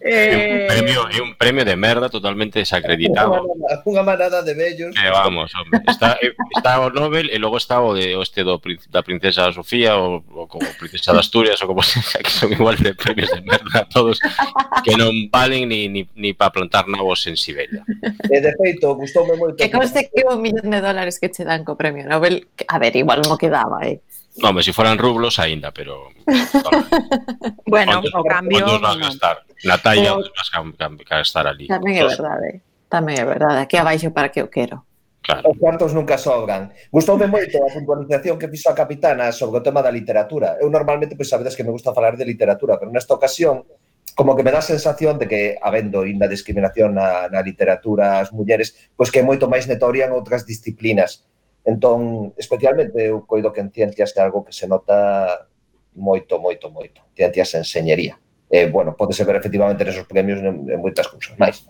É, 0.00 0.10
eh... 0.10 0.62
un 0.62 0.66
premio, 0.68 1.00
é 1.10 1.20
un 1.22 1.34
premio 1.34 1.64
de 1.64 1.76
merda 1.76 2.08
totalmente 2.08 2.58
desacreditado. 2.58 3.42
Unha 3.86 4.06
manada, 4.06 4.42
de 4.42 4.54
vellos. 4.54 4.94
Que 4.94 5.06
eh, 5.06 5.10
vamos, 5.10 5.50
hombre. 5.58 5.82
Está, 5.88 6.18
eh, 6.22 6.34
está 6.54 6.78
o 6.78 6.90
Nobel 6.90 7.30
e 7.30 7.38
logo 7.38 7.58
está 7.58 7.82
o 7.82 7.94
de 7.94 8.14
o 8.14 8.22
este 8.22 8.46
do, 8.46 8.62
da 8.90 9.02
princesa 9.02 9.50
Sofía 9.50 9.98
ou, 9.98 10.22
ou 10.30 10.46
como 10.46 10.66
princesa 10.78 11.12
de 11.12 11.18
Asturias 11.18 11.58
ou 11.62 11.74
como 11.74 11.82
que 12.24 12.30
son 12.30 12.52
igual 12.54 12.78
de 12.78 12.94
premios 12.94 13.30
de 13.34 13.42
merda 13.42 13.86
todos 13.90 14.22
que 14.86 14.94
non 14.94 15.10
valen 15.34 15.66
ni, 15.66 15.90
ni, 15.90 16.06
ni 16.14 16.30
para 16.30 16.54
plantar 16.54 16.86
nabos 16.86 17.26
en 17.26 17.34
Siberia. 17.34 17.82
E 18.30 18.38
de 18.38 18.52
feito, 18.54 18.94
gustoume 18.94 19.34
moito. 19.34 19.58
Que 19.58 19.70
conste 19.70 20.06
que 20.06 20.22
o 20.30 20.38
millón 20.38 20.70
de 20.70 20.78
dólares 20.78 21.18
que 21.18 21.32
che 21.32 21.42
dan 21.42 21.66
co 21.66 21.74
premio 21.74 22.06
Nobel, 22.06 22.46
a 22.70 22.78
ver, 22.78 22.94
igual 22.94 23.26
non 23.26 23.34
quedaba, 23.34 23.82
eh. 23.82 23.98
Non, 24.42 24.52
mas 24.52 24.68
se 24.68 24.76
fueran 24.76 25.00
rublos 25.00 25.40
aínda, 25.40 25.72
pero 25.72 26.12
Bueno, 27.72 28.04
o 28.04 28.22
cambio 28.24 28.68
onde 28.68 28.84
vas 28.84 28.98
gastar? 29.00 29.36
Na 29.64 29.80
talla 29.80 30.16
onde 30.16 30.28
vas 30.28 30.50
gastar 31.08 31.46
ali. 31.48 31.66
Tamén 31.66 31.96
é 32.00 32.04
verdade. 32.04 32.48
Eh. 32.48 32.56
Tamén 32.86 33.16
é 33.16 33.24
verdade. 33.24 33.58
Aquí 33.64 33.76
abaixo 33.80 34.12
para 34.12 34.28
que 34.28 34.44
eu 34.44 34.52
quero. 34.52 34.84
Claro. 35.26 35.50
Os 35.50 35.58
cuartos 35.58 35.90
nunca 35.90 36.14
sobran. 36.14 36.70
Gustoume 36.92 37.26
moito 37.26 37.58
a 37.58 37.66
puntualización 37.66 38.38
que 38.38 38.46
fixo 38.46 38.70
a 38.70 38.78
capitana 38.78 39.34
sobre 39.34 39.58
o 39.58 39.64
tema 39.64 39.82
da 39.82 39.90
literatura. 39.90 40.54
Eu 40.62 40.70
normalmente, 40.70 41.18
pois, 41.18 41.26
sabedes 41.26 41.58
que 41.58 41.66
me 41.66 41.74
gusta 41.74 41.90
falar 41.90 42.14
de 42.14 42.22
literatura, 42.22 42.78
pero 42.78 42.94
nesta 42.94 43.16
ocasión 43.18 43.66
como 44.14 44.36
que 44.36 44.42
me 44.42 44.54
dá 44.54 44.62
a 44.62 44.62
sensación 44.62 45.18
de 45.18 45.28
que, 45.28 45.58
habendo 45.60 46.00
ainda 46.00 46.30
discriminación 46.30 46.94
na, 46.94 47.28
na 47.28 47.42
literatura 47.42 48.22
as 48.22 48.30
mulleres, 48.32 48.88
pois 48.96 49.10
que 49.10 49.20
é 49.20 49.26
moito 49.26 49.50
máis 49.50 49.66
netoria 49.66 50.06
en 50.06 50.14
outras 50.14 50.46
disciplinas. 50.46 51.26
Entón, 51.66 52.30
especialmente 52.38 53.10
eu 53.10 53.26
coido 53.26 53.50
que 53.50 53.58
en 53.58 53.74
ciencias 53.74 54.14
é 54.14 54.22
algo 54.22 54.46
que 54.46 54.54
se 54.54 54.70
nota 54.70 55.50
moito, 55.98 56.38
moito, 56.38 56.70
moito. 56.70 57.02
Ciencias 57.10 57.58
en 57.58 57.64
señería. 57.66 58.14
Eh, 58.46 58.70
bueno, 58.70 58.94
podese 58.94 59.26
ver 59.26 59.34
efectivamente 59.34 59.82
nesos 59.82 60.06
premios 60.06 60.38
en, 60.38 60.62
en 60.70 60.78
moitas 60.78 61.10
cousas 61.10 61.34
máis. 61.34 61.66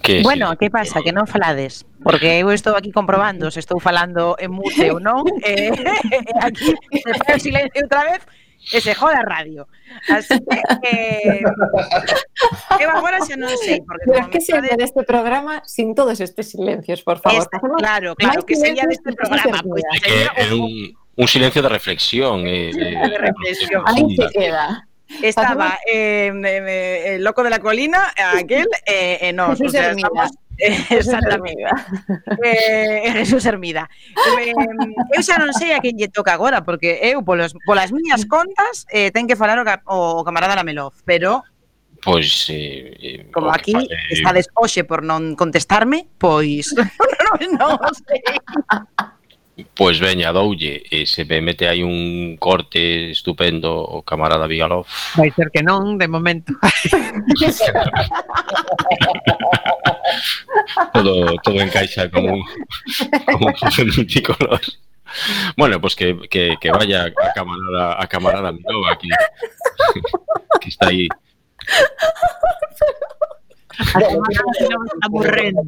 Que, 0.00 0.22
bueno, 0.22 0.50
sí. 0.52 0.56
que 0.56 0.70
pasa? 0.70 1.02
Que 1.02 1.12
non 1.12 1.26
falades 1.26 1.82
Porque 1.98 2.38
eu 2.38 2.54
estou 2.54 2.78
aquí 2.78 2.94
comprobando 2.94 3.50
Se 3.50 3.58
estou 3.58 3.82
falando 3.82 4.38
en 4.38 4.54
mute 4.54 4.86
ou 4.94 5.02
non 5.02 5.26
eh, 5.42 5.74
Aquí 6.46 6.70
se 7.02 7.12
fai 7.18 7.34
o 7.34 7.42
silencio 7.42 7.82
outra 7.82 8.06
vez 8.06 8.22
que 8.70 8.80
se 8.80 8.94
joda 8.94 9.22
radio. 9.22 9.68
Así 10.08 10.38
que 10.82 10.88
eh, 10.90 11.42
evaporación 12.80 13.40
no 13.40 13.48
sé. 13.48 13.82
Pero 14.04 14.18
es 14.18 14.28
que 14.28 14.40
sería 14.40 14.76
de 14.76 14.84
este 14.84 15.02
programa 15.04 15.62
sin 15.64 15.94
todos 15.94 16.20
estos 16.20 16.46
silencios, 16.46 17.02
por 17.02 17.20
favor. 17.20 17.48
Claro, 17.78 18.14
claro, 18.16 18.42
que 18.44 18.56
sería 18.56 18.84
de 18.84 18.94
este 18.94 19.12
programa. 19.12 19.62
Pues, 19.62 19.82
sería 20.02 20.54
un, 20.54 20.96
un, 21.16 21.28
silencio 21.28 21.62
de 21.62 21.68
reflexión. 21.68 22.46
Eh, 22.46 22.70
de, 22.74 23.08
de 23.10 23.18
reflexión. 23.18 23.82
Ahí 23.86 24.16
se 24.16 24.28
queda. 24.30 24.88
Estaba 25.22 25.78
eh, 25.86 26.32
el 27.14 27.22
loco 27.22 27.44
de 27.44 27.50
la 27.50 27.60
colina, 27.60 28.12
aquel, 28.34 28.66
eh, 28.86 29.32
no, 29.32 29.50
o 29.50 29.56
sea, 29.56 29.92
estamos 29.92 30.30
Exactamente. 30.90 31.64
eh, 32.42 33.12
Jesús 33.12 33.44
Hermida. 33.44 33.88
Eh, 34.40 34.52
eu 35.12 35.22
xa 35.22 35.36
non 35.36 35.52
sei 35.52 35.76
a 35.76 35.82
quen 35.82 35.96
lle 35.96 36.08
toca 36.08 36.32
agora, 36.32 36.64
porque 36.64 36.98
eu 37.02 37.20
polos, 37.22 37.52
polas 37.68 37.92
miñas 37.92 38.24
contas 38.24 38.88
eh, 38.88 39.12
ten 39.12 39.28
que 39.28 39.36
falar 39.36 39.60
o, 39.60 39.66
o 40.20 40.24
camarada 40.24 40.56
Lamelov, 40.56 40.96
pero 41.04 41.44
Pois 42.06 42.46
eh, 42.50 43.26
Como 43.32 43.50
aquí 43.50 43.72
fale... 44.22 44.40
está 44.40 44.52
hoxe 44.54 44.84
por 44.84 45.02
non 45.02 45.34
contestarme 45.34 46.06
Pois 46.20 46.70
Non, 46.76 47.56
non 47.58 47.92
sei 47.92 48.22
Pois 49.74 49.98
veña, 49.98 50.36
doulle, 50.36 50.84
e 50.92 51.08
se 51.08 51.24
me 51.24 51.40
mete 51.40 51.64
aí 51.64 51.80
un 51.82 52.36
corte 52.36 53.08
estupendo 53.08 53.72
o 53.72 54.04
camarada 54.04 54.44
Vigalov. 54.46 54.84
Vai 55.16 55.32
ser 55.32 55.48
que 55.48 55.64
non, 55.64 55.96
de 55.96 56.04
momento. 56.04 56.52
todo, 60.92 61.40
todo 61.40 61.56
encaixa 61.56 62.04
como 62.12 62.36
un, 62.36 62.44
como 63.32 63.48
un 63.48 63.56
multicolor. 63.96 64.60
Bueno, 65.56 65.80
pues 65.80 65.96
que, 65.96 66.28
que, 66.28 66.60
que 66.60 66.70
vaya 66.70 67.08
a 67.08 67.32
camarada, 67.32 67.96
a 67.96 68.06
camarada 68.06 68.52
Milova 68.52 68.92
aquí, 68.92 69.08
que 70.60 70.68
está 70.68 70.88
aí. 70.88 71.08
A 73.94 74.00
camarada 74.04 74.52
Milova 74.60 74.84
está 74.84 75.06
aburrendo. 75.08 75.64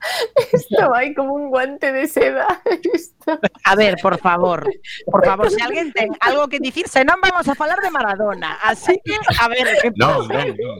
Estaba 0.52 1.00
vai 1.00 1.14
como 1.14 1.34
un 1.34 1.50
guante 1.50 1.92
de 1.92 2.06
seda. 2.06 2.46
Isto. 2.94 3.38
A 3.64 3.74
ver, 3.76 3.96
por 4.02 4.18
favor, 4.18 4.68
por 5.06 5.24
favor, 5.24 5.50
se 5.50 5.62
alguén 5.62 5.92
ten 5.92 6.10
algo 6.20 6.48
que 6.48 6.58
dicir, 6.58 6.88
se 6.88 7.04
non 7.04 7.20
vamos 7.20 7.46
a 7.48 7.54
falar 7.54 7.78
de 7.80 7.90
Maradona. 7.90 8.58
Así 8.64 8.98
que, 9.04 9.16
a 9.38 9.46
ver, 9.48 9.68
que 9.82 9.92
Non, 9.96 10.26
non, 10.28 10.48
non. 10.56 10.78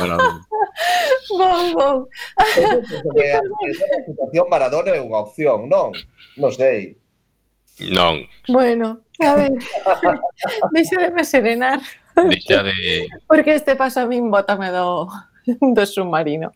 Maradona. 0.00 0.40
Bon, 1.30 1.64
bon. 1.74 1.96
A 2.36 2.44
situación 4.08 4.46
Maradona 4.48 4.90
é 4.96 5.00
unha 5.00 5.20
opción, 5.22 5.68
non? 5.68 5.92
Non 6.40 6.52
sei. 6.52 6.96
Non. 7.92 8.24
Bueno, 8.48 9.02
a 9.20 9.34
ver. 9.34 9.52
Deixa 10.72 10.96
de 10.98 11.10
me 11.10 11.24
serenar. 11.24 11.80
Deixa 12.14 12.62
de... 12.62 13.08
Porque 13.26 13.54
este 13.54 13.74
paso 13.74 14.00
a 14.00 14.06
min 14.06 14.30
bótame 14.30 14.70
do 14.70 15.10
do 15.60 15.86
submarino. 15.86 16.52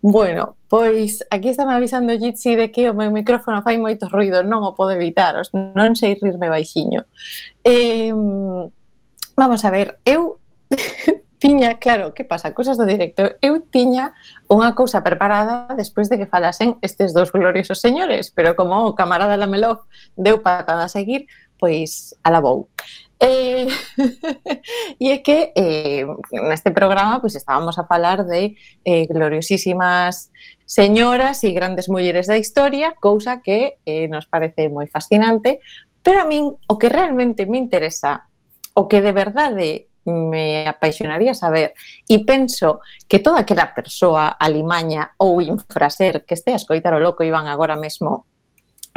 Bueno, 0.00 0.56
pois 0.68 1.24
aquí 1.30 1.48
está 1.48 1.66
me 1.66 1.74
avisando 1.74 2.16
Jitsi 2.18 2.56
de 2.56 2.70
que 2.70 2.90
o 2.90 2.94
meu 2.94 3.10
micrófono 3.10 3.62
fai 3.62 3.78
moito 3.78 4.08
ruido, 4.08 4.42
non 4.42 4.64
o 4.64 4.72
podo 4.72 4.96
evitar, 4.96 5.36
non 5.52 5.92
sei 5.94 6.16
rirme 6.16 6.48
baixiño. 6.48 7.04
Eh, 7.64 8.12
vamos 9.36 9.62
a 9.64 9.70
ver, 9.70 9.98
eu 10.04 10.40
tiña, 11.42 11.78
claro, 11.78 12.14
que 12.14 12.24
pasa, 12.24 12.54
cousas 12.54 12.78
do 12.78 12.86
directo, 12.86 13.34
eu 13.42 13.58
tiña 13.66 14.14
unha 14.46 14.78
cousa 14.78 15.02
preparada 15.02 15.66
despois 15.74 16.06
de 16.06 16.14
que 16.14 16.30
falasen 16.30 16.78
estes 16.86 17.10
dous 17.10 17.34
gloriosos 17.34 17.82
señores, 17.82 18.30
pero 18.30 18.54
como 18.54 18.86
o 18.86 18.94
camarada 18.94 19.34
Lamelov 19.34 19.82
deu 20.14 20.38
patada 20.38 20.86
a 20.86 20.92
seguir, 20.92 21.26
pois 21.58 22.14
alabou. 22.22 22.70
Eh, 23.22 23.70
e 24.98 25.14
é 25.14 25.22
que 25.22 25.54
eh, 25.54 26.02
neste 26.50 26.74
programa 26.74 27.22
pues, 27.22 27.38
estábamos 27.38 27.78
a 27.78 27.86
falar 27.86 28.26
de 28.26 28.58
eh, 28.82 29.06
gloriosísimas 29.06 30.34
señoras 30.66 31.46
e 31.46 31.54
grandes 31.54 31.86
mulleres 31.86 32.26
da 32.26 32.34
historia, 32.34 32.98
cousa 32.98 33.38
que 33.38 33.78
eh, 33.86 34.10
nos 34.10 34.26
parece 34.26 34.66
moi 34.66 34.90
fascinante, 34.90 35.62
pero 36.02 36.18
a 36.18 36.26
min 36.26 36.50
o 36.50 36.74
que 36.74 36.90
realmente 36.90 37.46
me 37.46 37.62
interesa, 37.62 38.26
o 38.74 38.90
que 38.90 38.98
de 38.98 39.14
verdade 39.14 39.70
eh, 39.70 40.10
me 40.10 40.66
apaixonaría 40.66 41.30
saber 41.30 41.78
e 42.10 42.26
penso 42.26 42.82
que 43.06 43.22
toda 43.22 43.46
aquela 43.46 43.70
persoa 43.70 44.34
alimaña 44.34 45.14
ou 45.22 45.38
infraser 45.38 46.26
que 46.26 46.34
este 46.34 46.50
a 46.50 46.58
escoitar 46.58 46.90
o 46.90 46.98
loco 46.98 47.22
Iván 47.22 47.46
agora 47.46 47.78
mesmo 47.78 48.26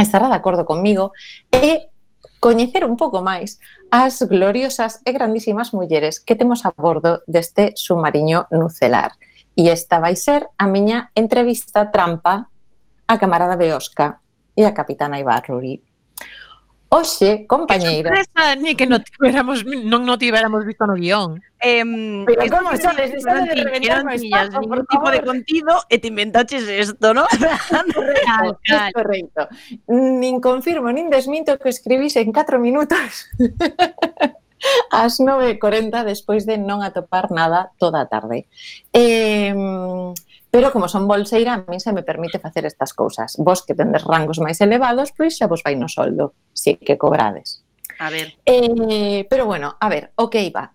estará 0.02 0.34
de 0.34 0.40
acordo 0.42 0.66
comigo 0.66 1.14
é 1.54 1.62
eh, 1.62 1.95
coñecer 2.40 2.86
un 2.86 2.98
pouco 2.98 3.22
máis 3.22 3.62
as 3.94 4.20
gloriosas 4.26 5.00
e 5.06 5.14
grandísimas 5.14 5.72
mulleres 5.72 6.20
que 6.20 6.36
temos 6.36 6.66
a 6.66 6.74
bordo 6.74 7.22
deste 7.30 7.78
submarino 7.78 8.50
nucelar. 8.52 9.14
E 9.56 9.70
esta 9.70 10.02
vai 10.02 10.18
ser 10.18 10.50
a 10.58 10.68
miña 10.68 11.14
entrevista 11.16 11.88
trampa 11.94 12.50
a 13.08 13.16
camarada 13.22 13.56
Beosca 13.56 14.20
e 14.58 14.66
a 14.66 14.74
capitana 14.74 15.22
Ibarruri. 15.22 15.85
Oxe, 16.90 17.46
compañeira. 17.48 18.12
Que 18.12 18.24
sorpresa, 18.24 18.56
ni 18.56 18.76
que 18.78 18.86
non 18.86 19.02
tivéramos, 19.02 19.66
non, 19.66 20.06
non 20.06 20.18
tiveramos 20.22 20.62
visto 20.64 20.86
no 20.86 20.94
guión. 20.94 21.42
Eh, 21.58 21.82
Pero 22.30 22.42
es, 22.46 22.52
como 22.54 22.70
soles, 22.78 23.10
están 23.10 23.50
de 23.50 23.58
reventar 23.58 24.06
millas, 24.06 24.54
ningún 24.54 24.86
tipo 24.86 25.10
de 25.10 25.20
contido 25.26 25.74
e 25.90 25.98
te 25.98 26.14
inventaches 26.14 26.70
isto, 26.70 27.14
¿no? 27.18 27.26
correcto, 27.96 28.62
es 28.70 28.94
correcto. 28.94 29.42
Nin 29.90 30.38
confirmo, 30.38 30.94
nin 30.94 31.10
desminto 31.10 31.58
que 31.58 31.74
escribís 31.74 32.16
en 32.22 32.30
4 32.30 32.62
minutos. 32.62 33.34
As 34.90 35.20
9.40 35.20 36.06
despois 36.06 36.46
de 36.46 36.58
non 36.58 36.86
atopar 36.86 37.34
nada 37.34 37.74
toda 37.82 38.06
a 38.06 38.10
tarde. 38.10 38.46
Eh, 38.94 39.54
Pero 40.56 40.72
como 40.72 40.88
son 40.88 41.06
bolseira, 41.06 41.54
a 41.56 41.66
mí 41.70 41.82
se 41.82 41.92
me 41.92 42.02
permite 42.02 42.40
facer 42.40 42.66
estas 42.66 42.94
cousas. 42.94 43.36
Vos 43.38 43.66
que 43.66 43.76
tendes 43.76 44.06
rangos 44.08 44.40
máis 44.40 44.56
elevados, 44.64 45.12
pois 45.12 45.36
xa 45.36 45.52
vos 45.52 45.60
vai 45.60 45.76
no 45.76 45.92
soldo, 45.92 46.32
si 46.56 46.80
que 46.80 46.96
cobrades. 46.96 47.60
A 48.00 48.08
ver. 48.08 48.40
Eh, 48.48 49.28
pero 49.28 49.44
bueno, 49.52 49.76
a 49.76 49.92
ver, 49.92 50.16
o 50.16 50.32
que 50.32 50.48
iba. 50.48 50.72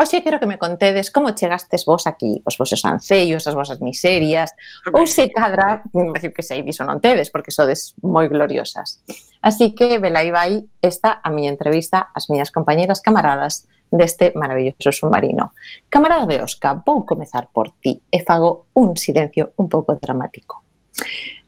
Oxe, 0.00 0.24
quero 0.24 0.40
que 0.40 0.48
me 0.48 0.56
contedes 0.56 1.12
como 1.12 1.36
chegastes 1.36 1.84
vos 1.84 2.08
aquí, 2.08 2.40
os 2.48 2.56
vosos 2.56 2.80
ancellos, 2.88 3.44
as 3.44 3.52
vosas 3.52 3.76
miserias, 3.84 4.56
ou 4.88 5.04
se 5.04 5.28
cadra, 5.28 5.84
decir 6.16 6.32
que 6.32 6.40
sei, 6.40 6.64
diso 6.64 6.80
non 6.80 6.96
tedes, 6.96 7.28
porque 7.28 7.52
sodes 7.52 7.92
moi 8.00 8.24
gloriosas. 8.24 9.04
Así 9.44 9.76
que, 9.76 10.00
vela, 10.00 10.24
aí 10.24 10.32
vai 10.32 10.52
esta 10.80 11.20
a 11.20 11.28
miña 11.28 11.52
entrevista 11.52 12.08
ás 12.16 12.32
miñas 12.32 12.48
compañeras 12.48 13.04
camaradas 13.04 13.68
deste 13.90 14.32
maravilloso 14.34 14.92
submarino. 14.92 15.52
Camarada 15.88 16.26
de 16.26 16.42
Osca, 16.42 16.82
vou 16.84 17.04
comezar 17.04 17.48
por 17.52 17.70
ti 17.80 18.00
e 18.10 18.22
fago 18.22 18.66
un 18.74 18.96
silencio 18.96 19.52
un 19.56 19.68
pouco 19.68 19.94
dramático. 19.94 20.62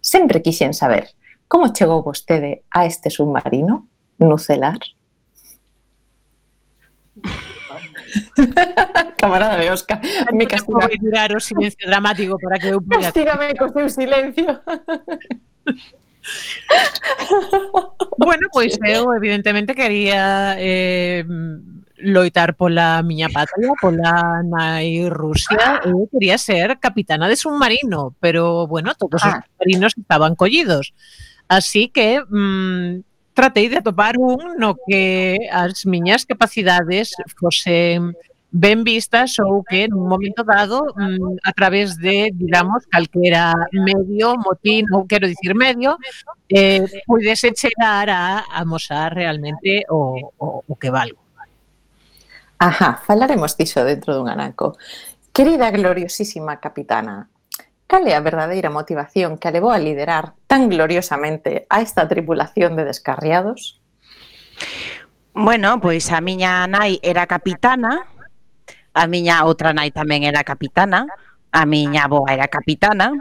Sempre 0.01 0.43
quixen 0.43 0.75
saber 0.75 1.11
como 1.49 1.73
chegou 1.73 2.03
vostede 2.03 2.63
a 2.71 2.85
este 2.85 3.11
submarino 3.11 3.89
nucelar? 4.19 4.79
Camarada 9.19 9.57
de 9.57 9.71
Oscar, 9.71 10.01
me 10.33 10.47
castiga, 10.47 10.87
Vou 10.87 10.89
tirar 10.89 11.35
o 11.35 11.41
silencio 11.41 11.89
dramático 11.89 12.39
para 12.39 12.59
que 12.59 12.69
eu 12.69 12.81
poida 12.81 13.11
castígame 13.11 13.55
co 13.57 13.69
seu 13.73 13.89
silencio. 13.89 14.61
Bueno, 18.19 18.49
pois 18.53 18.79
eu 18.85 19.13
evidentemente 19.15 19.75
quería 19.75 20.57
eh, 20.59 21.25
loitar 22.01 22.55
pola 22.55 23.03
miña 23.03 23.29
patria, 23.29 23.73
pola 23.81 24.43
nai 24.43 25.09
Rusia, 25.09 25.83
eu 25.85 26.09
quería 26.11 26.39
ser 26.39 26.79
capitana 26.79 27.29
de 27.29 27.37
submarino, 27.37 28.15
pero 28.21 28.67
bueno, 28.67 28.95
todos 28.95 29.23
ah. 29.25 29.29
os 29.29 29.45
submarinos 29.45 29.93
estaban 29.97 30.35
collidos. 30.35 30.95
Así 31.49 31.89
que 31.89 32.21
mm, 32.23 33.01
tratei 33.35 33.69
de 33.69 33.79
atopar 33.79 34.19
un 34.19 34.59
no 34.59 34.77
que 34.87 35.39
as 35.51 35.87
miñas 35.87 36.27
capacidades 36.27 37.15
fosen 37.39 38.15
ben 38.51 38.83
vistas 38.83 39.39
ou 39.39 39.61
que 39.63 39.89
nun 39.89 40.09
momento 40.09 40.41
dado 40.43 40.81
mm, 40.97 41.45
a 41.45 41.53
través 41.53 42.01
de, 42.01 42.33
digamos, 42.33 42.89
calquera 42.89 43.53
medio, 43.73 44.41
motín 44.41 44.89
ou 44.93 45.05
quero 45.05 45.29
dicir 45.29 45.53
medio, 45.53 46.01
eh, 46.49 46.83
pudese 47.05 47.53
chegar 47.53 48.09
a 48.09 48.49
amosar 48.57 49.13
realmente 49.13 49.85
o, 49.93 50.33
o, 50.39 50.65
o 50.65 50.75
que 50.81 50.89
valgo. 50.89 51.28
Ajá, 52.59 53.01
falaremos 53.07 53.57
diso 53.57 53.85
dentro 53.85 54.19
dun 54.19 54.29
anaco. 54.29 54.75
Querida 55.31 55.71
gloriosísima 55.71 56.59
capitana, 56.59 57.31
cal 57.87 58.03
é 58.11 58.19
a 58.19 58.21
verdadeira 58.21 58.67
motivación 58.67 59.39
que 59.39 59.47
a 59.47 59.55
levou 59.55 59.71
a 59.71 59.79
liderar 59.79 60.35
tan 60.51 60.67
gloriosamente 60.67 61.71
a 61.71 61.87
esta 61.87 62.11
tripulación 62.11 62.75
de 62.75 62.83
descarriados? 62.83 63.79
Bueno, 65.39 65.79
pois 65.79 66.11
a 66.11 66.19
miña 66.19 66.67
nai 66.67 66.99
era 66.99 67.31
capitana, 67.31 68.03
a 68.91 69.07
miña 69.07 69.47
outra 69.47 69.71
nai 69.71 69.95
tamén 69.95 70.27
era 70.27 70.43
capitana, 70.43 71.07
a 71.55 71.63
miña 71.63 72.11
avoa 72.11 72.35
era 72.35 72.51
capitana, 72.51 73.15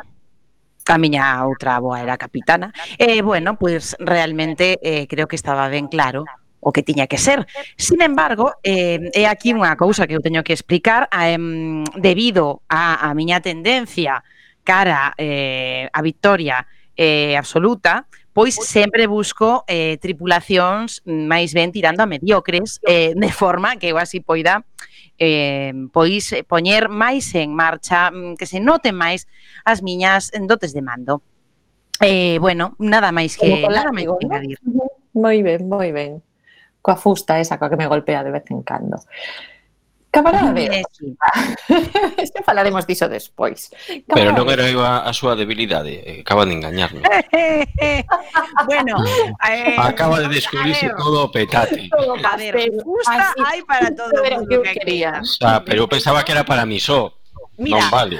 a 0.90 0.96
miña 0.98 1.46
outra 1.46 1.78
avoa 1.78 2.02
era 2.02 2.18
capitana. 2.18 2.74
E, 2.98 3.22
bueno, 3.22 3.54
pois 3.62 3.94
realmente 4.02 4.82
eh, 4.82 5.06
creo 5.06 5.30
que 5.30 5.38
estaba 5.38 5.70
ben 5.70 5.86
claro 5.86 6.26
o 6.68 6.74
que 6.74 6.84
tiña 6.84 7.08
que 7.08 7.18
ser. 7.18 7.48
Sin 7.78 8.02
embargo, 8.02 8.52
eh, 8.62 9.00
é 9.16 9.24
aquí 9.24 9.56
unha 9.56 9.80
cousa 9.80 10.04
que 10.04 10.20
eu 10.20 10.22
teño 10.22 10.44
que 10.44 10.52
explicar 10.52 11.08
eh, 11.16 11.40
debido 11.96 12.60
a, 12.68 13.08
a 13.08 13.16
miña 13.16 13.40
tendencia 13.40 14.20
cara 14.68 15.16
eh, 15.16 15.88
a 15.88 16.02
victoria 16.04 16.68
eh, 17.00 17.40
absoluta, 17.40 18.04
pois 18.36 18.60
sempre 18.60 19.08
busco 19.08 19.64
eh, 19.64 19.96
tripulacións 20.04 21.08
máis 21.08 21.56
ben 21.56 21.72
tirando 21.72 22.04
a 22.04 22.10
mediocres 22.12 22.84
eh, 22.84 23.16
de 23.16 23.32
forma 23.32 23.80
que 23.80 23.96
eu 23.96 23.96
así 23.96 24.20
poida 24.20 24.68
eh, 25.16 25.72
pois 25.96 26.36
poñer 26.52 26.92
máis 26.92 27.32
en 27.32 27.56
marcha 27.56 28.12
mm, 28.12 28.36
que 28.36 28.44
se 28.44 28.60
noten 28.60 29.00
máis 29.00 29.24
as 29.64 29.80
miñas 29.80 30.36
dotes 30.36 30.76
de 30.76 30.84
mando. 30.84 31.24
Eh, 32.04 32.38
bueno, 32.44 32.76
nada 32.78 33.16
máis 33.16 33.40
que, 33.40 33.66
nada 33.72 33.90
máis 33.96 34.06
que 34.06 34.26
engadir 34.28 34.60
moi 35.18 35.42
ben, 35.42 35.68
moi 35.68 35.90
ben 35.92 36.22
coa 36.88 36.96
fusta 36.96 37.36
esa 37.44 37.60
coa 37.60 37.68
que 37.68 37.76
me 37.76 37.92
golpea 37.92 38.24
de 38.24 38.32
vez 38.32 38.48
en 38.48 38.64
cando. 38.64 39.04
Camarada 40.08 40.54
de 40.56 40.66
eh, 40.80 40.84
Xa 42.24 42.42
falaremos 42.48 42.88
diso 42.88 43.12
despois. 43.12 43.68
Camarada 43.68 44.16
Pero 44.16 44.30
non 44.32 44.48
era 44.48 44.64
eu 44.72 44.80
a, 44.80 45.04
a 45.04 45.12
súa 45.12 45.36
debilidade, 45.36 46.00
eh, 46.00 46.24
acaban 46.24 46.48
de 46.48 46.56
engañarme. 46.56 47.04
bueno, 48.72 49.04
eh, 49.52 49.76
acaba 49.76 50.24
de 50.24 50.32
descubrirse 50.32 50.88
ver, 50.88 50.96
todo 50.96 51.28
o 51.28 51.30
petate. 51.30 51.92
Todo 51.92 52.16
a 52.24 52.40
ver, 52.40 52.56
justa 52.80 53.36
hai 53.44 53.60
para 53.68 53.92
todo 53.92 54.16
o 54.16 54.24
mundo 54.24 54.64
que, 54.64 54.72
que 54.72 54.80
quería. 54.80 55.20
O 55.20 55.28
sea, 55.28 55.60
pero 55.60 55.84
eu 55.84 55.92
pensaba 55.92 56.24
que 56.24 56.32
era 56.32 56.48
para 56.48 56.64
mí 56.64 56.80
só. 56.80 57.12
Mira, 57.60 57.84
non 57.84 57.92
vale. 57.92 58.16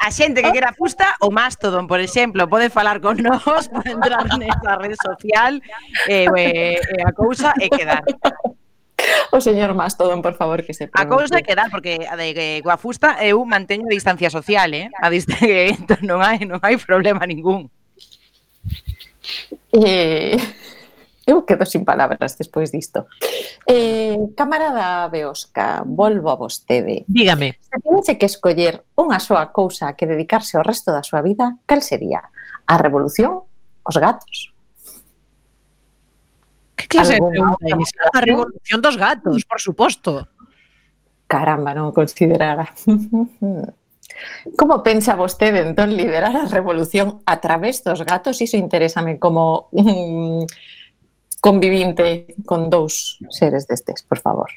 A 0.00 0.08
xente 0.10 0.40
que 0.40 0.48
oh. 0.48 0.56
quera 0.56 0.72
fusta 0.72 1.12
o 1.20 1.28
Mastodon, 1.28 1.84
por 1.84 2.00
exemplo, 2.00 2.48
pode 2.48 2.72
falar 2.72 3.04
con 3.04 3.20
nós, 3.24 3.68
pode 3.68 3.92
entrar 3.92 4.24
nesta 4.40 4.80
rede 4.80 4.96
social 4.96 5.60
e 6.08 6.24
eh, 6.24 6.80
eh, 6.80 7.04
a 7.04 7.12
cousa 7.12 7.52
é 7.60 7.68
quedar. 7.68 8.00
O 9.32 9.40
señor 9.40 9.76
Mastodon, 9.76 10.24
por 10.24 10.34
favor, 10.40 10.64
que 10.64 10.72
se. 10.72 10.88
A 10.92 11.04
cousa 11.04 11.38
é 11.38 11.42
quedar, 11.44 11.68
porque 11.68 12.08
a 12.08 12.16
de 12.16 12.32
que 12.32 12.48
coa 12.64 12.80
fusta 12.80 13.20
eu 13.20 13.44
manteño 13.44 13.86
a 13.86 13.94
distancia 13.94 14.32
social, 14.32 14.72
eh? 14.72 14.88
A 14.96 15.12
dist... 15.12 15.28
non 16.08 16.24
hai 16.24 16.48
non 16.48 16.60
hai 16.64 16.80
problema 16.80 17.28
ningún. 17.28 17.68
Eh 19.76 20.40
eu 21.30 21.46
quedo 21.46 21.64
sin 21.64 21.86
palabras 21.86 22.36
despois 22.36 22.74
disto. 22.74 23.06
Eh, 23.66 24.18
camarada 24.36 25.08
Beosca, 25.08 25.82
volvo 25.86 26.30
a 26.30 26.36
vostede. 26.36 27.04
Dígame. 27.06 27.58
Se 27.62 27.78
tivese 27.80 28.18
que 28.18 28.26
escoller 28.26 28.82
unha 28.98 29.22
soa 29.22 29.54
cousa 29.54 29.94
que 29.94 30.10
dedicarse 30.10 30.58
ao 30.58 30.66
resto 30.66 30.90
da 30.90 31.06
súa 31.06 31.22
vida, 31.22 31.56
cal 31.64 31.80
sería? 31.80 32.26
A 32.66 32.74
revolución? 32.76 33.46
Os 33.86 33.96
gatos? 33.96 34.52
Que 36.76 36.86
clase 36.90 37.16
de 37.16 37.22
pregunta 37.22 37.64
é 37.64 37.74
esa? 37.78 38.02
A 38.10 38.20
revolución 38.20 38.78
dos 38.82 38.96
gatos, 38.98 39.46
por 39.46 39.60
suposto. 39.62 40.26
Caramba, 41.30 41.70
non 41.78 41.94
considerara. 41.94 42.74
Como 44.56 44.82
pensa 44.82 45.14
vostede 45.14 45.62
entón 45.62 45.94
liderar 45.94 46.34
a 46.36 46.50
revolución 46.50 47.22
a 47.24 47.40
través 47.40 47.84
dos 47.84 48.02
gatos? 48.02 48.40
Iso 48.42 48.56
interésame 48.56 49.18
como 49.18 49.68
un 49.72 50.46
convivinte 51.40 52.36
con 52.44 52.70
dous 52.70 53.18
seres 53.32 53.66
destes, 53.66 54.04
por 54.04 54.20
favor? 54.20 54.52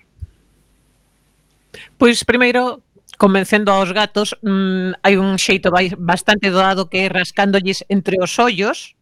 Pois 1.98 2.24
primeiro 2.24 2.84
convencendo 3.18 3.72
aos 3.72 3.92
gatos, 3.92 4.36
mmm, 4.44 4.94
hai 5.02 5.18
un 5.18 5.40
xeito 5.40 5.72
bastante 5.98 6.52
doado 6.52 6.90
que 6.90 7.06
é 7.06 7.08
rascándolles 7.08 7.84
entre 7.88 8.20
os 8.20 8.38
ollos 8.38 8.96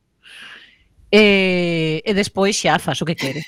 e, 1.12 2.02
e 2.06 2.14
despois 2.14 2.56
xa 2.56 2.80
faz 2.80 3.02
o 3.02 3.06
que 3.06 3.16
quere. 3.16 3.44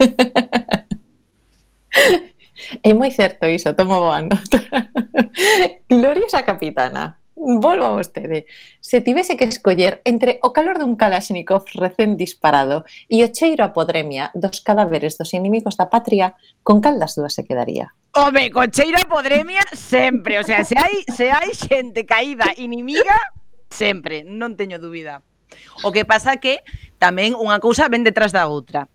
é 2.82 2.92
moi 2.92 3.14
certo 3.14 3.46
iso, 3.46 3.72
tomo 3.78 4.00
boa 4.00 4.20
nota. 4.20 4.58
Gloriosa 5.88 6.42
capitana 6.42 7.21
volvo 7.42 7.84
a 7.84 7.96
vostede. 7.98 8.46
Se 8.80 9.00
tivese 9.00 9.36
que 9.36 9.44
escoller 9.44 10.00
entre 10.04 10.38
o 10.42 10.52
calor 10.52 10.78
dun 10.78 10.94
Kalashnikov 10.94 11.66
recén 11.74 12.14
disparado 12.14 12.86
e 13.10 13.26
o 13.26 13.28
cheiro 13.28 13.66
a 13.66 13.74
podremia 13.74 14.30
dos 14.38 14.62
cadáveres 14.62 15.18
dos 15.18 15.34
inimigos 15.34 15.74
da 15.74 15.90
patria, 15.90 16.38
con 16.62 16.78
cal 16.78 17.02
das 17.02 17.18
dúas 17.18 17.34
se 17.34 17.42
quedaría? 17.42 17.90
Home, 18.14 18.54
con 18.54 18.70
cheiro 18.70 18.96
a 19.02 19.08
podremia 19.10 19.66
sempre. 19.74 20.38
O 20.38 20.44
sea, 20.46 20.62
se 20.62 20.78
hai, 20.78 21.02
se 21.10 21.34
hai 21.34 21.50
xente 21.50 22.06
caída 22.06 22.54
inimiga, 22.56 23.18
sempre. 23.68 24.22
Non 24.22 24.54
teño 24.54 24.78
dúbida. 24.78 25.26
O 25.82 25.90
que 25.90 26.06
pasa 26.06 26.38
que 26.38 26.62
tamén 27.02 27.34
unha 27.34 27.58
cousa 27.58 27.90
ven 27.90 28.06
detrás 28.06 28.30
da 28.30 28.46
outra. 28.46 28.86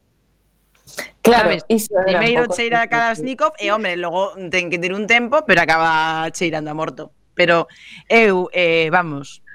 Claro, 1.22 1.52
Sabes, 1.52 1.66
iso 1.68 1.92
era 2.00 2.24
primeiro 2.24 2.48
cheira 2.56 2.80
a 2.80 2.88
Kalashnikov 2.88 3.60
e, 3.60 3.68
home, 3.76 4.00
logo 4.00 4.32
ten 4.48 4.72
que 4.72 4.80
ter 4.80 4.96
un 4.96 5.04
tempo, 5.04 5.44
pero 5.44 5.60
acaba 5.60 6.32
cheirando 6.32 6.72
a 6.72 6.78
morto 6.78 7.12
pero 7.38 7.70
eu, 8.10 8.50
eh, 8.52 8.90
vamos, 8.90 9.46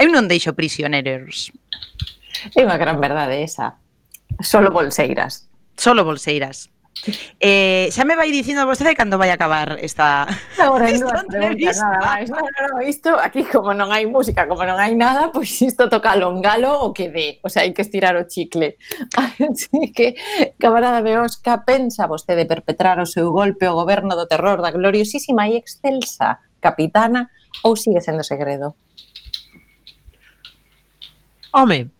eu 0.00 0.08
non 0.08 0.24
deixo 0.24 0.56
prisioneros. 0.56 1.52
É 2.56 2.64
unha 2.64 2.80
gran 2.80 2.96
verdade 2.96 3.44
esa. 3.44 3.76
Solo 4.40 4.72
bolseiras. 4.72 5.48
Solo 5.76 6.02
bolseiras. 6.02 6.72
Eh, 7.38 7.88
xa 7.92 8.02
me 8.02 8.16
vai 8.16 8.32
dicindo 8.32 8.66
vostede 8.66 8.96
cando 8.96 9.20
vai 9.20 9.30
acabar 9.30 9.78
esta, 9.78 10.26
Agora, 10.58 10.90
esta 10.90 11.22
entrevista. 11.22 11.86
Nada 11.86 12.00
máis. 12.02 12.26
No, 12.30 12.40
no, 12.40 12.62
no, 12.72 12.78
isto 12.82 13.14
aquí 13.14 13.44
como 13.46 13.70
non 13.76 13.94
hai 13.94 14.08
música, 14.08 14.48
como 14.50 14.66
non 14.66 14.80
hai 14.80 14.96
nada, 14.98 15.30
pois 15.30 15.52
pues 15.52 15.70
isto 15.70 15.86
toca 15.86 16.16
longalo 16.18 16.82
o 16.82 16.90
que 16.90 17.12
dé. 17.12 17.38
O 17.46 17.48
sea, 17.52 17.62
hai 17.62 17.70
que 17.70 17.84
estirar 17.84 18.18
o 18.18 18.26
chicle. 18.26 18.80
Así 19.16 19.92
que, 19.94 20.18
camarada 20.58 21.04
Beosca, 21.04 21.62
pensa 21.62 22.10
vostede 22.10 22.48
perpetrar 22.48 22.98
o 22.98 23.06
seu 23.06 23.30
golpe 23.30 23.68
ao 23.68 23.78
goberno 23.78 24.18
do 24.18 24.26
terror 24.26 24.58
da 24.58 24.74
gloriosísima 24.74 25.46
e 25.46 25.60
excelsa 25.60 26.42
capitana 26.58 27.30
ou 27.62 27.76
sigue 27.78 28.02
sendo 28.02 28.26
segredo? 28.26 28.74
Home, 31.52 31.95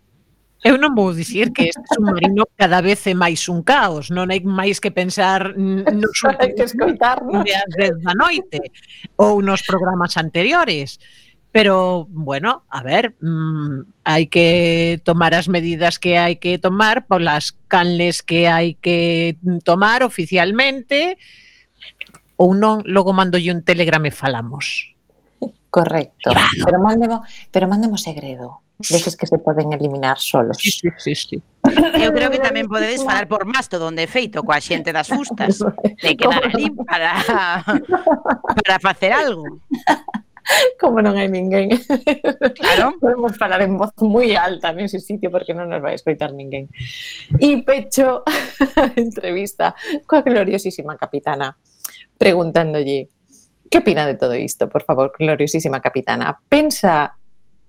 Eu 0.64 0.81
non 0.81 0.97
vou 0.97 1.12
dicir 1.12 1.53
que 1.53 1.69
este 1.69 1.85
submarino 1.92 2.49
cada 2.57 2.81
vez 2.81 3.05
é 3.07 3.12
máis 3.12 3.45
un 3.53 3.61
caos, 3.61 4.09
non 4.09 4.33
hai 4.33 4.40
máis 4.40 4.81
que 4.81 4.88
pensar 4.88 5.53
nos 5.57 6.21
que 6.57 6.64
escoitar, 6.64 7.21
no? 7.21 7.45
de 7.45 7.53
as 7.53 7.71
10 7.77 8.01
da 8.01 8.14
noite 8.16 8.73
ou 9.21 9.45
nos 9.45 9.61
programas 9.62 10.16
anteriores. 10.16 10.97
Pero, 11.53 12.05
bueno, 12.11 12.69
a 12.69 12.83
ver, 12.83 13.16
mmm, 13.21 13.85
hai 14.05 14.29
que 14.29 15.01
tomar 15.05 15.33
as 15.33 15.49
medidas 15.49 15.97
que 15.97 16.16
hai 16.16 16.37
que 16.37 16.59
tomar 16.61 17.09
polas 17.09 17.57
canles 17.69 18.21
que 18.21 18.49
hai 18.49 18.77
que 18.81 19.37
tomar 19.64 20.05
oficialmente 20.05 21.16
ou 22.37 22.53
non, 22.53 22.85
logo 22.85 23.12
mando 23.16 23.40
un 23.40 23.64
telegrama 23.64 24.09
e 24.09 24.12
falamos. 24.12 24.96
Correcto. 25.77 26.31
Claro. 26.31 26.65
Pero 26.65 26.81
mándemo, 26.81 27.23
pero 27.51 27.69
mándemo 27.69 27.99
segredo. 27.99 28.62
Deses 28.79 29.15
que 29.15 29.27
se 29.27 29.37
poden 29.37 29.75
eliminar 29.75 30.19
solos. 30.19 30.57
Sí, 30.57 30.71
sí, 30.71 30.89
sí, 30.97 31.15
sí. 31.15 31.43
Eu 32.01 32.17
creo 32.17 32.33
que 32.33 32.41
tamén 32.41 32.65
podedes 32.65 33.05
falar 33.05 33.29
por 33.29 33.45
Mastodon 33.45 33.93
de 33.93 34.09
feito 34.09 34.41
coa 34.41 34.57
xente 34.57 34.89
das 34.89 35.12
fustas. 35.12 35.61
De 36.01 36.17
quedar 36.17 36.49
ali 36.49 36.73
para, 36.73 37.21
para 38.57 38.77
facer 38.81 39.12
algo. 39.12 39.61
Como 40.81 41.05
non 41.05 41.21
hai 41.21 41.29
ninguén. 41.29 41.77
Claro. 42.57 42.97
Podemos 43.05 43.37
falar 43.37 43.61
en 43.61 43.77
voz 43.77 43.93
moi 44.01 44.33
alta 44.33 44.73
nese 44.73 44.97
sitio 44.97 45.29
porque 45.29 45.53
non 45.53 45.69
nos 45.69 45.85
vai 45.85 45.93
escoitar 45.93 46.33
ninguén. 46.33 46.73
E 47.37 47.61
pecho 47.69 48.25
a 48.25 48.97
entrevista 48.97 49.77
coa 50.09 50.25
gloriosísima 50.25 50.97
capitana 50.97 51.53
preguntándolle 52.17 53.12
Que 53.71 53.79
opina 53.79 54.07
de 54.07 54.15
todo 54.15 54.35
isto, 54.35 54.69
por 54.69 54.83
favor, 54.83 55.13
gloriosísima 55.19 55.81
capitana? 55.81 56.39
Pensa 56.49 57.17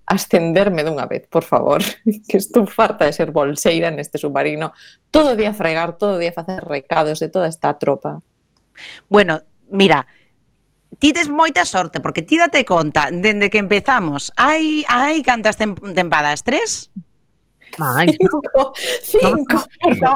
ascenderme 0.08 0.88
dunha 0.88 1.06
vez, 1.06 1.28
por 1.28 1.44
favor, 1.44 1.84
que 2.28 2.40
estou 2.40 2.64
farta 2.66 3.06
de 3.06 3.14
ser 3.14 3.30
bolseira 3.36 3.92
neste 3.92 4.16
submarino, 4.16 4.72
todo 5.12 5.36
o 5.36 5.38
día 5.38 5.52
fregar, 5.52 6.00
todo 6.00 6.16
o 6.16 6.22
día 6.22 6.32
facer 6.32 6.64
recados 6.64 7.20
de 7.20 7.28
toda 7.28 7.52
esta 7.52 7.76
tropa. 7.76 8.24
Bueno, 9.12 9.44
mira, 9.68 10.08
ti 10.96 11.12
tes 11.12 11.28
moita 11.28 11.68
sorte, 11.68 12.00
porque 12.00 12.24
ti 12.24 12.40
date 12.40 12.64
conta, 12.64 13.12
dende 13.12 13.52
que 13.52 13.60
empezamos, 13.60 14.32
hai, 14.40 14.88
hai 14.88 15.20
cantas 15.28 15.60
temp 15.60 15.76
tempadas, 15.92 16.40
tres? 16.40 16.88
Ai, 17.76 18.16
cinco, 18.16 18.40
cinco, 19.04 19.58
cinco, 19.76 20.10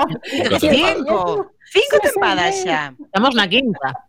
cinco, 0.55 1.19
cinco 1.67 1.95
tempadas 1.99 2.63
xa. 2.63 2.95
Estamos 2.95 3.35
na 3.35 3.43
quinta. 3.43 4.07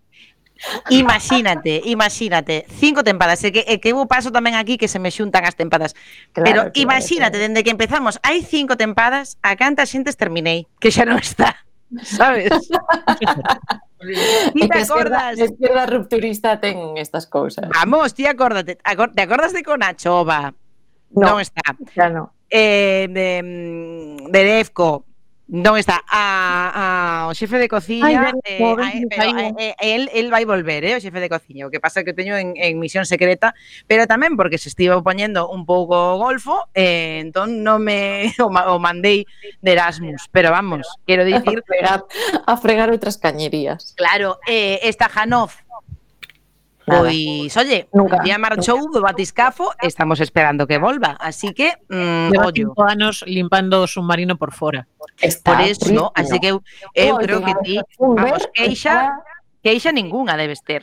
Imagínate, 0.90 1.83
imagínate, 1.85 2.66
cinco 2.79 3.03
tempadas, 3.03 3.42
e 3.44 3.51
que, 3.51 3.62
e 3.66 3.83
que 3.83 3.90
eu 3.90 3.98
paso 4.07 4.31
tamén 4.31 4.55
aquí 4.55 4.79
que 4.79 4.87
se 4.87 5.03
me 5.03 5.11
xuntan 5.11 5.42
as 5.42 5.59
tempadas. 5.59 5.94
Claro, 6.33 6.46
Pero 6.46 6.61
claro, 6.70 6.79
imagínate, 6.79 7.37
claro. 7.38 7.44
dende 7.51 7.64
que 7.66 7.72
empezamos, 7.75 8.18
hai 8.22 8.42
cinco 8.46 8.79
tempadas, 8.79 9.38
a 9.42 9.59
canta 9.59 9.87
xentes 9.87 10.14
terminei, 10.14 10.70
que 10.79 10.94
xa 10.94 11.03
non 11.03 11.18
está, 11.18 11.66
sabes? 12.03 12.51
Ti 14.03 14.68
te 14.68 14.79
acordas? 14.83 15.38
A 15.38 15.44
esquerda 15.46 15.87
rupturista 15.87 16.59
ten 16.59 16.98
estas 16.98 17.27
cousas. 17.31 17.70
Vamos, 17.70 18.14
ti 18.14 18.27
acórdate. 18.27 18.79
Acor 18.83 19.14
te 19.14 19.22
acordas 19.22 19.55
de 19.55 19.62
Conachova? 19.62 20.51
No, 21.14 21.22
non 21.22 21.38
está. 21.38 21.62
Xa 21.94 22.11
non. 22.11 22.35
Eh, 22.51 23.07
de, 23.09 23.29
de 24.27 24.40
Defco, 24.42 25.07
Non 25.53 25.77
está. 25.77 26.01
A, 26.09 26.25
a 26.73 26.85
o 27.29 27.37
xefe 27.37 27.61
de 27.61 27.69
cociña 27.69 28.33
Ai, 28.33 28.41
eh, 28.49 28.57
pobre, 28.57 28.88
eh, 28.88 29.05
pero, 29.05 29.37
eh, 29.37 29.53
eh, 29.61 29.75
el, 29.85 30.09
el 30.09 30.33
vai 30.33 30.49
volver, 30.49 30.81
eh, 30.81 30.97
o 30.97 31.01
xefe 31.05 31.21
de 31.21 31.29
cociña, 31.29 31.69
o 31.69 31.71
que 31.71 31.77
pasa 31.77 32.01
é 32.01 32.09
que 32.09 32.17
o 32.17 32.19
teño 32.19 32.41
en, 32.41 32.57
en 32.57 32.81
misión 32.81 33.05
secreta, 33.05 33.53
pero 33.85 34.09
tamén 34.09 34.33
porque 34.33 34.57
se 34.57 34.73
estivo 34.73 35.05
poñendo 35.05 35.53
un 35.53 35.69
pouco 35.69 36.17
golfo, 36.17 36.73
eh, 36.73 37.21
entón 37.21 37.61
non 37.61 37.85
me 37.85 38.33
o, 38.41 38.49
o 38.49 38.81
mandei 38.81 39.29
de 39.61 39.71
Erasmus, 39.77 40.33
pero 40.33 40.49
vamos, 40.49 40.88
quero 41.05 41.21
dicir 41.21 41.61
a 41.61 41.69
fregar, 41.69 42.01
a 42.49 42.55
fregar 42.57 42.88
outras 42.88 43.21
cañerías. 43.21 43.93
Claro, 44.01 44.41
eh, 44.49 44.81
esta 44.88 45.12
Janov 45.12 45.53
Nada. 46.87 47.03
Pois, 47.03 47.57
oye, 47.57 47.88
nunca, 47.92 48.18
ya 48.25 48.38
marchou 48.38 48.79
o 48.79 48.90
do 48.90 49.01
batiscafo, 49.01 49.71
estamos 49.81 50.18
esperando 50.18 50.66
que 50.66 50.79
volva, 50.79 51.16
así 51.21 51.55
que 51.55 51.79
mm, 51.88 52.35
ollo. 52.38 52.53
cinco 52.53 52.83
anos 52.83 53.23
limpando 53.27 53.83
o 53.83 53.87
submarino 53.87 54.37
por 54.37 54.53
fora. 54.53 54.88
Está 55.21 55.57
por 55.57 55.61
eso, 55.62 55.92
no? 55.92 56.12
así 56.14 56.40
que 56.40 56.49
eu, 56.49 56.62
eu 56.95 57.16
creo 57.18 57.45
que 57.45 57.55
ti, 57.62 57.81
vamos, 57.99 58.49
queixa, 58.53 59.14
queixa 59.62 59.92
ninguna 59.92 60.37
debes 60.37 60.62
ter. 60.62 60.83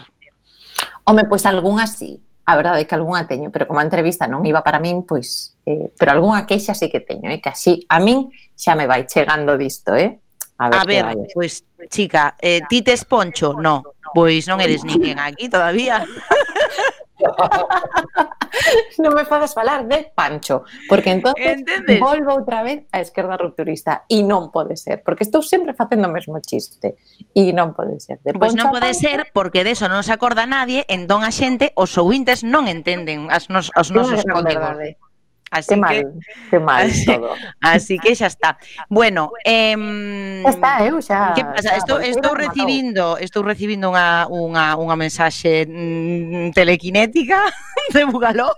Home, 1.03 1.27
pois 1.27 1.43
pues, 1.43 1.45
algunha 1.45 1.85
sí, 1.87 2.23
a 2.45 2.55
verdade 2.55 2.81
é 2.81 2.85
que 2.85 2.95
algunha 2.95 3.27
teño, 3.27 3.51
pero 3.51 3.67
como 3.67 3.79
a 3.79 3.83
entrevista 3.83 4.23
non 4.23 4.47
iba 4.47 4.63
para 4.63 4.79
min, 4.79 5.03
pois, 5.03 5.59
eh, 5.67 5.91
pero 5.99 6.15
algunha 6.15 6.47
queixa 6.47 6.71
sí 6.71 6.87
que 6.87 7.03
teño, 7.03 7.27
eh, 7.27 7.43
que 7.43 7.51
así 7.51 7.83
a 7.91 7.99
min 7.99 8.31
xa 8.55 8.73
me 8.73 8.87
vai 8.87 9.03
chegando 9.03 9.59
disto, 9.59 9.99
eh? 9.99 10.23
A 10.59 10.67
ver, 10.67 11.05
a 11.05 11.15
ver 11.15 11.27
pois, 11.33 11.63
pues, 11.75 11.89
chica, 11.89 12.35
eh, 12.37 12.59
ti 12.67 12.83
tes 12.83 13.07
poncho? 13.07 13.55
No, 13.55 13.95
pois 14.11 14.43
non 14.43 14.59
eres 14.59 14.83
ninguén 14.83 15.15
aquí 15.15 15.47
todavía. 15.47 16.03
non 18.99 19.15
me 19.15 19.23
fagas 19.23 19.55
falar 19.55 19.87
de 19.87 20.11
Pancho, 20.11 20.67
porque 20.87 21.11
entonces 21.11 21.63
Entendes? 21.63 21.99
volvo 21.99 22.35
outra 22.35 22.63
vez 22.63 22.83
á 22.91 22.99
esquerda 22.99 23.39
rupturista 23.39 24.03
e 24.11 24.23
non 24.23 24.51
pode 24.51 24.75
ser, 24.75 25.03
porque 25.03 25.23
estou 25.23 25.39
sempre 25.39 25.71
facendo 25.71 26.07
o 26.07 26.13
mesmo 26.13 26.39
chiste 26.43 26.99
e 27.31 27.55
non 27.55 27.71
pode 27.71 27.99
ser. 28.03 28.19
De 28.23 28.35
pois 28.35 28.51
pues 28.51 28.59
non 28.59 28.71
pode 28.71 28.91
Pancho, 28.91 28.99
ser 28.99 29.19
porque 29.31 29.63
deso 29.63 29.87
non 29.87 30.03
se 30.03 30.11
acorda 30.11 30.43
nadie, 30.43 30.83
entón 30.91 31.23
a 31.23 31.31
xente 31.31 31.71
os 31.79 31.95
ouvintes 31.95 32.43
non 32.43 32.67
entenden 32.67 33.31
as 33.31 33.47
nos, 33.47 33.71
os 33.75 33.91
nosos 33.95 34.27
códigos. 34.27 34.75
contidos. 34.75 35.08
Así 35.51 35.73
que 35.73 35.75
mal, 35.77 35.95
que, 35.95 36.05
que 36.51 36.59
mal 36.59 36.85
así, 36.85 37.05
todo. 37.05 37.33
así 37.61 37.97
que 37.97 38.15
xa 38.15 38.27
está. 38.27 38.57
Bueno, 38.87 39.31
eh, 39.43 40.43
está, 40.45 40.85
eu 40.85 41.01
xa. 41.01 41.33
Que 41.33 41.43
pasa? 41.43 41.73
Xa, 41.73 41.77
estou, 41.77 41.97
estou 41.99 42.33
recibindo, 42.37 43.17
estou 43.17 43.41
recibindo 43.41 43.89
unha 43.89 44.29
unha 44.29 44.77
unha 44.77 44.95
mensaxe 44.95 45.65
mm, 45.65 46.53
telequinética 46.53 47.41
de 47.93 48.05
Bugalov 48.05 48.53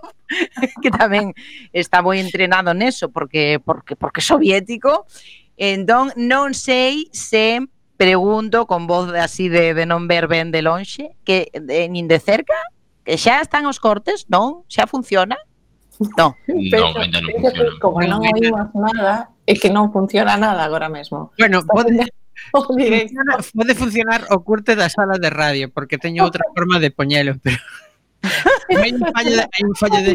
que 0.80 0.90
tamén 0.92 1.32
está 1.72 2.04
moi 2.04 2.20
entrenado 2.20 2.76
neso 2.76 3.08
porque 3.08 3.56
porque 3.64 3.96
porque 3.96 4.20
soviético. 4.20 5.08
Entón 5.56 6.12
non 6.16 6.52
sei 6.52 7.08
se 7.12 7.60
pregunto 7.96 8.66
con 8.66 8.84
voz 8.86 9.12
así 9.14 9.48
de, 9.48 9.72
de 9.72 9.84
non 9.86 10.08
ver 10.08 10.28
ben 10.28 10.50
de 10.50 10.60
lonxe 10.60 11.16
que 11.24 11.48
de, 11.54 11.88
nin 11.88 12.08
de 12.08 12.18
cerca 12.20 12.56
que 13.04 13.16
xa 13.16 13.40
están 13.40 13.64
os 13.64 13.80
cortes, 13.80 14.26
non? 14.28 14.62
Xa 14.68 14.84
funciona? 14.86 15.38
No, 16.16 16.36
non, 16.46 16.92
ainda 16.98 17.20
non 17.20 17.30
funciona. 17.38 17.70
Como 17.78 17.98
non 18.02 18.20
hai 18.26 18.34
nada, 18.74 19.32
é 19.46 19.54
que 19.58 19.70
non 19.70 19.90
funciona 19.90 20.36
nada 20.36 20.62
agora 20.64 20.88
mesmo. 20.88 21.30
Bueno, 21.38 21.62
pode, 21.66 22.10
funciona, 22.52 23.32
pode 23.54 23.72
funcionar 23.74 24.20
o 24.30 24.42
curte 24.42 24.74
da 24.74 24.88
sala 24.88 25.18
de 25.18 25.30
radio, 25.30 25.70
porque 25.70 25.98
teño 25.98 26.24
outra 26.24 26.42
forma 26.54 26.78
de 26.78 26.90
poñelo, 26.90 27.38
pero... 27.42 27.58
hai 28.78 28.90
un 28.94 29.02
fallo 29.02 29.32
de... 29.34 29.44
Hai 29.46 29.62
un 29.66 29.76
fallo 29.76 29.98
de... 30.02 30.12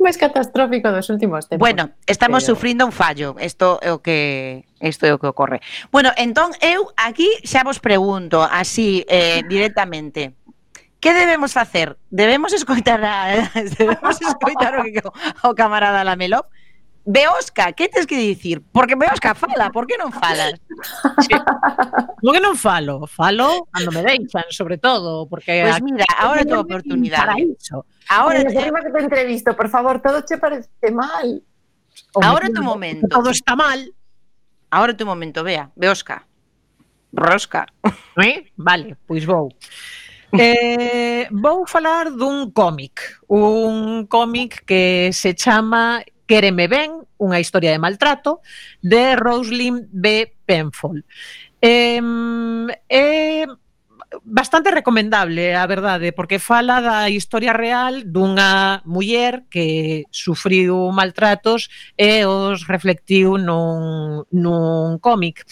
máis 0.00 0.16
catastrófico 0.16 0.88
dos 0.88 1.12
últimos 1.12 1.46
tempos. 1.48 1.60
Bueno, 1.60 1.92
estamos 2.06 2.44
pero... 2.44 2.56
sufrindo 2.56 2.84
un 2.88 2.92
fallo, 2.92 3.36
isto 3.40 3.78
é 3.84 3.92
o 3.92 4.00
que 4.00 4.64
isto 4.80 5.04
é 5.04 5.12
o 5.12 5.20
que 5.20 5.28
ocorre. 5.28 5.60
Bueno, 5.92 6.10
entón 6.16 6.56
eu 6.64 6.88
aquí 6.96 7.28
xa 7.44 7.60
vos 7.60 7.78
pregunto 7.78 8.40
así 8.40 9.04
eh, 9.08 9.44
directamente. 9.44 10.39
Que 11.00 11.14
debemos 11.14 11.52
facer? 11.52 11.98
Debemos 12.10 12.52
escoitar 12.52 13.02
a, 13.04 13.50
debemos 13.78 14.20
escoitar 14.20 14.78
o, 14.78 14.84
que, 14.84 15.02
o 15.42 15.54
camarada 15.54 16.04
Lamelov? 16.04 16.44
Beosca, 17.04 17.72
que 17.72 17.88
tens 17.88 18.06
que 18.06 18.16
dicir? 18.16 18.62
Porque 18.72 18.94
Beosca 18.94 19.34
fala, 19.34 19.72
por 19.72 19.86
que 19.86 19.96
non 19.96 20.12
falas? 20.12 20.60
Sí. 21.24 21.32
Por 22.20 22.36
que 22.36 22.42
non 22.44 22.54
falo? 22.60 23.08
Falo 23.08 23.66
cando 23.72 23.90
me 23.90 24.04
deixan, 24.04 24.44
sobre 24.52 24.76
todo, 24.76 25.24
porque 25.24 25.64
Pois 25.64 25.80
pues 25.80 25.82
mira, 25.82 26.04
agora 26.20 26.44
tua 26.44 26.60
oportunidade. 26.60 27.24
Para 27.24 27.40
iso. 27.40 27.88
Agora 28.12 28.44
te... 28.44 28.52
que 28.52 28.90
te 28.92 29.00
entrevisto, 29.00 29.56
por 29.56 29.72
favor, 29.72 30.04
todo 30.04 30.22
che 30.22 30.36
parece 30.36 30.92
mal. 30.92 31.40
Hombre, 32.12 32.28
agora 32.28 32.46
tu 32.52 32.62
momento. 32.62 33.08
Todo 33.08 33.30
está 33.30 33.56
mal. 33.56 33.80
Agora 34.70 34.94
tu 34.94 35.08
momento, 35.08 35.42
vea, 35.42 35.72
Beosca. 35.74 36.28
Rosca. 37.12 37.66
Eh? 38.22 38.52
Vale, 38.54 38.96
pois 39.06 39.24
vou. 39.24 39.50
Eh, 40.38 41.26
vou 41.30 41.66
falar 41.66 42.10
dun 42.14 42.52
cómic, 42.52 43.00
un 43.26 44.06
cómic 44.06 44.62
que 44.64 45.10
se 45.12 45.34
chama 45.34 46.04
Quéreme 46.26 46.70
ben, 46.70 47.02
unha 47.18 47.42
historia 47.42 47.74
de 47.74 47.82
maltrato, 47.82 48.38
de 48.78 49.18
Roslyn 49.18 49.90
B. 49.90 50.30
Penfold. 50.46 51.02
É 51.58 51.98
eh, 51.98 52.70
eh, 52.86 53.46
bastante 54.22 54.70
recomendable, 54.70 55.54
a 55.54 55.66
verdade, 55.66 56.12
porque 56.12 56.38
fala 56.38 56.80
da 56.80 57.10
historia 57.10 57.52
real 57.52 58.02
dunha 58.06 58.82
muller 58.84 59.44
que 59.50 60.04
sufriu 60.10 60.90
maltratos 60.90 61.70
e 61.98 62.24
os 62.26 62.66
reflectiu 62.66 63.38
nun, 63.38 64.26
nun 64.30 64.98
cómic. 64.98 65.42
Eh, 65.42 65.46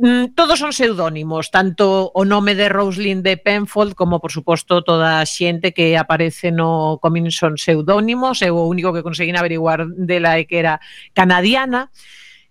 Mm, 0.00 0.34
todos 0.36 0.60
son 0.60 0.72
pseudónimos, 0.72 1.50
tanto 1.50 2.12
o 2.14 2.24
nome 2.24 2.54
de 2.54 2.68
Rosalind 2.68 3.24
de 3.24 3.36
Penfold 3.36 3.94
como, 3.94 4.20
por 4.20 4.30
suposto, 4.30 4.84
toda 4.84 5.18
a 5.18 5.26
xente 5.26 5.74
que 5.74 5.98
aparece 5.98 6.54
no 6.54 7.02
Comin 7.02 7.34
son 7.34 7.58
pseudónimos. 7.58 8.38
Eu 8.46 8.54
o 8.62 8.70
único 8.70 8.94
que 8.94 9.02
conseguín 9.02 9.34
averiguar 9.34 9.90
dela 9.90 10.38
é 10.38 10.46
que 10.46 10.62
era 10.62 10.78
canadiana. 11.18 11.90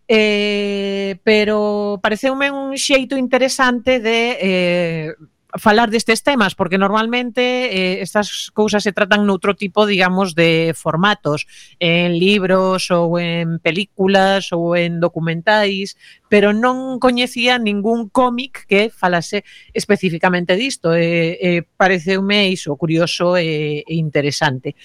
Eh, 0.10 1.20
pero 1.24 2.00
pareceume 2.04 2.52
un 2.52 2.76
xeito 2.76 3.16
interesante 3.16 4.04
de 4.04 4.20
eh, 4.44 5.08
falar 5.56 5.90
destes 5.90 6.24
temas, 6.24 6.56
porque 6.56 6.78
normalmente 6.78 7.42
eh, 7.42 8.02
estas 8.02 8.52
cousas 8.52 8.84
se 8.84 8.92
tratan 8.92 9.26
noutro 9.26 9.56
tipo, 9.56 9.88
digamos, 9.88 10.36
de 10.36 10.76
formatos, 10.76 11.48
en 11.80 12.20
libros 12.20 12.92
ou 12.92 13.16
en 13.16 13.60
películas 13.64 14.52
ou 14.52 14.76
en 14.76 15.00
documentais, 15.00 15.96
pero 16.28 16.52
non 16.52 17.00
coñecía 17.00 17.56
ningún 17.56 18.12
cómic 18.12 18.68
que 18.68 18.92
falase 18.92 19.48
especificamente 19.72 20.60
disto. 20.60 20.92
Eh, 20.92 21.40
eh, 21.40 21.62
pareceume 21.64 22.52
iso 22.52 22.76
curioso 22.76 23.40
e, 23.40 23.88
e 23.88 23.94
interesante. 23.96 24.76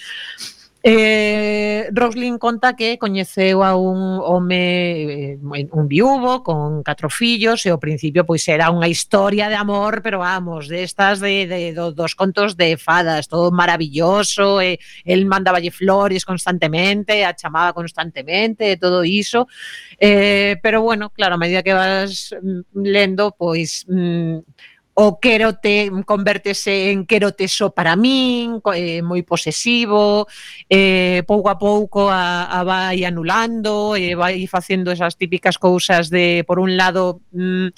Eh, 0.85 1.89
Roslin 1.93 2.39
conta 2.39 2.75
que 2.75 2.99
coñeceu 2.99 3.63
a 3.63 3.77
un 3.79 4.19
home 4.19 5.35
eh, 5.35 5.39
un 5.71 5.87
viúvo 5.87 6.43
con 6.43 6.83
catro 6.83 7.07
fillos 7.07 7.63
e 7.67 7.71
ao 7.71 7.79
principio 7.79 8.27
pois 8.27 8.43
era 8.51 8.67
unha 8.75 8.91
historia 8.91 9.47
de 9.47 9.55
amor, 9.55 10.03
pero 10.03 10.27
vamos, 10.27 10.67
destas 10.67 11.23
de, 11.23 11.47
de, 11.47 11.71
de 11.71 11.95
dos 11.95 12.19
contos 12.19 12.59
de 12.59 12.75
fadas, 12.75 13.31
todo 13.31 13.55
maravilloso, 13.55 14.59
e 14.59 14.83
el 15.07 15.23
mandaballe 15.23 15.71
flores 15.71 16.27
constantemente, 16.27 17.23
a 17.23 17.31
chamaba 17.31 17.71
constantemente, 17.71 18.75
todo 18.75 19.07
iso. 19.07 19.47
Eh, 20.03 20.59
pero 20.67 20.83
bueno, 20.83 21.11
claro, 21.15 21.39
a 21.39 21.39
medida 21.39 21.63
que 21.63 21.79
vas 21.79 22.35
mm, 22.35 22.83
lendo, 22.83 23.31
pois 23.39 23.87
mm, 23.87 24.39
o 24.95 25.19
querote 25.19 25.91
convertese 26.05 26.91
en 26.93 27.07
quérote 27.07 27.49
só 27.49 27.71
para 27.73 27.97
min, 27.97 28.61
eh, 28.77 29.01
moi 29.01 29.25
posesivo, 29.25 30.29
eh, 30.69 31.25
pouco 31.25 31.49
a 31.49 31.57
pouco 31.57 32.13
a, 32.13 32.45
a 32.45 32.61
vai 32.61 33.01
anulando, 33.09 33.97
e 33.97 34.13
eh, 34.13 34.15
vai 34.15 34.45
facendo 34.47 34.93
esas 34.93 35.17
típicas 35.17 35.57
cousas 35.57 36.13
de, 36.13 36.45
por 36.45 36.61
un 36.61 36.77
lado, 36.77 37.25
mm, 37.33 37.73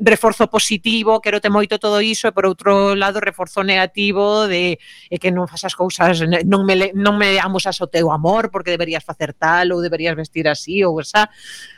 reforzo 0.00 0.48
positivo, 0.48 1.20
quero 1.20 1.40
te 1.40 1.50
moito 1.50 1.78
todo 1.78 2.00
iso 2.00 2.30
e 2.30 2.32
por 2.32 2.46
outro 2.46 2.94
lado 2.96 3.20
reforzo 3.20 3.60
negativo 3.66 4.48
de 4.48 4.80
e 5.10 5.16
que 5.20 5.28
non 5.34 5.50
fasas 5.50 5.76
cousas, 5.76 6.24
non 6.24 6.64
me 6.64 6.94
non 6.96 7.20
me 7.20 7.36
amosas 7.36 7.76
o 7.84 7.90
teu 7.90 8.08
amor 8.08 8.48
porque 8.48 8.72
deberías 8.72 9.04
facer 9.04 9.36
tal 9.36 9.76
ou 9.76 9.84
deberías 9.84 10.16
vestir 10.16 10.48
así 10.48 10.80
ou 10.86 11.02
esa 11.04 11.28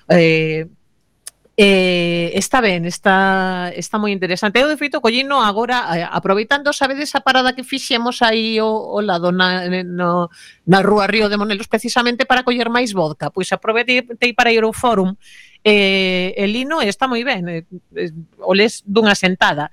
eh 0.06 0.70
Eh, 1.64 2.32
está 2.34 2.60
ben, 2.60 2.82
está, 2.90 3.70
está 3.78 3.94
moi 3.94 4.10
interesante. 4.10 4.58
Eu, 4.58 4.66
de 4.66 4.74
feito, 4.74 4.98
collino 4.98 5.38
agora, 5.38 5.94
eh, 5.94 6.02
aproveitando, 6.02 6.74
sabedes 6.74 7.14
a 7.14 7.22
parada 7.22 7.54
que 7.54 7.62
fixemos 7.62 8.18
aí 8.18 8.58
o, 8.58 8.66
o 8.66 8.98
lado 8.98 9.30
na, 9.30 9.70
no, 9.86 10.26
na 10.66 10.82
Rúa 10.82 11.06
Río 11.06 11.30
de 11.30 11.38
Monelos 11.38 11.70
precisamente 11.70 12.26
para 12.26 12.42
coller 12.42 12.66
máis 12.66 12.90
vodka. 12.90 13.30
Pois 13.30 13.46
aproveitei 13.54 14.34
para 14.34 14.50
ir 14.50 14.66
ao 14.66 14.74
fórum 14.74 15.14
eh, 15.62 16.34
e 16.34 16.46
lino 16.50 16.82
está 16.82 17.06
moi 17.06 17.22
ben, 17.22 17.46
eh, 17.46 17.62
eh, 17.94 18.10
o 18.42 18.58
les 18.58 18.82
dunha 18.82 19.14
sentada. 19.14 19.70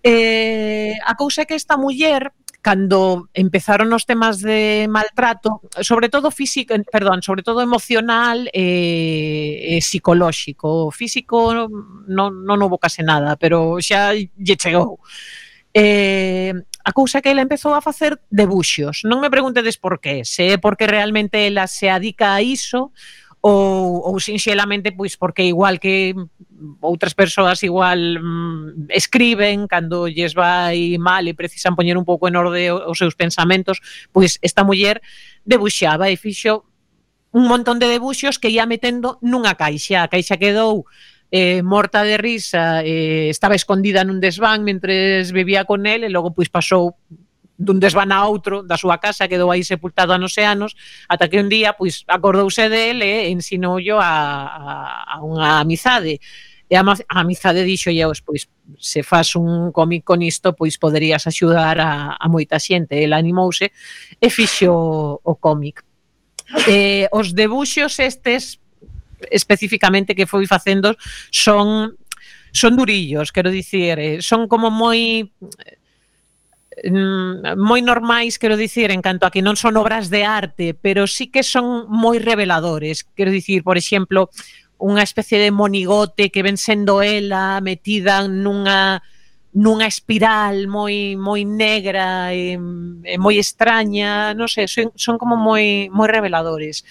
Eh, 0.00 0.96
a 1.04 1.12
cousa 1.12 1.44
é 1.44 1.44
que 1.44 1.52
esta 1.52 1.76
muller 1.76 2.32
cando 2.68 3.30
empezaron 3.32 3.88
os 3.96 4.04
temas 4.04 4.44
de 4.44 4.84
maltrato, 4.92 5.64
sobre 5.80 6.12
todo 6.12 6.28
físico, 6.28 6.76
perdón, 6.92 7.24
sobre 7.24 7.40
todo 7.40 7.64
emocional 7.64 8.44
e 8.52 8.60
eh, 9.72 9.76
eh, 9.76 9.80
psicolóxico. 9.80 10.92
Físico 10.92 11.56
non, 11.56 12.44
non 12.44 12.60
houve 12.60 12.76
case 12.76 13.00
nada, 13.00 13.40
pero 13.40 13.80
xa 13.80 14.12
lle 14.12 14.56
chegou. 14.60 15.00
Eh, 15.72 16.52
a 16.84 16.92
cousa 16.92 17.24
que 17.24 17.32
ela 17.32 17.40
empezou 17.40 17.72
a 17.72 17.80
facer 17.80 18.20
debuxos. 18.28 19.00
Non 19.08 19.24
me 19.24 19.32
preguntedes 19.32 19.80
por 19.80 19.96
qué, 19.96 20.28
se 20.28 20.52
é 20.52 20.60
porque 20.60 20.84
realmente 20.84 21.48
ela 21.48 21.64
se 21.72 21.88
adica 21.88 22.36
a 22.36 22.44
iso 22.44 22.92
ou, 23.40 24.02
ou 24.02 24.18
sinxelamente 24.18 24.90
pois 24.92 25.16
porque 25.16 25.46
igual 25.46 25.78
que 25.78 26.14
outras 26.82 27.14
persoas 27.14 27.62
igual 27.62 28.18
mm, 28.18 28.90
escriben 28.90 29.70
cando 29.70 30.10
lles 30.10 30.34
vai 30.34 30.98
mal 30.98 31.22
e 31.26 31.38
precisan 31.38 31.78
poñer 31.78 31.94
un 31.94 32.04
pouco 32.04 32.26
en 32.26 32.34
orde 32.34 32.74
os 32.74 32.98
seus 32.98 33.14
pensamentos, 33.14 33.78
pois 34.10 34.42
esta 34.42 34.66
muller 34.66 34.98
debuxaba 35.46 36.10
e 36.10 36.18
fixo 36.18 36.66
un 37.30 37.46
montón 37.46 37.78
de 37.78 37.86
debuxos 37.86 38.42
que 38.42 38.50
ia 38.50 38.66
metendo 38.66 39.22
nunha 39.22 39.54
caixa. 39.54 40.02
A 40.02 40.10
caixa 40.10 40.40
quedou 40.40 40.88
eh, 41.30 41.62
morta 41.62 42.02
de 42.02 42.16
risa, 42.16 42.82
eh, 42.82 43.28
estaba 43.28 43.54
escondida 43.54 44.02
nun 44.02 44.18
desván 44.18 44.64
mentre 44.64 45.22
bebía 45.30 45.62
con 45.68 45.86
el 45.86 46.02
e 46.02 46.10
logo 46.10 46.34
pois 46.34 46.50
pasou 46.50 46.96
dun 47.58 47.82
desván 47.82 48.14
a 48.14 48.22
outro 48.30 48.62
da 48.62 48.78
súa 48.78 49.02
casa, 49.02 49.26
quedou 49.26 49.50
aí 49.50 49.66
sepultado 49.66 50.14
anos 50.14 50.38
e 50.38 50.46
anos, 50.46 50.78
ata 51.10 51.26
que 51.26 51.42
un 51.42 51.50
día 51.50 51.74
pois 51.74 52.06
acordouse 52.06 52.70
del 52.70 53.02
e 53.02 53.34
ensinoulle 53.34 53.98
a, 53.98 54.06
a, 54.06 54.74
a 55.04 55.26
unha 55.26 55.58
amizade. 55.58 56.22
E 56.70 56.76
a, 56.76 56.84
a 56.84 57.16
amizade 57.24 57.64
aos, 58.04 58.20
pois, 58.20 58.46
se 58.78 59.02
faz 59.02 59.34
un 59.34 59.72
cómic 59.72 60.04
con 60.04 60.22
isto, 60.22 60.54
pois 60.54 60.78
poderías 60.78 61.26
axudar 61.26 61.80
a, 61.80 62.14
a 62.14 62.26
moita 62.28 62.62
xente. 62.62 63.02
El 63.02 63.12
animouse 63.12 63.72
e 64.20 64.28
fixo 64.30 65.18
o 65.18 65.34
cómic. 65.40 65.82
Eh, 66.68 67.08
os 67.10 67.34
debuxos 67.34 67.98
estes 67.98 68.60
especificamente 69.32 70.14
que 70.14 70.30
foi 70.30 70.46
facendo 70.46 70.94
son 71.32 71.98
son 72.52 72.76
durillos, 72.76 73.32
quero 73.32 73.50
dicir, 73.50 73.98
eh, 73.98 74.22
son 74.22 74.48
como 74.48 74.70
moi 74.70 75.28
Mm, 76.84 77.58
moi 77.58 77.80
normais, 77.82 78.38
quero 78.38 78.56
dicir, 78.56 78.90
en 78.90 79.02
canto 79.02 79.26
a 79.26 79.32
que 79.34 79.42
non 79.42 79.58
son 79.58 79.74
obras 79.74 80.10
de 80.10 80.22
arte, 80.22 80.74
pero 80.78 81.06
sí 81.10 81.26
que 81.32 81.42
son 81.42 81.90
moi 81.90 82.22
reveladores. 82.22 83.06
Quero 83.16 83.34
dicir, 83.34 83.66
por 83.66 83.74
exemplo, 83.74 84.30
unha 84.78 85.02
especie 85.02 85.42
de 85.42 85.50
monigote 85.50 86.30
que 86.30 86.44
ven 86.46 86.54
sendo 86.54 87.02
ela 87.02 87.58
metida 87.58 88.22
nunha 88.30 89.02
nunha 89.58 89.90
espiral 89.90 90.68
moi 90.70 91.18
moi 91.18 91.42
negra 91.42 92.30
e, 92.30 92.54
e 92.54 93.14
moi 93.18 93.34
extraña, 93.42 94.36
non 94.38 94.46
sei, 94.46 94.70
son, 94.70 94.94
son 94.94 95.18
como 95.18 95.34
moi 95.34 95.90
moi 95.90 96.06
reveladores. 96.06 96.86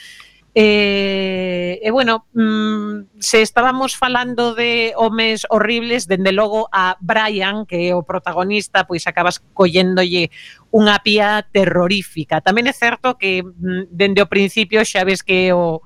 E, 0.59 1.79
e 1.83 1.91
bueno, 1.91 2.25
mm, 2.33 3.19
se 3.19 3.43
estábamos 3.43 3.95
falando 3.95 4.55
de 4.55 4.91
homes 4.97 5.45
horribles, 5.51 6.07
dende 6.07 6.31
logo 6.31 6.67
a 6.71 6.97
Brian, 6.99 7.67
que 7.69 7.89
é 7.89 7.93
o 7.93 8.01
protagonista, 8.01 8.89
pois 8.89 9.05
acabas 9.05 9.37
colléndolle 9.53 10.33
unha 10.73 10.97
pía 11.05 11.45
terrorífica. 11.53 12.41
Tamén 12.41 12.65
é 12.65 12.73
certo 12.73 13.21
que 13.21 13.45
mm, 13.45 13.93
dende 13.93 14.25
o 14.25 14.31
principio 14.33 14.81
xa 14.81 15.05
ves 15.05 15.21
que 15.21 15.53
o 15.53 15.85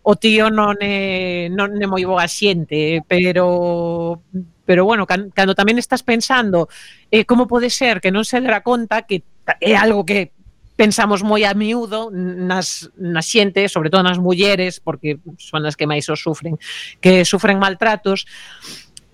o 0.00 0.12
tío 0.16 0.48
non 0.48 0.80
é 0.80 1.52
non 1.52 1.76
é 1.76 1.84
moi 1.84 2.00
boa 2.08 2.24
xente, 2.24 3.04
pero 3.04 4.24
pero 4.64 4.88
bueno, 4.88 5.04
can, 5.04 5.28
cando 5.28 5.52
tamén 5.52 5.76
estás 5.76 6.00
pensando 6.00 6.72
eh, 7.12 7.28
como 7.28 7.44
pode 7.44 7.68
ser 7.68 8.00
que 8.00 8.08
non 8.08 8.24
se 8.24 8.40
dera 8.40 8.64
conta 8.64 9.04
que 9.04 9.28
é 9.60 9.76
algo 9.76 10.08
que 10.08 10.35
pensamos 10.76 11.24
moi 11.24 11.42
a 11.48 11.56
miúdo 11.56 12.12
nas, 12.12 12.92
na 13.00 13.24
xente, 13.24 13.66
sobre 13.72 13.88
todo 13.88 14.04
nas 14.04 14.20
mulleres, 14.20 14.78
porque 14.78 15.18
son 15.40 15.64
as 15.64 15.74
que 15.74 15.88
máis 15.88 16.06
o 16.12 16.14
sufren, 16.14 16.60
que 17.00 17.24
sufren 17.24 17.58
maltratos, 17.58 18.28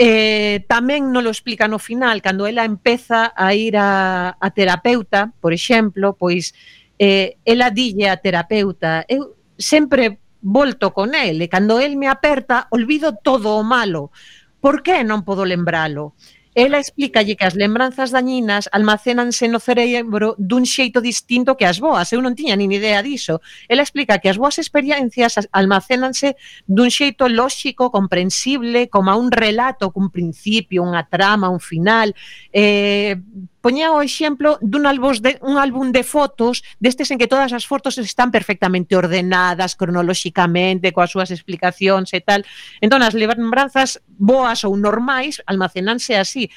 Eh, 0.03 0.65
tamén 0.67 1.13
non 1.13 1.23
lo 1.23 1.31
explica 1.31 1.69
no 1.69 1.79
final, 1.79 2.25
cando 2.25 2.49
ela 2.49 2.67
empeza 2.67 3.31
a 3.37 3.53
ir 3.55 3.77
a, 3.77 4.35
a 4.35 4.49
terapeuta, 4.51 5.31
por 5.39 5.53
exemplo, 5.53 6.17
pois 6.19 6.57
eh, 6.99 7.39
ela 7.45 7.71
dille 7.71 8.09
a 8.09 8.17
terapeuta, 8.17 9.05
eu 9.07 9.37
sempre 9.55 10.19
volto 10.43 10.91
con 10.91 11.15
el, 11.15 11.39
e 11.45 11.47
cando 11.47 11.79
el 11.79 11.95
me 11.95 12.09
aperta, 12.09 12.67
olvido 12.75 13.15
todo 13.15 13.55
o 13.55 13.63
malo. 13.63 14.11
Por 14.59 14.83
que 14.83 15.05
non 15.07 15.23
podo 15.23 15.47
lembralo? 15.47 16.19
Ela 16.55 16.79
explícalle 16.79 17.37
que 17.37 17.45
as 17.49 17.57
lembranzas 17.57 18.13
dañinas 18.13 18.69
almacénanse 18.73 19.49
no 19.49 19.57
cerebro 19.57 20.37
dun 20.37 20.69
xeito 20.69 21.01
distinto 21.01 21.57
que 21.57 21.65
as 21.65 21.81
boas. 21.81 22.13
Eu 22.13 22.21
non 22.21 22.37
tiña 22.37 22.61
nin 22.61 22.69
idea 22.77 23.01
diso. 23.01 23.41
Ela 23.73 23.81
explica 23.81 24.21
que 24.21 24.29
as 24.29 24.37
boas 24.37 24.61
experiencias 24.61 25.41
almacénanse 25.49 26.37
dun 26.69 26.93
xeito 26.93 27.25
lóxico, 27.33 27.89
comprensible, 27.89 28.93
como 28.93 29.09
a 29.09 29.17
un 29.17 29.33
relato 29.33 29.89
cun 29.97 30.13
principio, 30.13 30.85
unha 30.85 31.09
trama, 31.09 31.49
un 31.49 31.63
final. 31.63 32.13
Eh, 32.53 33.17
poñía 33.63 33.95
o 33.95 34.03
exemplo 34.03 34.59
dun 34.61 34.85
álbum 34.85 35.15
de, 35.23 35.39
un 35.41 35.57
álbum 35.57 35.95
de 35.95 36.03
fotos 36.03 36.67
destes 36.83 37.09
en 37.15 37.17
que 37.17 37.31
todas 37.31 37.55
as 37.55 37.65
fotos 37.65 37.97
están 37.97 38.35
perfectamente 38.35 38.99
ordenadas 38.99 39.79
cronolóxicamente 39.79 40.93
coas 40.93 41.15
súas 41.15 41.31
explicacións 41.31 42.11
e 42.13 42.21
tal 42.21 42.43
entón 42.83 43.01
as 43.07 43.15
lembranzas 43.15 44.03
boas 44.19 44.67
ou 44.67 44.75
normais 44.75 45.41
almacenanse 45.47 46.19
así 46.19 46.51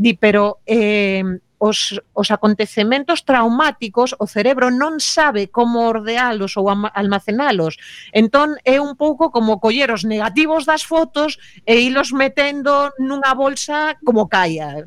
di 0.00 0.16
pero 0.16 0.64
eh, 0.64 1.22
os, 1.58 2.00
os 2.12 2.28
acontecementos 2.30 3.24
traumáticos 3.24 4.14
o 4.18 4.26
cerebro 4.26 4.68
non 4.70 5.00
sabe 5.00 5.48
como 5.48 5.88
ordealos 5.88 6.56
ou 6.60 6.68
almacenalos. 6.68 7.80
Entón 8.12 8.60
é 8.64 8.76
un 8.80 8.96
pouco 8.96 9.32
como 9.32 9.60
coller 9.60 9.88
os 9.92 10.04
negativos 10.04 10.68
das 10.68 10.84
fotos 10.84 11.40
e 11.64 11.80
ilos 11.80 12.12
metendo 12.12 12.92
nunha 13.00 13.32
bolsa 13.32 13.96
como 14.04 14.28
caia 14.28 14.84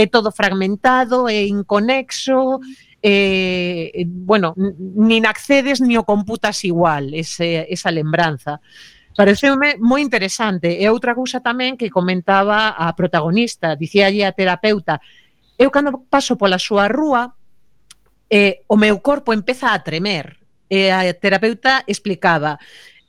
é 0.00 0.08
todo 0.08 0.32
fragmentado, 0.32 1.28
é 1.28 1.44
inconexo, 1.44 2.60
eh, 3.02 4.04
bueno, 4.08 4.52
nin 4.56 5.24
accedes 5.28 5.80
ni 5.80 5.96
o 5.96 6.04
computas 6.08 6.64
igual 6.64 7.12
ese, 7.12 7.68
esa 7.68 7.92
lembranza. 7.92 8.60
Pareceume 9.16 9.76
moi 9.80 10.00
interesante. 10.00 10.80
E 10.80 10.88
outra 10.88 11.12
cousa 11.12 11.44
tamén 11.44 11.76
que 11.76 11.92
comentaba 11.92 12.72
a 12.72 12.88
protagonista, 12.96 13.76
dicía 13.76 14.08
allí 14.08 14.24
a 14.24 14.32
terapeuta, 14.32 15.00
eu 15.60 15.68
cando 15.68 16.08
paso 16.08 16.40
pola 16.40 16.56
súa 16.56 16.88
rúa, 16.88 17.36
eh, 18.32 18.64
o 18.68 18.76
meu 18.80 19.00
corpo 19.04 19.36
empeza 19.36 19.76
a 19.76 19.82
tremer. 19.84 20.40
E 20.70 20.88
a 20.88 21.02
terapeuta 21.12 21.82
explicaba, 21.84 22.56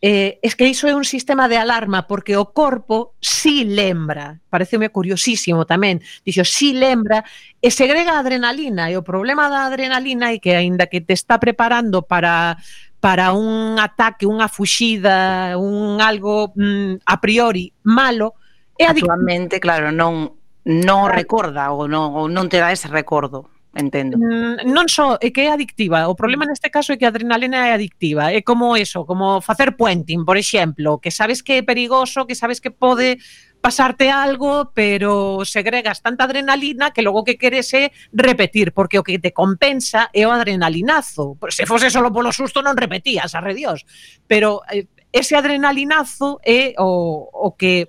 Eh, 0.02 0.40
es 0.42 0.56
que 0.56 0.66
iso 0.66 0.90
é 0.90 0.98
un 0.98 1.06
sistema 1.06 1.46
de 1.46 1.62
alarma 1.62 2.10
porque 2.10 2.34
o 2.34 2.50
corpo 2.58 3.14
si 3.22 3.66
lembra, 3.70 4.42
pareceme 4.50 4.90
curiosísimo 4.90 5.70
tamén, 5.70 6.02
dixo 6.26 6.42
si 6.42 6.74
lembra 6.74 7.22
e 7.62 7.70
segrega 7.70 8.18
adrenalina 8.18 8.90
e 8.90 8.98
o 8.98 9.06
problema 9.06 9.46
da 9.46 9.70
adrenalina 9.70 10.34
é 10.34 10.42
que 10.42 10.58
aínda 10.58 10.90
que 10.90 11.06
te 11.06 11.14
está 11.14 11.38
preparando 11.38 12.02
para 12.02 12.58
para 12.98 13.34
un 13.34 13.78
ataque, 13.78 14.26
unha 14.26 14.50
fuxida, 14.50 15.54
un 15.62 16.02
algo 16.02 16.50
mm, 16.58 17.06
a 17.06 17.18
priori 17.22 17.70
malo, 17.86 18.34
é 18.82 18.90
adictivo. 18.90 19.14
claro, 19.62 19.94
non 19.94 20.34
non 20.66 21.14
recorda 21.14 21.70
ou 21.74 21.86
non, 21.86 22.18
ou 22.18 22.26
non 22.26 22.50
te 22.50 22.58
dá 22.58 22.74
ese 22.74 22.90
recordo. 22.90 23.50
Entendo. 23.72 24.20
Mm, 24.20 24.68
non 24.68 24.92
só 24.92 25.16
é 25.24 25.32
que 25.32 25.48
é 25.48 25.56
adictiva, 25.56 26.12
o 26.12 26.16
problema 26.16 26.44
neste 26.44 26.68
caso 26.68 26.92
é 26.92 27.00
que 27.00 27.08
a 27.08 27.12
adrenalina 27.12 27.72
é 27.72 27.72
adictiva, 27.72 28.28
é 28.28 28.44
como 28.44 28.76
eso, 28.76 29.08
como 29.08 29.40
facer 29.40 29.80
puenting, 29.80 30.28
por 30.28 30.36
exemplo, 30.36 31.00
que 31.00 31.08
sabes 31.08 31.40
que 31.40 31.64
é 31.64 31.64
perigoso, 31.64 32.28
que 32.28 32.36
sabes 32.36 32.60
que 32.60 32.68
pode 32.68 33.16
pasarte 33.62 34.10
algo, 34.10 34.76
pero 34.76 35.46
segregas 35.46 36.02
tanta 36.02 36.26
adrenalina 36.26 36.92
que 36.92 37.02
logo 37.02 37.24
que 37.24 37.38
queres 37.38 37.72
é 37.72 37.96
repetir, 38.12 38.74
porque 38.74 39.00
o 39.00 39.08
que 39.08 39.20
te 39.24 39.32
compensa 39.32 40.10
é 40.12 40.28
o 40.28 40.36
adrenalinazo. 40.36 41.40
Se 41.48 41.64
fose 41.64 41.88
solo 41.88 42.12
polo 42.12 42.36
susto 42.36 42.60
non 42.60 42.76
repetías, 42.76 43.38
arre 43.38 43.56
Dios. 43.56 43.88
Pero 44.28 44.68
eh, 44.68 44.92
ese 45.16 45.40
adrenalinazo 45.40 46.44
é 46.44 46.76
o, 46.76 47.24
o 47.32 47.56
que 47.56 47.88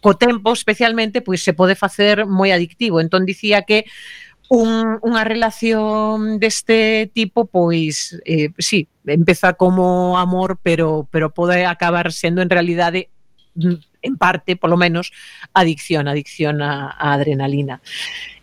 co 0.00 0.14
tempo 0.14 0.54
especialmente 0.54 1.20
pois 1.20 1.42
se 1.42 1.52
pode 1.52 1.74
facer 1.74 2.24
moi 2.24 2.54
adictivo. 2.54 3.02
Entón 3.02 3.26
dicía 3.26 3.66
que 3.66 3.84
un, 4.48 4.96
unha 5.04 5.22
relación 5.28 6.40
deste 6.40 7.12
tipo, 7.12 7.44
pois, 7.44 8.16
eh, 8.24 8.48
sí, 8.56 8.88
empeza 9.04 9.52
como 9.52 10.16
amor, 10.16 10.58
pero, 10.62 11.06
pero 11.12 11.28
pode 11.32 11.68
acabar 11.68 12.12
sendo 12.12 12.40
en 12.40 12.48
realidade 12.48 13.12
mm, 13.54 13.97
en 14.02 14.16
parte, 14.16 14.56
por 14.56 14.70
lo 14.70 14.76
menos, 14.76 15.12
adicción, 15.54 16.08
adicción 16.08 16.62
a, 16.62 16.90
a 16.90 17.12
adrenalina. 17.14 17.80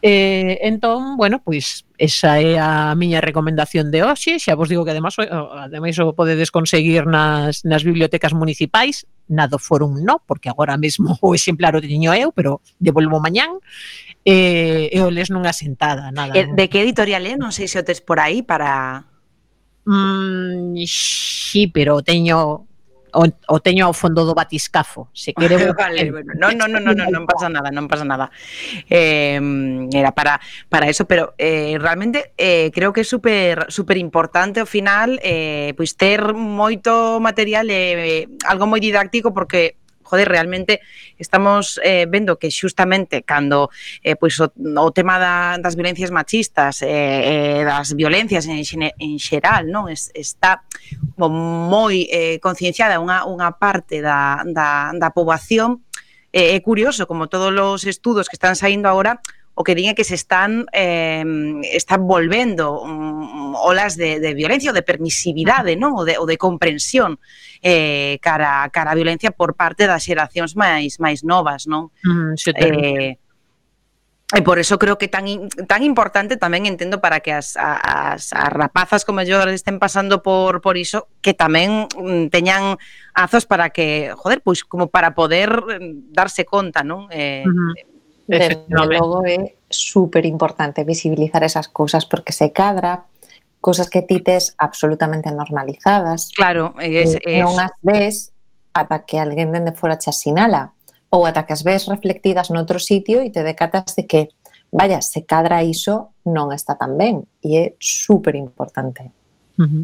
Eh, 0.02 0.60
entón, 0.62 1.18
bueno, 1.18 1.42
pois 1.44 1.86
esa 1.98 2.38
é 2.38 2.60
a 2.60 2.94
miña 2.94 3.24
recomendación 3.24 3.90
de 3.90 4.04
hoxe, 4.04 4.38
xa 4.38 4.54
vos 4.54 4.70
digo 4.70 4.84
que 4.84 4.92
ademais, 4.94 5.16
ademais 5.18 5.98
o 5.98 6.14
podedes 6.14 6.52
conseguir 6.52 7.08
nas, 7.08 7.64
nas 7.66 7.82
bibliotecas 7.82 8.36
municipais, 8.36 9.08
na 9.26 9.50
do 9.50 9.58
Fórum 9.58 9.98
no, 10.04 10.22
porque 10.28 10.52
agora 10.52 10.78
mesmo 10.78 11.18
o 11.26 11.34
exemplar 11.34 11.74
o 11.74 11.82
teño 11.82 12.14
eu, 12.14 12.30
pero 12.36 12.62
devolvo 12.78 13.18
mañán, 13.18 13.58
e, 14.22 14.92
eh, 14.92 14.98
e 14.98 15.00
o 15.02 15.10
les 15.10 15.32
nunha 15.34 15.56
sentada, 15.56 16.12
nada. 16.12 16.36
De 16.36 16.66
que 16.70 16.86
editorial 16.86 17.26
é? 17.26 17.34
Non 17.40 17.50
sei 17.50 17.66
se 17.66 17.80
o 17.80 17.86
tes 17.86 18.04
por 18.04 18.22
aí 18.22 18.46
para... 18.46 19.10
Mm, 19.86 20.82
sí, 20.86 21.70
pero 21.70 22.02
teño 22.02 22.70
o, 23.16 23.24
o 23.26 23.58
teño 23.64 23.88
ao 23.88 23.96
fondo 23.96 24.28
do 24.28 24.36
batiscafo, 24.36 25.08
se 25.16 25.34
quere. 25.34 25.56
vale, 25.74 26.12
bueno, 26.12 26.36
no, 26.36 26.52
no, 26.52 26.68
no, 26.68 26.80
no, 26.80 26.92
no, 26.94 27.06
non 27.08 27.24
pasa 27.24 27.48
nada, 27.48 27.72
non 27.72 27.88
pasa 27.88 28.04
nada. 28.04 28.28
Eh, 28.92 29.40
era 29.96 30.12
para 30.12 30.40
para 30.68 30.92
eso, 30.92 31.08
pero 31.08 31.34
eh 31.40 31.80
realmente 31.80 32.36
eh 32.38 32.70
creo 32.76 32.92
que 32.92 33.02
é 33.02 33.08
super 33.08 33.72
super 33.72 33.98
importante 33.98 34.60
ao 34.60 34.68
final 34.68 35.18
eh 35.24 35.74
pois 35.80 35.96
ter 35.96 36.36
moito 36.36 37.18
material 37.24 37.68
eh 37.72 38.28
algo 38.44 38.68
moi 38.68 38.84
didáctico 38.84 39.32
porque 39.32 39.80
joder, 40.06 40.30
realmente 40.30 40.80
estamos 41.18 41.82
eh, 41.84 42.06
vendo 42.06 42.38
que 42.38 42.54
xustamente 42.54 43.26
cando 43.26 43.74
eh, 44.06 44.16
pois 44.16 44.38
o, 44.40 44.54
o 44.54 44.90
tema 44.94 45.18
da, 45.18 45.58
das 45.58 45.74
violencias 45.76 46.14
machistas, 46.14 46.86
eh, 46.86 47.60
eh, 47.60 47.64
das 47.66 47.98
violencias 47.98 48.46
en, 48.46 48.62
en 48.62 49.18
xeral, 49.18 49.68
non 49.68 49.90
es, 49.90 50.14
está 50.14 50.62
moi 51.18 52.06
eh, 52.14 52.38
concienciada 52.38 53.02
unha, 53.02 53.26
unha 53.26 53.58
parte 53.58 54.00
da, 54.00 54.46
da, 54.46 54.94
da 54.94 55.10
poboación, 55.10 55.82
eh, 56.30 56.54
é 56.54 56.60
curioso 56.62 57.10
como 57.10 57.26
todos 57.28 57.50
os 57.50 57.82
estudos 57.90 58.30
que 58.30 58.38
están 58.38 58.54
saindo 58.54 58.86
agora 58.88 59.20
o 59.56 59.64
que 59.64 59.74
diña 59.74 59.96
que 59.96 60.04
se 60.04 60.16
están 60.16 60.68
eh, 60.76 61.24
están 61.72 62.08
volvendo 62.08 62.84
um, 62.84 63.56
olas 63.56 63.96
de, 63.96 64.20
de 64.20 64.36
violencia 64.36 64.70
ou 64.72 64.76
de 64.76 64.84
permisividade, 64.84 65.80
non? 65.80 65.96
O 65.96 66.04
de, 66.04 66.20
o 66.20 66.28
de 66.28 66.36
comprensión 66.36 67.18
eh, 67.64 68.20
cara, 68.20 68.68
cara 68.70 68.92
a 68.92 69.00
violencia 69.00 69.32
por 69.32 69.56
parte 69.56 69.88
das 69.88 70.04
xeracións 70.04 70.60
máis 70.60 71.00
máis 71.00 71.24
novas, 71.24 71.66
non? 71.72 71.90
Mm, 72.04 72.36
eh, 72.60 73.16
E 74.34 74.42
por 74.42 74.58
eso 74.58 74.82
creo 74.82 74.98
que 74.98 75.06
tan, 75.06 75.30
tan 75.70 75.86
importante 75.86 76.34
tamén 76.34 76.66
entendo 76.66 76.98
para 76.98 77.22
que 77.22 77.30
as, 77.30 77.54
as, 77.62 78.34
as 78.34 78.50
rapazas 78.50 79.06
como 79.06 79.22
yo 79.22 79.46
estén 79.46 79.78
pasando 79.78 80.26
por, 80.26 80.66
por 80.66 80.82
iso 80.82 81.14
que 81.22 81.38
tamén 81.38 81.86
mm, 81.94 82.34
teñan 82.34 82.82
azos 83.14 83.46
para 83.46 83.70
que, 83.70 84.18
joder, 84.18 84.42
pois 84.42 84.66
como 84.66 84.90
para 84.90 85.14
poder 85.14 85.62
mm, 85.62 86.10
darse 86.10 86.42
conta, 86.42 86.82
non? 86.82 87.06
Eh, 87.14 87.46
uh 87.46 87.54
-huh 87.54 87.95
Desde 88.28 88.66
logo 88.70 89.26
é 89.26 89.56
super 89.70 90.26
importante 90.26 90.84
visibilizar 90.84 91.44
esas 91.44 91.68
cousas 91.68 92.06
porque 92.06 92.34
se 92.34 92.52
cadra 92.52 93.06
cousas 93.62 93.90
que 93.90 94.02
ti 94.02 94.22
tes 94.22 94.54
absolutamente 94.58 95.32
normalizadas. 95.32 96.32
Claro, 96.36 96.74
es, 96.82 97.18
es... 97.22 97.42
non 97.42 97.58
as 97.58 97.74
ves 97.82 98.34
ata 98.74 99.06
que 99.06 99.18
alguén 99.18 99.50
dende 99.50 99.74
fora 99.74 99.98
te 99.98 100.10
asinala 100.10 100.74
ou 101.10 101.26
ata 101.26 101.46
que 101.46 101.54
as 101.54 101.66
ves 101.66 101.90
reflectidas 101.90 102.50
noutro 102.50 102.78
sitio 102.82 103.22
e 103.22 103.30
te 103.30 103.42
decatas 103.42 103.94
de 103.98 104.06
que 104.06 104.22
vaya, 104.70 105.02
se 105.02 105.26
cadra 105.26 105.64
iso 105.64 106.14
non 106.26 106.54
está 106.54 106.78
tan 106.78 106.98
ben 106.98 107.26
e 107.42 107.58
é 107.58 107.66
super 107.80 108.34
importante. 108.38 109.10
Uh 109.58 109.66
-huh. 109.66 109.84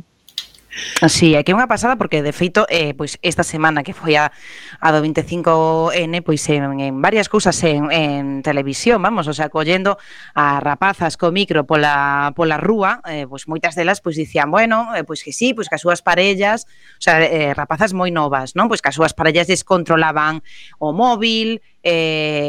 Así, 1.01 1.35
é 1.35 1.43
que 1.43 1.51
é 1.51 1.57
unha 1.57 1.67
pasada 1.67 1.99
porque 1.99 2.23
de 2.23 2.31
feito 2.31 2.63
eh, 2.71 2.95
pois 2.95 3.19
esta 3.19 3.43
semana 3.43 3.83
que 3.83 3.91
foi 3.91 4.15
a, 4.15 4.31
a 4.79 4.87
do 4.95 5.03
25N 5.03 6.23
pois 6.23 6.43
en, 6.47 6.79
en 6.79 7.03
varias 7.03 7.27
cousas 7.27 7.59
en, 7.67 7.91
en 7.91 8.39
televisión, 8.39 9.03
vamos, 9.03 9.27
o 9.27 9.35
sea, 9.35 9.51
collendo 9.51 9.99
a 10.31 10.63
rapazas 10.63 11.19
co 11.19 11.35
micro 11.35 11.67
pola 11.67 12.31
pola 12.35 12.55
rúa, 12.55 13.03
eh, 13.03 13.27
pois 13.27 13.51
moitas 13.51 13.75
delas 13.75 13.99
pois 13.99 14.15
dicían, 14.15 14.47
bueno, 14.47 14.95
eh, 14.95 15.03
pois 15.03 15.23
que 15.27 15.35
sí, 15.35 15.51
pois 15.51 15.67
que 15.67 15.75
as 15.75 15.83
súas 15.83 15.99
parellas, 15.99 16.63
o 16.95 17.03
sea, 17.03 17.19
eh, 17.19 17.51
rapazas 17.51 17.91
moi 17.91 18.07
novas, 18.09 18.55
non? 18.55 18.71
Pois 18.71 18.79
que 18.79 18.87
as 18.87 18.95
súas 18.95 19.11
parellas 19.11 19.51
descontrolaban 19.51 20.39
o 20.79 20.95
móvil, 20.95 21.59
eh 21.83 22.47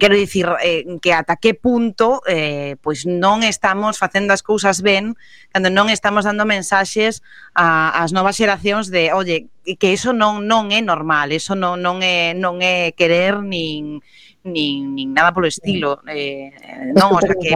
quero 0.00 0.14
dicir 0.14 0.48
eh, 0.62 0.84
que 1.00 1.12
ata 1.12 1.36
que 1.36 1.54
punto 1.54 2.20
eh, 2.26 2.76
pois 2.82 3.06
non 3.06 3.46
estamos 3.46 3.98
facendo 3.98 4.34
as 4.34 4.42
cousas 4.42 4.82
ben 4.82 5.14
cando 5.54 5.70
non 5.70 5.86
estamos 5.88 6.26
dando 6.26 6.42
mensaxes 6.42 7.22
a, 7.54 8.02
ás 8.02 8.10
novas 8.10 8.34
xeracións 8.34 8.90
de, 8.90 9.14
oye, 9.14 9.46
que 9.78 9.94
iso 9.94 10.10
non 10.10 10.46
non 10.46 10.74
é 10.74 10.82
normal, 10.82 11.30
iso 11.30 11.54
non 11.54 11.78
non 11.78 12.02
é 12.02 12.34
non 12.34 12.58
é 12.62 12.90
querer 12.98 13.42
nin 13.42 14.02
nin, 14.46 14.94
nin 14.94 15.10
nada 15.10 15.34
polo 15.34 15.50
estilo. 15.50 16.00
Eh, 16.06 16.54
non, 16.94 17.10
é 17.10 17.14
o 17.14 17.20
sea 17.20 17.34
que... 17.34 17.50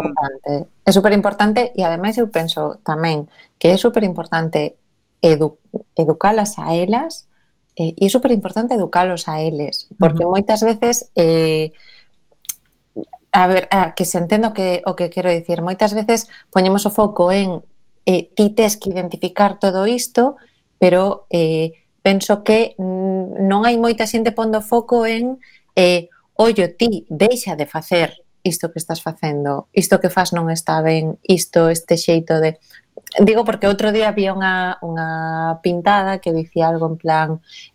É 0.82 0.90
super 0.90 1.14
importante 1.14 1.70
e 1.78 1.86
ademais 1.86 2.18
eu 2.18 2.26
penso 2.34 2.82
tamén 2.82 3.30
que 3.62 3.70
é 3.70 3.78
super 3.78 4.02
importante 4.02 4.74
edu 5.22 5.62
educalas 5.94 6.58
a 6.58 6.74
elas 6.74 7.30
eh, 7.78 7.94
e 7.94 8.06
é 8.06 8.10
super 8.10 8.34
importante 8.34 8.74
educalos 8.74 9.30
a 9.30 9.38
eles, 9.38 9.86
porque 10.02 10.26
uh 10.26 10.28
-huh. 10.28 10.34
moitas 10.34 10.60
veces 10.66 11.14
eh, 11.14 11.70
a 13.32 13.46
ver, 13.46 13.68
a 13.70 13.94
que 13.94 14.04
se 14.04 14.18
entenda 14.18 14.48
o 14.48 14.54
que, 14.54 14.82
o 14.86 14.96
que 14.96 15.10
quero 15.10 15.30
dicir. 15.30 15.62
Moitas 15.62 15.94
veces 15.94 16.26
poñemos 16.50 16.86
o 16.86 16.90
foco 16.90 17.30
en 17.30 17.62
eh, 18.06 18.30
ti 18.34 18.50
tes 18.50 18.76
que 18.76 18.90
identificar 18.90 19.58
todo 19.58 19.86
isto, 19.86 20.36
pero 20.78 21.26
eh, 21.30 21.86
penso 22.02 22.42
que 22.42 22.74
non 22.78 23.62
hai 23.62 23.76
moita 23.78 24.08
xente 24.08 24.34
pondo 24.34 24.64
foco 24.64 25.06
en 25.06 25.38
eh, 25.76 26.08
ollo, 26.34 26.66
ti 26.74 27.06
deixa 27.12 27.54
de 27.54 27.66
facer 27.68 28.24
isto 28.42 28.72
que 28.72 28.80
estás 28.80 29.02
facendo, 29.02 29.68
isto 29.72 30.00
que 30.00 30.08
faz 30.08 30.32
non 30.32 30.48
está 30.48 30.80
ben, 30.80 31.20
isto, 31.22 31.68
este 31.68 32.00
xeito 32.00 32.40
de... 32.40 32.56
Digo 33.20 33.44
porque 33.44 33.68
outro 33.68 33.92
día 33.92 34.08
había 34.08 34.32
unha, 34.32 34.80
unha 34.80 35.60
pintada 35.60 36.22
que 36.22 36.32
dicía 36.32 36.72
algo 36.72 36.88
en 36.88 36.96
plan 36.96 37.28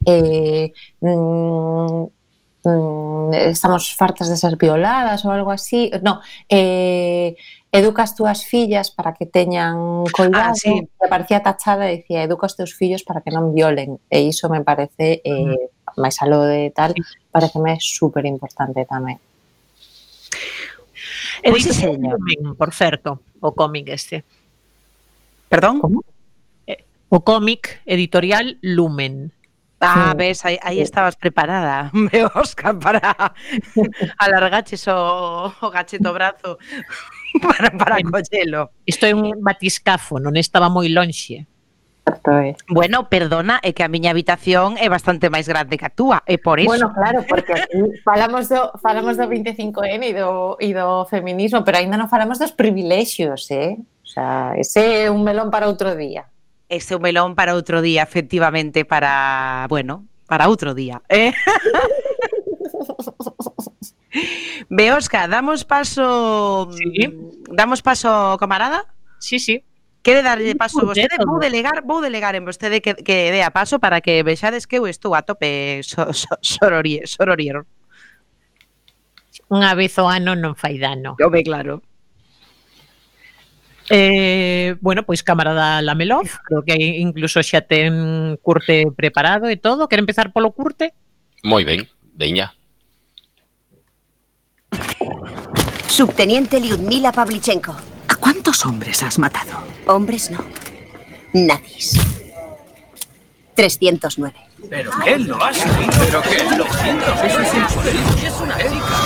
eh, 0.09 0.73
mm, 0.99 2.24
Mm, 2.65 3.33
estamos 3.33 3.93
fartas 3.95 4.27
de 4.27 4.37
ser 4.37 4.57
violadas 4.57 5.21
ou 5.23 5.29
algo 5.29 5.53
así. 5.53 5.93
No, 6.01 6.17
eh, 6.49 7.37
educas 7.69 8.15
túas 8.17 8.41
fillas 8.43 8.89
para 8.89 9.13
que 9.13 9.29
teñan 9.29 10.05
coidado. 10.09 10.51
Ah, 10.51 10.55
sí. 10.55 10.89
Me 10.97 11.07
parecía 11.07 11.45
tachada 11.45 11.85
e 11.93 12.01
dicía, 12.01 12.25
educas 12.25 12.57
teus 12.57 12.73
fillos 12.73 13.05
para 13.05 13.21
que 13.21 13.29
non 13.29 13.53
violen. 13.53 14.01
E 14.09 14.25
iso 14.25 14.49
me 14.49 14.65
parece, 14.65 15.21
eh, 15.21 15.53
mm. 15.53 16.01
máis 16.01 16.17
aló 16.25 16.41
de 16.41 16.73
tal, 16.73 16.97
pareceme 17.29 17.77
super 17.77 18.25
importante 18.25 18.81
tamén. 18.89 19.21
E 21.45 21.53
pois 21.53 21.61
sí, 21.61 21.69
señor. 21.69 22.17
por 22.57 22.73
certo, 22.73 23.21
o 23.37 23.53
cómic 23.53 23.93
este. 23.93 24.25
Perdón? 25.53 25.85
Como? 25.85 26.01
Eh, 26.65 26.81
o 27.13 27.21
cómic 27.21 27.85
editorial 27.85 28.57
Lumen. 28.65 29.34
Ah, 29.85 30.11
sí. 30.11 30.17
ves, 30.17 30.45
aí, 30.45 30.57
aí 30.61 30.81
estabas 30.81 31.15
preparada, 31.15 31.89
me 31.93 32.25
Óscar 32.33 32.77
para 32.77 33.33
alargaches 34.17 34.87
o, 34.87 35.53
o 35.61 35.69
gacheto 35.69 36.13
brazo 36.13 36.57
para, 37.41 37.71
para 37.71 38.01
collelo. 38.03 38.71
Isto 38.85 39.05
é 39.05 39.13
un 39.13 39.41
batiscafo, 39.41 40.19
non 40.19 40.35
estaba 40.35 40.69
moi 40.69 40.89
lonxe. 40.89 41.45
Estoy. 42.05 42.49
Eh. 42.49 42.55
Bueno, 42.69 43.09
perdona, 43.09 43.59
é 43.63 43.73
que 43.73 43.81
a 43.81 43.89
miña 43.89 44.13
habitación 44.13 44.77
é 44.77 44.87
bastante 44.89 45.29
máis 45.33 45.49
grande 45.49 45.77
que 45.77 45.89
a 45.89 45.93
túa, 45.93 46.21
é 46.29 46.37
por 46.37 46.61
iso. 46.61 46.69
Bueno, 46.69 46.93
claro, 46.93 47.25
porque 47.25 47.53
aquí 47.53 47.81
falamos 48.05 48.49
do, 48.49 48.77
falamos 48.77 49.17
do 49.17 49.25
25N 49.25 50.03
e 50.05 50.13
do, 50.13 50.57
e 50.61 50.69
do 50.73 51.05
feminismo, 51.09 51.65
pero 51.65 51.81
aínda 51.81 51.97
non 51.97 52.05
falamos 52.05 52.37
dos 52.37 52.53
privilexios, 52.53 53.49
eh? 53.49 53.81
O 54.05 54.07
sea, 54.07 54.53
ese 54.53 55.05
é 55.05 55.11
un 55.11 55.25
melón 55.25 55.49
para 55.49 55.65
outro 55.65 55.97
día. 55.97 56.29
Ese 56.67 56.95
un 56.95 57.01
melón 57.01 57.35
para 57.35 57.53
outro 57.53 57.81
día, 57.81 58.01
efectivamente, 58.01 58.85
para, 58.85 59.67
bueno, 59.69 60.07
para 60.25 60.49
outro 60.49 60.73
día. 60.73 61.01
Eh? 61.09 61.33
Beosca, 64.69 65.27
damos 65.27 65.65
paso 65.65 66.69
sí. 66.71 67.07
Mm, 67.07 67.53
damos 67.53 67.81
paso 67.81 68.37
camarada? 68.39 68.85
Sí, 69.19 69.39
sí. 69.39 69.63
Quere 70.01 70.21
darlle 70.21 70.55
paso 70.55 70.81
a 70.81 70.85
vostede? 70.85 71.17
Vou 71.25 71.41
delegar, 71.41 71.81
vou 71.81 71.97
delegar 71.97 72.37
en 72.37 72.45
vostede 72.45 72.81
que, 72.81 72.93
que 72.93 73.33
dea 73.33 73.49
paso 73.49 73.81
para 73.81 74.01
que 74.01 74.21
vexades 74.21 74.69
que 74.69 74.77
eu 74.77 74.85
estou 74.85 75.17
a 75.17 75.25
tope 75.25 75.81
so, 75.81 76.13
so, 76.13 76.29
sororie, 76.41 77.09
sororiero. 77.09 77.65
Unha 79.49 79.73
vez 79.73 79.97
o 79.97 80.05
ano 80.05 80.33
ah, 80.33 80.37
non 80.37 80.53
fai 80.53 80.77
dano. 80.77 81.17
Eu 81.17 81.33
claro. 81.41 81.81
Eh, 83.89 84.75
bueno, 84.81 85.05
pois 85.05 85.21
camarada 85.21 85.81
Lamelov, 85.81 86.27
creo 86.43 86.63
que 86.63 86.75
incluso 86.75 87.43
xa 87.43 87.61
ten 87.61 88.37
curte 88.41 88.85
preparado 88.95 89.47
e 89.49 89.57
todo. 89.57 89.87
Quere 89.87 90.01
empezar 90.01 90.33
polo 90.33 90.51
curte? 90.51 90.93
Moi 91.43 91.63
ben, 91.63 91.87
veña. 92.17 92.53
Subteniente 95.87 96.59
Lyudmila 96.59 97.11
Pavlichenko. 97.11 97.75
¿A 98.07 98.15
cuántos 98.15 98.65
hombres 98.65 99.03
has 99.03 99.19
matado? 99.19 99.63
Hombres 99.87 100.31
no. 100.31 100.43
Nadis. 101.33 101.99
309. 103.55 104.35
¿Pero 104.69 104.91
qué 105.03 105.19
lo 105.19 105.43
has 105.43 105.57
¿Pero 105.99 106.21
qué 106.23 106.43
lo 106.57 106.65
Eso 106.65 107.39
es 107.39 107.53
imposible. 107.53 108.27
Es 108.27 108.41
una 108.41 108.59
ética. 108.59 108.97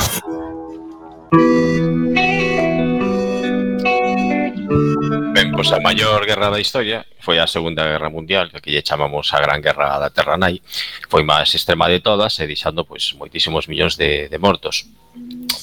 pois 5.59 5.75
a 5.75 5.83
maior 5.83 6.23
guerra 6.23 6.47
da 6.47 6.63
historia 6.63 7.03
foi 7.19 7.35
a 7.35 7.43
Segunda 7.43 7.83
Guerra 7.83 8.07
Mundial, 8.07 8.47
que 8.63 8.71
lle 8.71 8.79
chamamos 8.79 9.27
a 9.35 9.43
Gran 9.43 9.59
Guerra 9.59 9.99
da 9.99 10.07
Terra 10.07 10.39
Nai, 10.39 10.63
foi 11.11 11.19
máis 11.27 11.51
extrema 11.51 11.91
de 11.91 11.99
todas 11.99 12.39
eh, 12.39 12.47
e 12.47 12.55
deixando 12.55 12.87
pois 12.87 13.11
moitísimos 13.19 13.67
millóns 13.67 13.99
de, 13.99 14.31
de 14.31 14.37
mortos. 14.39 14.87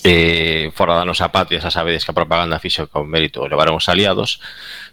Eh, 0.05 0.69
fora 0.77 1.01
da 1.01 1.09
nosa 1.09 1.33
patria, 1.33 1.65
xa 1.65 1.73
sabedes 1.73 2.05
que 2.05 2.13
a 2.13 2.19
propaganda 2.21 2.61
fixo 2.61 2.93
con 2.93 3.09
mérito 3.09 3.49
levaron 3.49 3.81
os 3.81 3.89
aliados, 3.89 4.37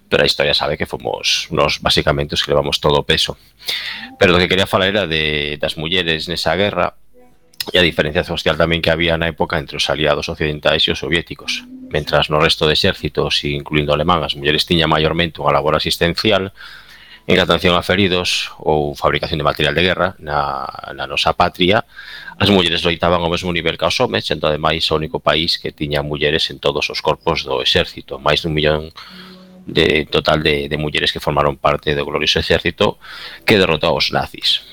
pero 0.07 0.23
a 0.23 0.29
historia 0.29 0.55
sabe 0.55 0.79
que 0.79 0.87
fomos 0.87 1.51
nos 1.51 1.83
basicamente 1.83 2.39
os 2.39 2.43
que 2.47 2.55
levamos 2.55 2.79
todo 2.79 2.95
o 2.95 3.03
peso. 3.03 3.35
Pero 4.15 4.31
o 4.31 4.39
que 4.39 4.47
quería 4.47 4.71
falar 4.71 4.87
era 4.87 5.03
de, 5.03 5.59
das 5.59 5.75
mulleres 5.75 6.31
nesa 6.31 6.55
guerra 6.55 6.95
e 7.71 7.75
a 7.75 7.83
diferencia 7.83 8.23
social 8.23 8.55
tamén 8.55 8.79
que 8.79 8.87
había 8.87 9.19
na 9.19 9.27
época 9.27 9.59
entre 9.59 9.75
os 9.75 9.87
aliados 9.91 10.31
occidentais 10.31 10.87
e 10.87 10.95
os 10.95 10.99
soviéticos 11.03 11.67
mentras 11.93 12.33
no 12.33 12.41
resto 12.41 12.65
de 12.65 12.73
exércitos, 12.73 13.45
incluindo 13.45 13.93
alemán, 13.93 14.25
as 14.25 14.33
mulleres 14.33 14.65
tiñan 14.65 14.89
maiormente 14.89 15.37
unha 15.37 15.53
labor 15.53 15.77
asistencial, 15.77 16.49
en 17.25 17.39
atención 17.39 17.75
a 17.75 17.83
feridos 17.83 18.51
ou 18.59 18.97
fabricación 18.99 19.39
de 19.39 19.47
material 19.47 19.71
de 19.71 19.83
guerra. 19.85 20.07
Na, 20.19 20.67
na 20.91 21.07
nosa 21.07 21.31
patria, 21.31 21.85
as 22.35 22.49
mulleres 22.51 22.83
loitaban 22.83 23.23
ao 23.23 23.31
mesmo 23.31 23.53
nivel 23.55 23.79
que 23.79 23.87
os 23.87 23.95
homes, 24.01 24.27
sendo 24.27 24.49
ademais 24.49 24.83
o 24.91 24.97
único 24.99 25.23
país 25.23 25.55
que 25.55 25.71
tiña 25.71 26.03
mulleres 26.03 26.51
en 26.51 26.59
todos 26.59 26.89
os 26.91 26.99
corpos 26.99 27.47
do 27.47 27.63
exército, 27.63 28.19
máis 28.19 28.43
dun 28.43 28.51
millón 28.51 28.91
de 29.63 30.03
total 30.11 30.43
de, 30.43 30.67
de 30.67 30.77
mulleres 30.77 31.15
que 31.15 31.23
formaron 31.23 31.55
parte 31.55 31.95
do 31.95 32.03
glorioso 32.03 32.43
exército 32.43 32.99
que 33.47 33.55
derrotou 33.55 33.95
aos 33.95 34.11
nazis. 34.11 34.67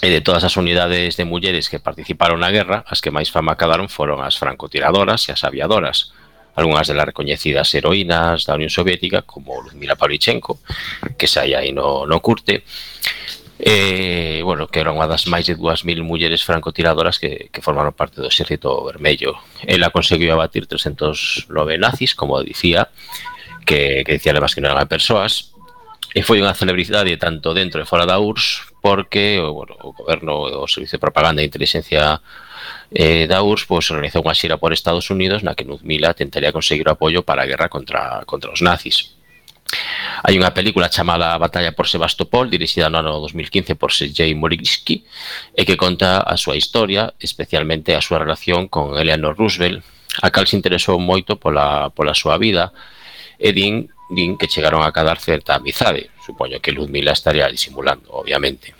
E 0.00 0.08
de 0.08 0.24
todas 0.24 0.44
as 0.44 0.56
unidades 0.56 1.16
de 1.20 1.28
mulleres 1.28 1.68
que 1.68 1.80
participaron 1.80 2.40
na 2.40 2.48
guerra, 2.48 2.88
as 2.88 3.04
que 3.04 3.12
máis 3.12 3.28
fama 3.28 3.52
acabaron 3.52 3.92
foron 3.92 4.24
as 4.24 4.40
francotiradoras 4.40 5.28
e 5.28 5.36
as 5.36 5.44
aviadoras, 5.44 6.16
algunhas 6.56 6.88
delas 6.88 7.06
recoñecidas 7.06 7.70
heroínas 7.76 8.48
da 8.48 8.56
Unión 8.56 8.72
Soviética 8.72 9.22
como 9.22 9.62
Ludmila 9.62 9.94
Pavlichenko 9.94 10.58
que 11.20 11.28
sai 11.28 11.54
aí 11.54 11.70
no, 11.70 12.08
no 12.08 12.18
curte 12.18 12.64
eh, 13.58 14.40
bueno, 14.44 14.68
que 14.68 14.80
era 14.80 14.92
unha 14.92 15.08
das 15.08 15.24
máis 15.28 15.48
de 15.48 15.56
2.000 15.56 16.04
mulleres 16.04 16.44
francotiradoras 16.44 17.16
que, 17.16 17.48
que 17.48 17.64
formaron 17.64 17.96
parte 17.96 18.20
do 18.20 18.28
exército 18.28 18.84
vermello. 18.84 19.40
Ela 19.64 19.88
conseguiu 19.88 20.36
abatir 20.36 20.68
309 20.68 21.48
nazis, 21.80 22.12
como 22.12 22.36
dicía, 22.44 22.92
que, 23.64 24.04
que 24.04 24.20
dicía 24.20 24.36
además 24.36 24.52
que 24.52 24.60
non 24.60 24.76
eran 24.76 24.84
persoas, 24.92 25.56
e 26.12 26.20
foi 26.20 26.40
unha 26.40 26.56
celebridade 26.56 27.16
tanto 27.16 27.56
dentro 27.56 27.80
e 27.80 27.88
fora 27.88 28.08
da 28.08 28.20
URSS 28.20 28.76
porque 28.80 29.40
o, 29.40 29.52
bueno, 29.52 29.76
o 29.84 29.92
goberno 29.92 30.48
o 30.48 30.68
servicio 30.68 30.96
de 30.96 31.04
propaganda 31.04 31.40
e 31.42 31.48
inteligencia 31.48 32.24
eh, 32.90 33.26
da 33.26 33.42
URSS 33.42 33.66
pois, 33.66 33.90
organizou 33.90 34.22
unha 34.22 34.36
xira 34.36 34.56
por 34.56 34.72
Estados 34.72 35.10
Unidos 35.10 35.42
na 35.42 35.54
que 35.54 35.66
Nuzmila 35.66 36.14
tentaría 36.14 36.54
conseguir 36.54 36.86
o 36.88 36.94
apoio 36.94 37.22
para 37.26 37.42
a 37.42 37.48
guerra 37.48 37.68
contra, 37.68 38.22
contra 38.24 38.52
os 38.52 38.62
nazis. 38.62 39.16
Hai 40.22 40.38
unha 40.38 40.54
película 40.54 40.86
chamada 40.86 41.34
Batalla 41.42 41.74
por 41.74 41.90
Sebastopol, 41.90 42.46
dirixida 42.46 42.86
no 42.86 43.02
ano 43.02 43.18
2015 43.18 43.74
por 43.74 43.90
Sergei 43.90 44.30
Morinsky, 44.32 45.02
e 45.02 45.62
eh, 45.62 45.64
que 45.66 45.74
conta 45.74 46.22
a 46.22 46.38
súa 46.38 46.54
historia, 46.54 47.12
especialmente 47.18 47.98
a 47.98 48.02
súa 48.02 48.22
relación 48.22 48.70
con 48.70 48.94
Eleanor 48.94 49.34
Roosevelt, 49.34 49.82
a 50.22 50.30
cal 50.30 50.46
se 50.46 50.56
interesou 50.56 51.02
moito 51.02 51.36
pola, 51.36 51.90
pola 51.90 52.14
súa 52.14 52.38
vida, 52.38 52.70
e 53.36 53.52
din, 53.52 53.90
din 54.08 54.38
que 54.38 54.48
chegaron 54.48 54.86
a 54.86 54.94
cadar 54.94 55.18
certa 55.18 55.58
amizade. 55.58 56.14
Supoño 56.24 56.62
que 56.62 56.72
Ludmila 56.72 57.12
estaría 57.12 57.50
disimulando, 57.50 58.08
obviamente. 58.14 58.72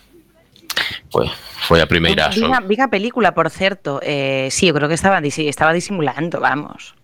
Pois, 1.11 1.31
Foi 1.67 1.83
a 1.83 1.91
primeira. 1.91 2.31
Vi, 2.31 2.47
a, 2.47 2.63
vi 2.63 2.79
a 2.79 2.87
película, 2.87 3.35
por 3.35 3.51
certo, 3.51 3.99
eh, 4.03 4.47
sí, 4.55 4.71
eu 4.71 4.75
creo 4.75 4.87
que 4.87 4.95
estaba, 4.95 5.19
estaba 5.19 5.75
disimulando, 5.75 6.39
vamos. 6.39 6.95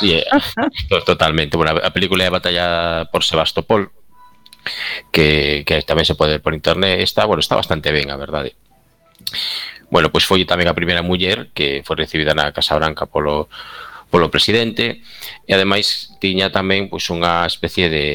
Sí, 0.00 0.16
yeah. 0.16 0.24
totalmente. 1.04 1.56
Bueno, 1.60 1.76
a 1.76 1.92
película 1.92 2.24
é 2.24 2.28
a 2.28 2.36
batalla 2.40 2.66
por 3.12 3.24
Sebastopol, 3.28 3.92
que, 5.12 5.68
que 5.68 5.84
tamén 5.84 6.08
se 6.08 6.16
pode 6.16 6.40
ver 6.40 6.42
por 6.42 6.56
internet. 6.56 7.04
Está, 7.04 7.28
bueno, 7.28 7.44
está 7.44 7.60
bastante 7.60 7.92
ben, 7.92 8.08
a 8.08 8.16
verdade. 8.16 8.56
Eh. 8.56 8.70
Bueno, 9.92 10.08
pois 10.08 10.24
foi 10.24 10.46
tamén 10.48 10.70
a 10.70 10.78
primeira 10.78 11.04
muller 11.04 11.52
que 11.52 11.82
foi 11.84 11.98
recibida 11.98 12.32
na 12.32 12.54
Casa 12.56 12.78
Branca 12.78 13.04
polo 13.04 13.52
polo 14.10 14.28
presidente 14.28 15.00
e 15.46 15.50
ademais 15.54 16.12
tiña 16.18 16.50
tamén 16.50 16.90
pois 16.90 17.06
unha 17.08 17.46
especie 17.46 17.86
de 17.88 18.06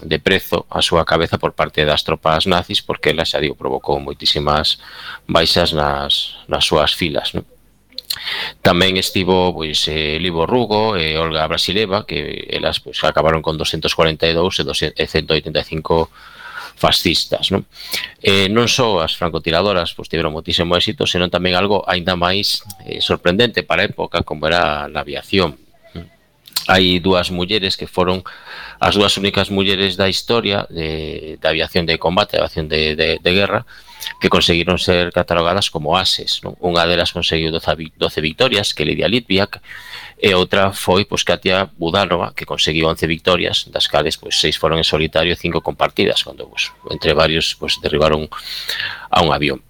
de 0.00 0.18
prezo 0.18 0.64
a 0.72 0.80
súa 0.80 1.04
cabeza 1.04 1.36
por 1.36 1.52
parte 1.52 1.84
das 1.84 2.04
tropas 2.04 2.48
nazis 2.48 2.80
porque 2.80 3.12
ela 3.12 3.28
xa 3.28 3.40
digo 3.40 3.54
provocou 3.54 4.00
moitísimas 4.00 4.80
baixas 5.28 5.72
nas, 5.72 6.40
nas 6.48 6.64
súas 6.64 6.92
filas 6.96 7.36
non? 7.36 7.44
Tamén 8.58 8.98
estivo 8.98 9.54
pois 9.54 9.86
eh, 9.86 10.18
Libo 10.18 10.42
Rugo 10.42 10.98
e 10.98 11.14
Olga 11.14 11.46
Brasileva 11.46 12.02
que 12.08 12.50
elas 12.50 12.82
pois 12.82 12.98
acabaron 13.06 13.38
con 13.44 13.54
242 13.54 14.66
e 14.98 15.04
185 15.06 16.10
fascistas. 16.80 17.52
Non, 17.52 17.68
eh, 18.24 18.48
non 18.48 18.64
só 18.64 19.04
as 19.04 19.12
francotiradoras 19.12 19.92
pois, 19.92 20.08
tiveron 20.08 20.32
moitísimo 20.32 20.72
éxito, 20.72 21.04
senón 21.04 21.28
tamén 21.28 21.52
algo 21.52 21.84
aínda 21.84 22.16
máis 22.16 22.64
eh, 22.88 23.04
sorprendente 23.04 23.60
para 23.60 23.84
a 23.84 23.88
época 23.92 24.24
como 24.24 24.48
era 24.48 24.88
a 24.88 24.96
aviación. 24.96 25.60
Hai 26.68 27.00
dúas 27.04 27.28
mulleres 27.28 27.76
que 27.76 27.84
foron 27.84 28.24
as 28.80 28.96
dúas 28.96 29.20
únicas 29.20 29.52
mulleres 29.52 30.00
da 30.00 30.08
historia 30.08 30.64
de, 30.72 31.36
de 31.36 31.46
aviación 31.46 31.84
de 31.84 32.00
combate, 32.00 32.36
de 32.36 32.40
aviación 32.40 32.68
de, 32.68 32.96
de, 32.96 33.08
de 33.20 33.32
guerra, 33.32 33.68
que 34.20 34.32
conseguiron 34.32 34.78
ser 34.80 35.12
catalogadas 35.12 35.68
como 35.68 36.00
ases. 36.00 36.40
Non? 36.40 36.56
Unha 36.64 36.88
delas 36.88 37.12
conseguiu 37.12 37.52
12, 37.52 37.92
12 37.96 38.24
victorias, 38.24 38.72
que 38.72 38.88
Lidia 38.88 39.08
Litviak, 39.08 39.60
e 40.20 40.36
outra 40.36 40.72
foi 40.76 41.08
pois 41.08 41.24
Katia 41.24 41.72
Budanova, 41.80 42.36
que 42.36 42.44
conseguiu 42.44 42.92
11 42.92 43.08
victorias, 43.08 43.64
das 43.72 43.88
cales 43.88 44.20
pois 44.20 44.36
seis 44.36 44.60
foron 44.60 44.76
en 44.76 44.84
solitario 44.84 45.32
e 45.32 45.40
cinco 45.40 45.64
compartidas, 45.64 46.20
cando 46.20 46.44
pois, 46.44 46.68
entre 46.92 47.16
varios 47.16 47.56
pois 47.56 47.80
derribaron 47.80 48.28
a 49.08 49.18
un 49.24 49.32
avión. 49.32 49.64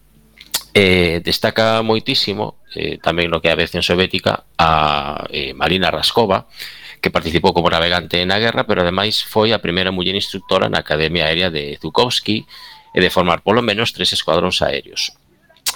Eh, 0.74 1.22
destaca 1.22 1.82
moitísimo 1.82 2.62
eh, 2.74 2.98
tamén 2.98 3.30
no 3.30 3.38
que 3.38 3.50
é 3.50 3.54
a 3.54 3.58
aviación 3.58 3.82
soviética 3.82 4.46
a 4.58 5.26
eh, 5.30 5.54
Marina 5.54 5.90
Raskova, 5.90 6.50
que 6.98 7.14
participou 7.14 7.54
como 7.54 7.70
navegante 7.70 8.18
na 8.26 8.42
guerra, 8.42 8.66
pero 8.66 8.82
ademais 8.82 9.22
foi 9.22 9.54
a 9.54 9.62
primeira 9.62 9.94
muller 9.94 10.18
instructora 10.18 10.66
na 10.66 10.82
Academia 10.82 11.30
Aérea 11.30 11.50
de 11.50 11.78
Zukovsky 11.78 12.46
e 12.90 12.98
de 12.98 13.10
formar 13.10 13.46
polo 13.46 13.62
menos 13.62 13.94
tres 13.94 14.10
escuadróns 14.14 14.62
aéreos. 14.66 15.14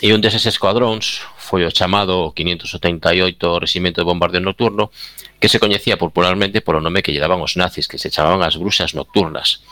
E 0.03 0.11
un 0.11 0.19
deses 0.19 0.43
escuadróns 0.51 1.23
foi 1.39 1.63
o 1.63 1.71
chamado 1.71 2.35
578 2.35 3.63
Regimento 3.63 4.03
de 4.03 4.09
Bombardeo 4.11 4.43
Nocturno, 4.43 4.91
que 5.39 5.47
se 5.47 5.63
coñecía 5.63 5.95
popularmente 6.01 6.65
polo 6.65 6.83
nome 6.83 7.05
que 7.05 7.15
lle 7.15 7.23
daban 7.23 7.39
os 7.39 7.55
nazis, 7.55 7.87
que 7.87 8.01
se 8.01 8.11
chamaban 8.11 8.43
as 8.43 8.59
Bruxas 8.59 8.99
Nocturnas, 8.99 9.63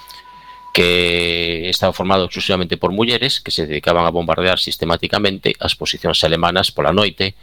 que 0.70 1.68
estaba 1.68 1.92
formado 1.92 2.30
exclusivamente 2.30 2.78
por 2.78 2.94
mulleres 2.94 3.42
que 3.42 3.50
se 3.50 3.66
dedicaban 3.66 4.06
a 4.06 4.14
bombardear 4.14 4.62
sistemáticamente 4.62 5.58
as 5.58 5.74
posicións 5.74 6.22
alemanas 6.22 6.70
pola 6.70 6.94
noite 6.94 7.34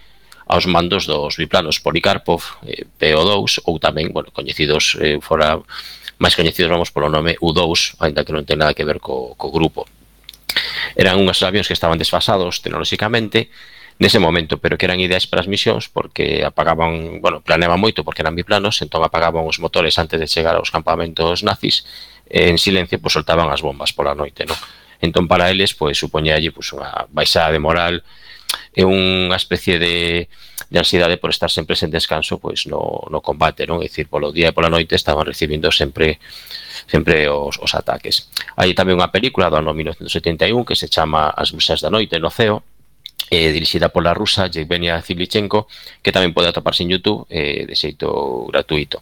aos 0.50 0.66
mandos 0.66 1.06
dos 1.06 1.38
biplanos 1.38 1.84
Polikarpov, 1.84 2.64
eh, 2.66 2.88
PO2 2.98 3.70
ou 3.70 3.78
tamén, 3.78 4.10
bueno, 4.10 4.34
coñecidos 4.34 4.98
eh, 4.98 5.22
fora 5.22 5.62
máis 6.18 6.34
coñecidos 6.34 6.74
vamos 6.74 6.90
polo 6.90 7.12
nome 7.12 7.38
U2, 7.38 8.02
aínda 8.02 8.26
que 8.26 8.34
non 8.34 8.48
ten 8.48 8.60
nada 8.60 8.74
que 8.74 8.88
ver 8.88 8.98
co, 8.98 9.38
co 9.38 9.54
grupo. 9.54 9.86
Eran 10.96 11.20
unhas 11.20 11.42
avións 11.44 11.68
que 11.68 11.78
estaban 11.78 11.98
desfasados 11.98 12.62
tecnolóxicamente 12.64 13.50
nese 14.00 14.18
momento, 14.18 14.64
pero 14.64 14.80
que 14.80 14.88
eran 14.88 15.04
ideais 15.04 15.28
para 15.28 15.44
as 15.44 15.52
misións 15.52 15.92
porque 15.92 16.48
apagaban, 16.48 17.20
bueno, 17.20 17.44
planeaban 17.44 17.84
moito 17.84 18.08
porque 18.08 18.24
eran 18.24 18.32
biplanos, 18.32 18.80
entón 18.80 19.04
apagaban 19.04 19.44
os 19.44 19.60
motores 19.60 20.00
antes 20.00 20.16
de 20.16 20.28
chegar 20.32 20.56
aos 20.56 20.72
campamentos 20.72 21.44
nazis 21.44 21.84
e 22.24 22.48
en 22.48 22.56
silencio 22.56 22.96
pois 22.96 23.12
pues, 23.12 23.14
soltaban 23.20 23.52
as 23.52 23.60
bombas 23.60 23.92
pola 23.92 24.16
noite, 24.16 24.48
non? 24.48 24.56
Entón 25.04 25.28
para 25.28 25.52
eles 25.52 25.76
pois 25.76 26.00
pues, 26.00 26.00
supoñía 26.00 26.40
pois 26.40 26.56
pues, 26.56 26.68
unha 26.80 27.12
baixada 27.12 27.52
de 27.52 27.60
moral 27.60 27.96
e 28.72 28.88
unha 28.88 29.36
especie 29.36 29.76
de 29.84 30.32
de 30.70 30.78
ansiedade 30.80 31.18
por 31.18 31.34
estar 31.34 31.50
sempre 31.50 31.76
sen 31.76 31.90
descanso 31.90 32.38
pois 32.38 32.70
no, 32.70 33.10
no 33.10 33.20
combate, 33.26 33.66
non? 33.66 33.82
É 33.82 33.90
dicir, 33.90 34.06
polo 34.06 34.30
día 34.30 34.54
e 34.54 34.56
pola 34.56 34.70
noite 34.70 34.94
estaban 34.94 35.26
recibindo 35.26 35.74
sempre 35.74 36.22
sempre 36.86 37.30
os, 37.30 37.58
os 37.58 37.74
ataques. 37.74 38.30
Hai 38.54 38.78
tamén 38.78 38.98
unha 38.98 39.10
película 39.10 39.50
do 39.50 39.58
ano 39.58 39.74
1971 39.74 40.66
que 40.66 40.78
se 40.78 40.88
chama 40.90 41.34
As 41.34 41.50
musas 41.54 41.82
da 41.82 41.90
noite 41.90 42.22
no 42.22 42.30
ceo, 42.30 42.62
eh, 43.30 43.52
dirixida 43.52 43.90
pola 43.90 44.14
rusa 44.14 44.50
Yevgenia 44.50 45.02
Zivlichenko, 45.02 45.68
que 46.02 46.14
tamén 46.14 46.34
pode 46.34 46.50
atoparse 46.50 46.86
en 46.86 46.94
Youtube 46.94 47.26
eh, 47.30 47.66
de 47.66 47.76
xeito 47.78 48.46
gratuito. 48.50 49.02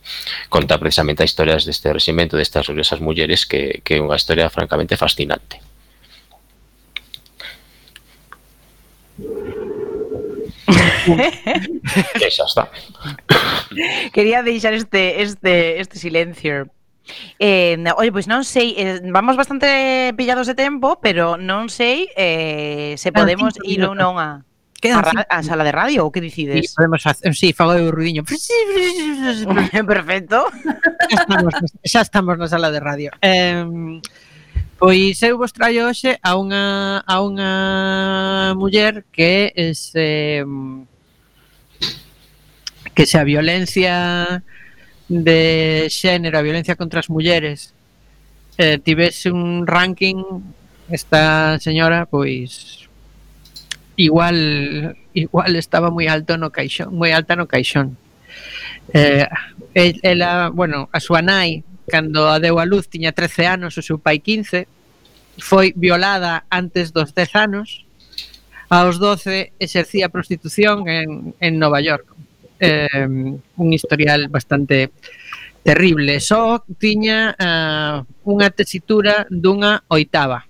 Conta 0.51 0.79
precisamente 0.79 1.23
a 1.23 1.29
historias 1.29 1.63
deste 1.63 1.91
regimento, 1.91 2.35
destas 2.35 2.67
gloriosas 2.67 2.99
mulleres, 2.99 3.47
que, 3.47 3.83
que 3.83 3.99
é 3.99 4.03
unha 4.03 4.19
historia 4.19 4.51
francamente 4.51 4.99
fascinante. 4.99 5.59
e 12.21 12.29
xa 12.29 12.45
está. 12.45 12.63
Quería 14.11 14.43
deixar 14.43 14.73
este, 14.73 15.23
este, 15.23 15.79
este 15.79 15.97
silencio 15.99 16.69
Eh, 17.39 17.79
oye, 17.95 18.11
pois 18.11 18.27
non 18.27 18.43
sei, 18.43 18.75
eh, 18.75 18.99
vamos 19.07 19.39
bastante 19.39 20.11
pillados 20.19 20.43
de 20.43 20.59
tempo, 20.59 20.99
pero 20.99 21.39
non 21.39 21.71
sei 21.71 22.11
eh, 22.19 22.99
se 22.99 23.15
podemos 23.15 23.55
ah, 23.55 23.63
ir 23.63 23.79
ou 23.87 23.95
non 23.95 24.19
a 24.19 24.43
Quedan 24.77 25.01
a, 25.01 25.25
a 25.25 25.41
sala 25.41 25.65
de 25.65 25.73
radio 25.73 26.05
ou 26.05 26.13
que 26.13 26.21
decides? 26.21 26.61
Sí, 26.61 26.75
podemos 26.77 27.01
facer, 27.01 27.33
sí, 27.33 27.49
fago 27.49 27.73
eu 27.73 27.89
ruidiño. 27.89 28.21
Perfecto. 29.89 30.45
Xa 31.09 31.17
estamos, 31.25 31.53
xa 31.81 32.01
estamos 32.05 32.35
na 32.37 32.45
sala 32.45 32.69
de 32.69 32.77
radio. 32.77 33.09
Eh, 33.25 33.65
Pois 34.77 35.17
eu 35.23 35.41
vos 35.41 35.49
traio 35.57 35.89
hoxe 35.89 36.21
a 36.21 36.37
unha 36.37 37.01
a 37.01 37.15
unha 37.25 37.51
muller 38.53 39.09
que 39.09 39.49
se 39.73 40.45
que 42.93 43.03
se 43.09 43.17
a 43.17 43.25
violencia 43.25 43.93
de 45.09 45.41
xénero, 45.89 46.37
a 46.37 46.45
violencia 46.45 46.77
contra 46.77 47.01
as 47.01 47.09
mulleres 47.09 47.73
eh, 48.61 48.77
tivese 48.77 49.33
un 49.33 49.65
ranking 49.65 50.21
esta 50.93 51.57
señora 51.57 52.05
pois 52.05 52.85
igual 53.97 54.93
igual 55.17 55.51
estaba 55.57 55.89
moi 55.89 56.05
alto 56.05 56.37
no 56.37 56.53
caixón, 56.53 56.93
moi 56.93 57.09
alta 57.17 57.33
no 57.33 57.49
caixón. 57.49 57.97
Eh, 58.93 59.25
ela, 59.73 60.53
bueno, 60.53 60.85
a 60.93 61.01
súa 61.01 61.25
nai 61.25 61.65
cando 61.87 62.27
a 62.27 62.39
deu 62.39 62.59
a 62.59 62.67
luz 62.67 62.91
tiña 62.91 63.15
13 63.15 63.47
anos, 63.47 63.79
o 63.79 63.81
seu 63.81 63.97
pai 63.97 64.19
15, 64.19 64.67
foi 65.39 65.73
violada 65.75 66.43
antes 66.51 66.91
dos 66.91 67.15
10 67.15 67.35
anos, 67.35 67.87
aos 68.69 68.99
12 68.99 69.53
exercía 69.59 70.11
prostitución 70.11 70.87
en, 70.87 71.33
en 71.39 71.59
Nova 71.59 71.79
York. 71.79 72.05
Eh, 72.59 72.89
un 72.99 73.69
historial 73.71 74.27
bastante 74.27 74.91
terrible. 75.63 76.19
Só 76.19 76.63
tiña 76.79 77.35
eh, 77.37 77.97
unha 78.27 78.47
tesitura 78.51 79.23
dunha 79.31 79.83
oitava, 79.87 80.43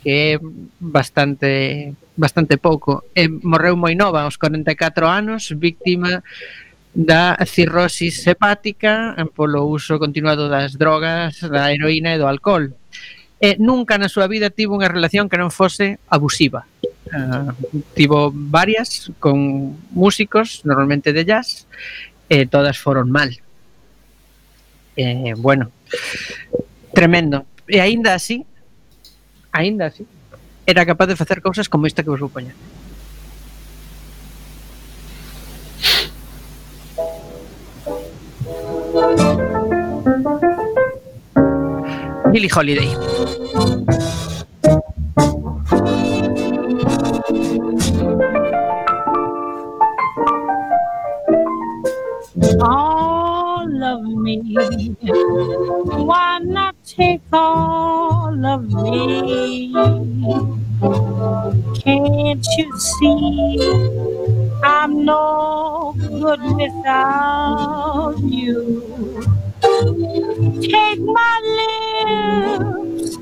que 0.00 0.36
é 0.36 0.40
bastante 0.80 1.92
bastante 2.18 2.56
pouco. 2.56 3.08
E 3.14 3.28
morreu 3.28 3.76
moi 3.76 3.94
nova, 3.94 4.24
aos 4.24 4.36
44 4.36 5.06
anos, 5.06 5.52
víctima 5.54 6.24
da 6.98 7.38
cirrosis 7.46 8.26
hepática 8.26 9.14
polo 9.30 9.70
uso 9.70 10.02
continuado 10.02 10.50
das 10.50 10.74
drogas, 10.74 11.38
da 11.46 11.70
heroína 11.70 12.10
e 12.10 12.18
do 12.18 12.26
alcohol. 12.26 12.74
E 13.38 13.54
nunca 13.62 14.02
na 14.02 14.10
súa 14.10 14.26
vida 14.26 14.50
tivo 14.50 14.74
unha 14.74 14.90
relación 14.90 15.30
que 15.30 15.38
non 15.38 15.54
fose 15.54 16.02
abusiva. 16.10 16.66
Uh, 17.14 17.54
tivo 17.94 18.34
varias 18.34 19.14
con 19.22 19.78
músicos, 19.94 20.66
normalmente 20.66 21.14
de 21.14 21.22
jazz, 21.22 21.70
e 22.26 22.50
todas 22.50 22.82
foron 22.82 23.14
mal. 23.14 23.30
Eh, 24.98 25.38
bueno, 25.38 25.70
tremendo. 26.90 27.46
E 27.70 27.78
aínda 27.78 28.18
así, 28.18 28.42
aínda 29.54 29.86
así, 29.86 30.02
era 30.66 30.82
capaz 30.82 31.06
de 31.06 31.14
facer 31.14 31.38
cousas 31.38 31.70
como 31.70 31.86
esta 31.86 32.02
que 32.02 32.10
vos 32.10 32.18
vou 32.18 32.34
poñer. 32.34 32.58
Billie 42.32 42.48
Holiday. 42.48 42.94
all 52.60 53.84
of 53.84 54.02
me. 54.04 54.94
Why 55.00 56.38
not 56.42 56.74
take 56.84 57.22
all 57.32 58.44
of 58.44 58.70
me? 58.70 59.72
Can't 61.82 62.46
you 62.58 62.78
see 62.78 63.58
I'm 64.62 65.04
no 65.04 65.94
good 65.98 66.40
without 66.56 68.18
you? 68.18 69.47
Take 69.62 71.00
my 71.00 71.40
lips, 71.58 73.18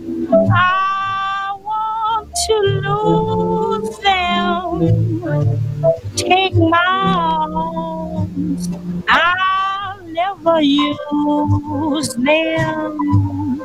I 0.53 1.57
want 1.65 2.29
to 2.47 2.55
lose 2.85 3.99
them. 3.99 5.61
Take 6.17 6.55
my 6.55 6.85
arms, 6.87 8.69
I'll 9.09 10.03
never 10.05 10.61
use 10.61 12.15
them. 12.15 13.63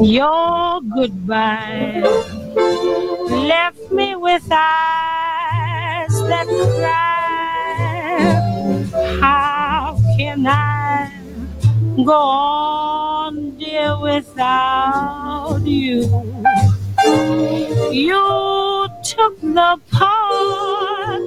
Your 0.00 0.80
goodbye 0.82 2.02
left 3.28 3.92
me 3.92 4.16
with 4.16 4.46
eyes 4.50 6.16
that 6.28 6.48
cry. 6.76 8.16
How 9.20 9.98
can 10.16 10.46
I 10.46 10.75
go 12.04 12.12
on, 12.12 13.56
dear, 13.58 13.98
without 13.98 15.60
you? 15.64 16.02
You 17.90 18.88
took 19.02 19.40
the 19.40 19.80
part 19.90 21.22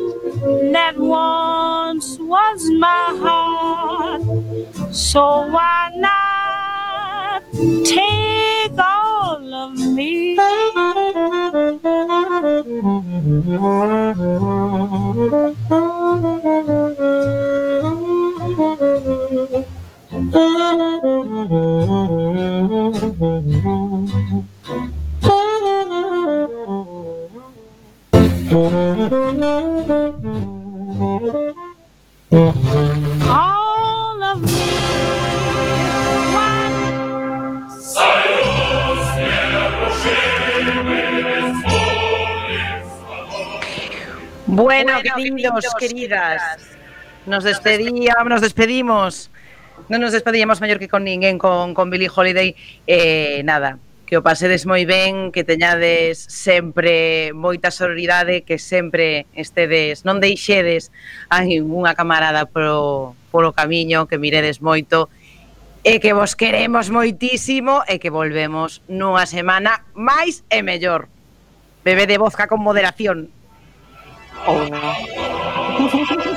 that 0.74 0.93
once 0.97 2.17
was 2.20 2.70
my 2.72 3.17
heart. 3.24 4.22
So 4.93 5.47
why 5.49 5.91
not 5.95 7.43
take 7.86 8.78
all 8.78 9.53
of 9.53 9.74
me? 9.95 10.38
Bueno, 44.45 44.99
queridos, 45.15 45.65
queridas, 45.80 46.41
nos 47.25 47.43
despedíamos, 47.43 48.27
nos 48.27 48.41
despedimos. 48.41 49.30
non 49.89 49.99
nos 50.05 50.13
despedíamos 50.13 50.61
mellor 50.61 50.77
que 50.77 50.87
con 50.87 51.03
ninguén, 51.03 51.41
con, 51.41 51.73
con 51.73 51.89
Billy 51.89 52.07
Holiday, 52.07 52.53
eh, 52.85 53.41
nada, 53.43 53.81
que 54.09 54.17
o 54.17 54.25
pasedes 54.25 54.65
moi 54.65 54.89
ben, 54.89 55.29
que 55.29 55.45
teñades 55.45 56.17
sempre 56.29 57.29
moita 57.29 57.69
sororidade, 57.69 58.41
que 58.41 58.57
sempre 58.57 59.29
estedes, 59.37 60.01
non 60.01 60.17
deixedes 60.17 60.89
a 61.29 61.45
ninguna 61.45 61.93
camarada 61.93 62.49
pro, 62.49 63.13
polo 63.29 63.53
camiño, 63.53 64.09
que 64.09 64.17
miredes 64.17 64.65
moito, 64.65 65.13
e 65.85 66.01
que 66.01 66.13
vos 66.13 66.33
queremos 66.33 66.89
moitísimo 66.89 67.85
e 67.85 68.01
que 68.01 68.09
volvemos 68.09 68.81
nunha 68.89 69.29
semana 69.29 69.85
máis 69.93 70.41
e 70.49 70.65
mellor. 70.65 71.05
Bebe 71.85 72.09
de 72.09 72.17
vodka 72.17 72.49
con 72.49 72.65
moderación. 72.65 73.29
Oh. 74.45 74.65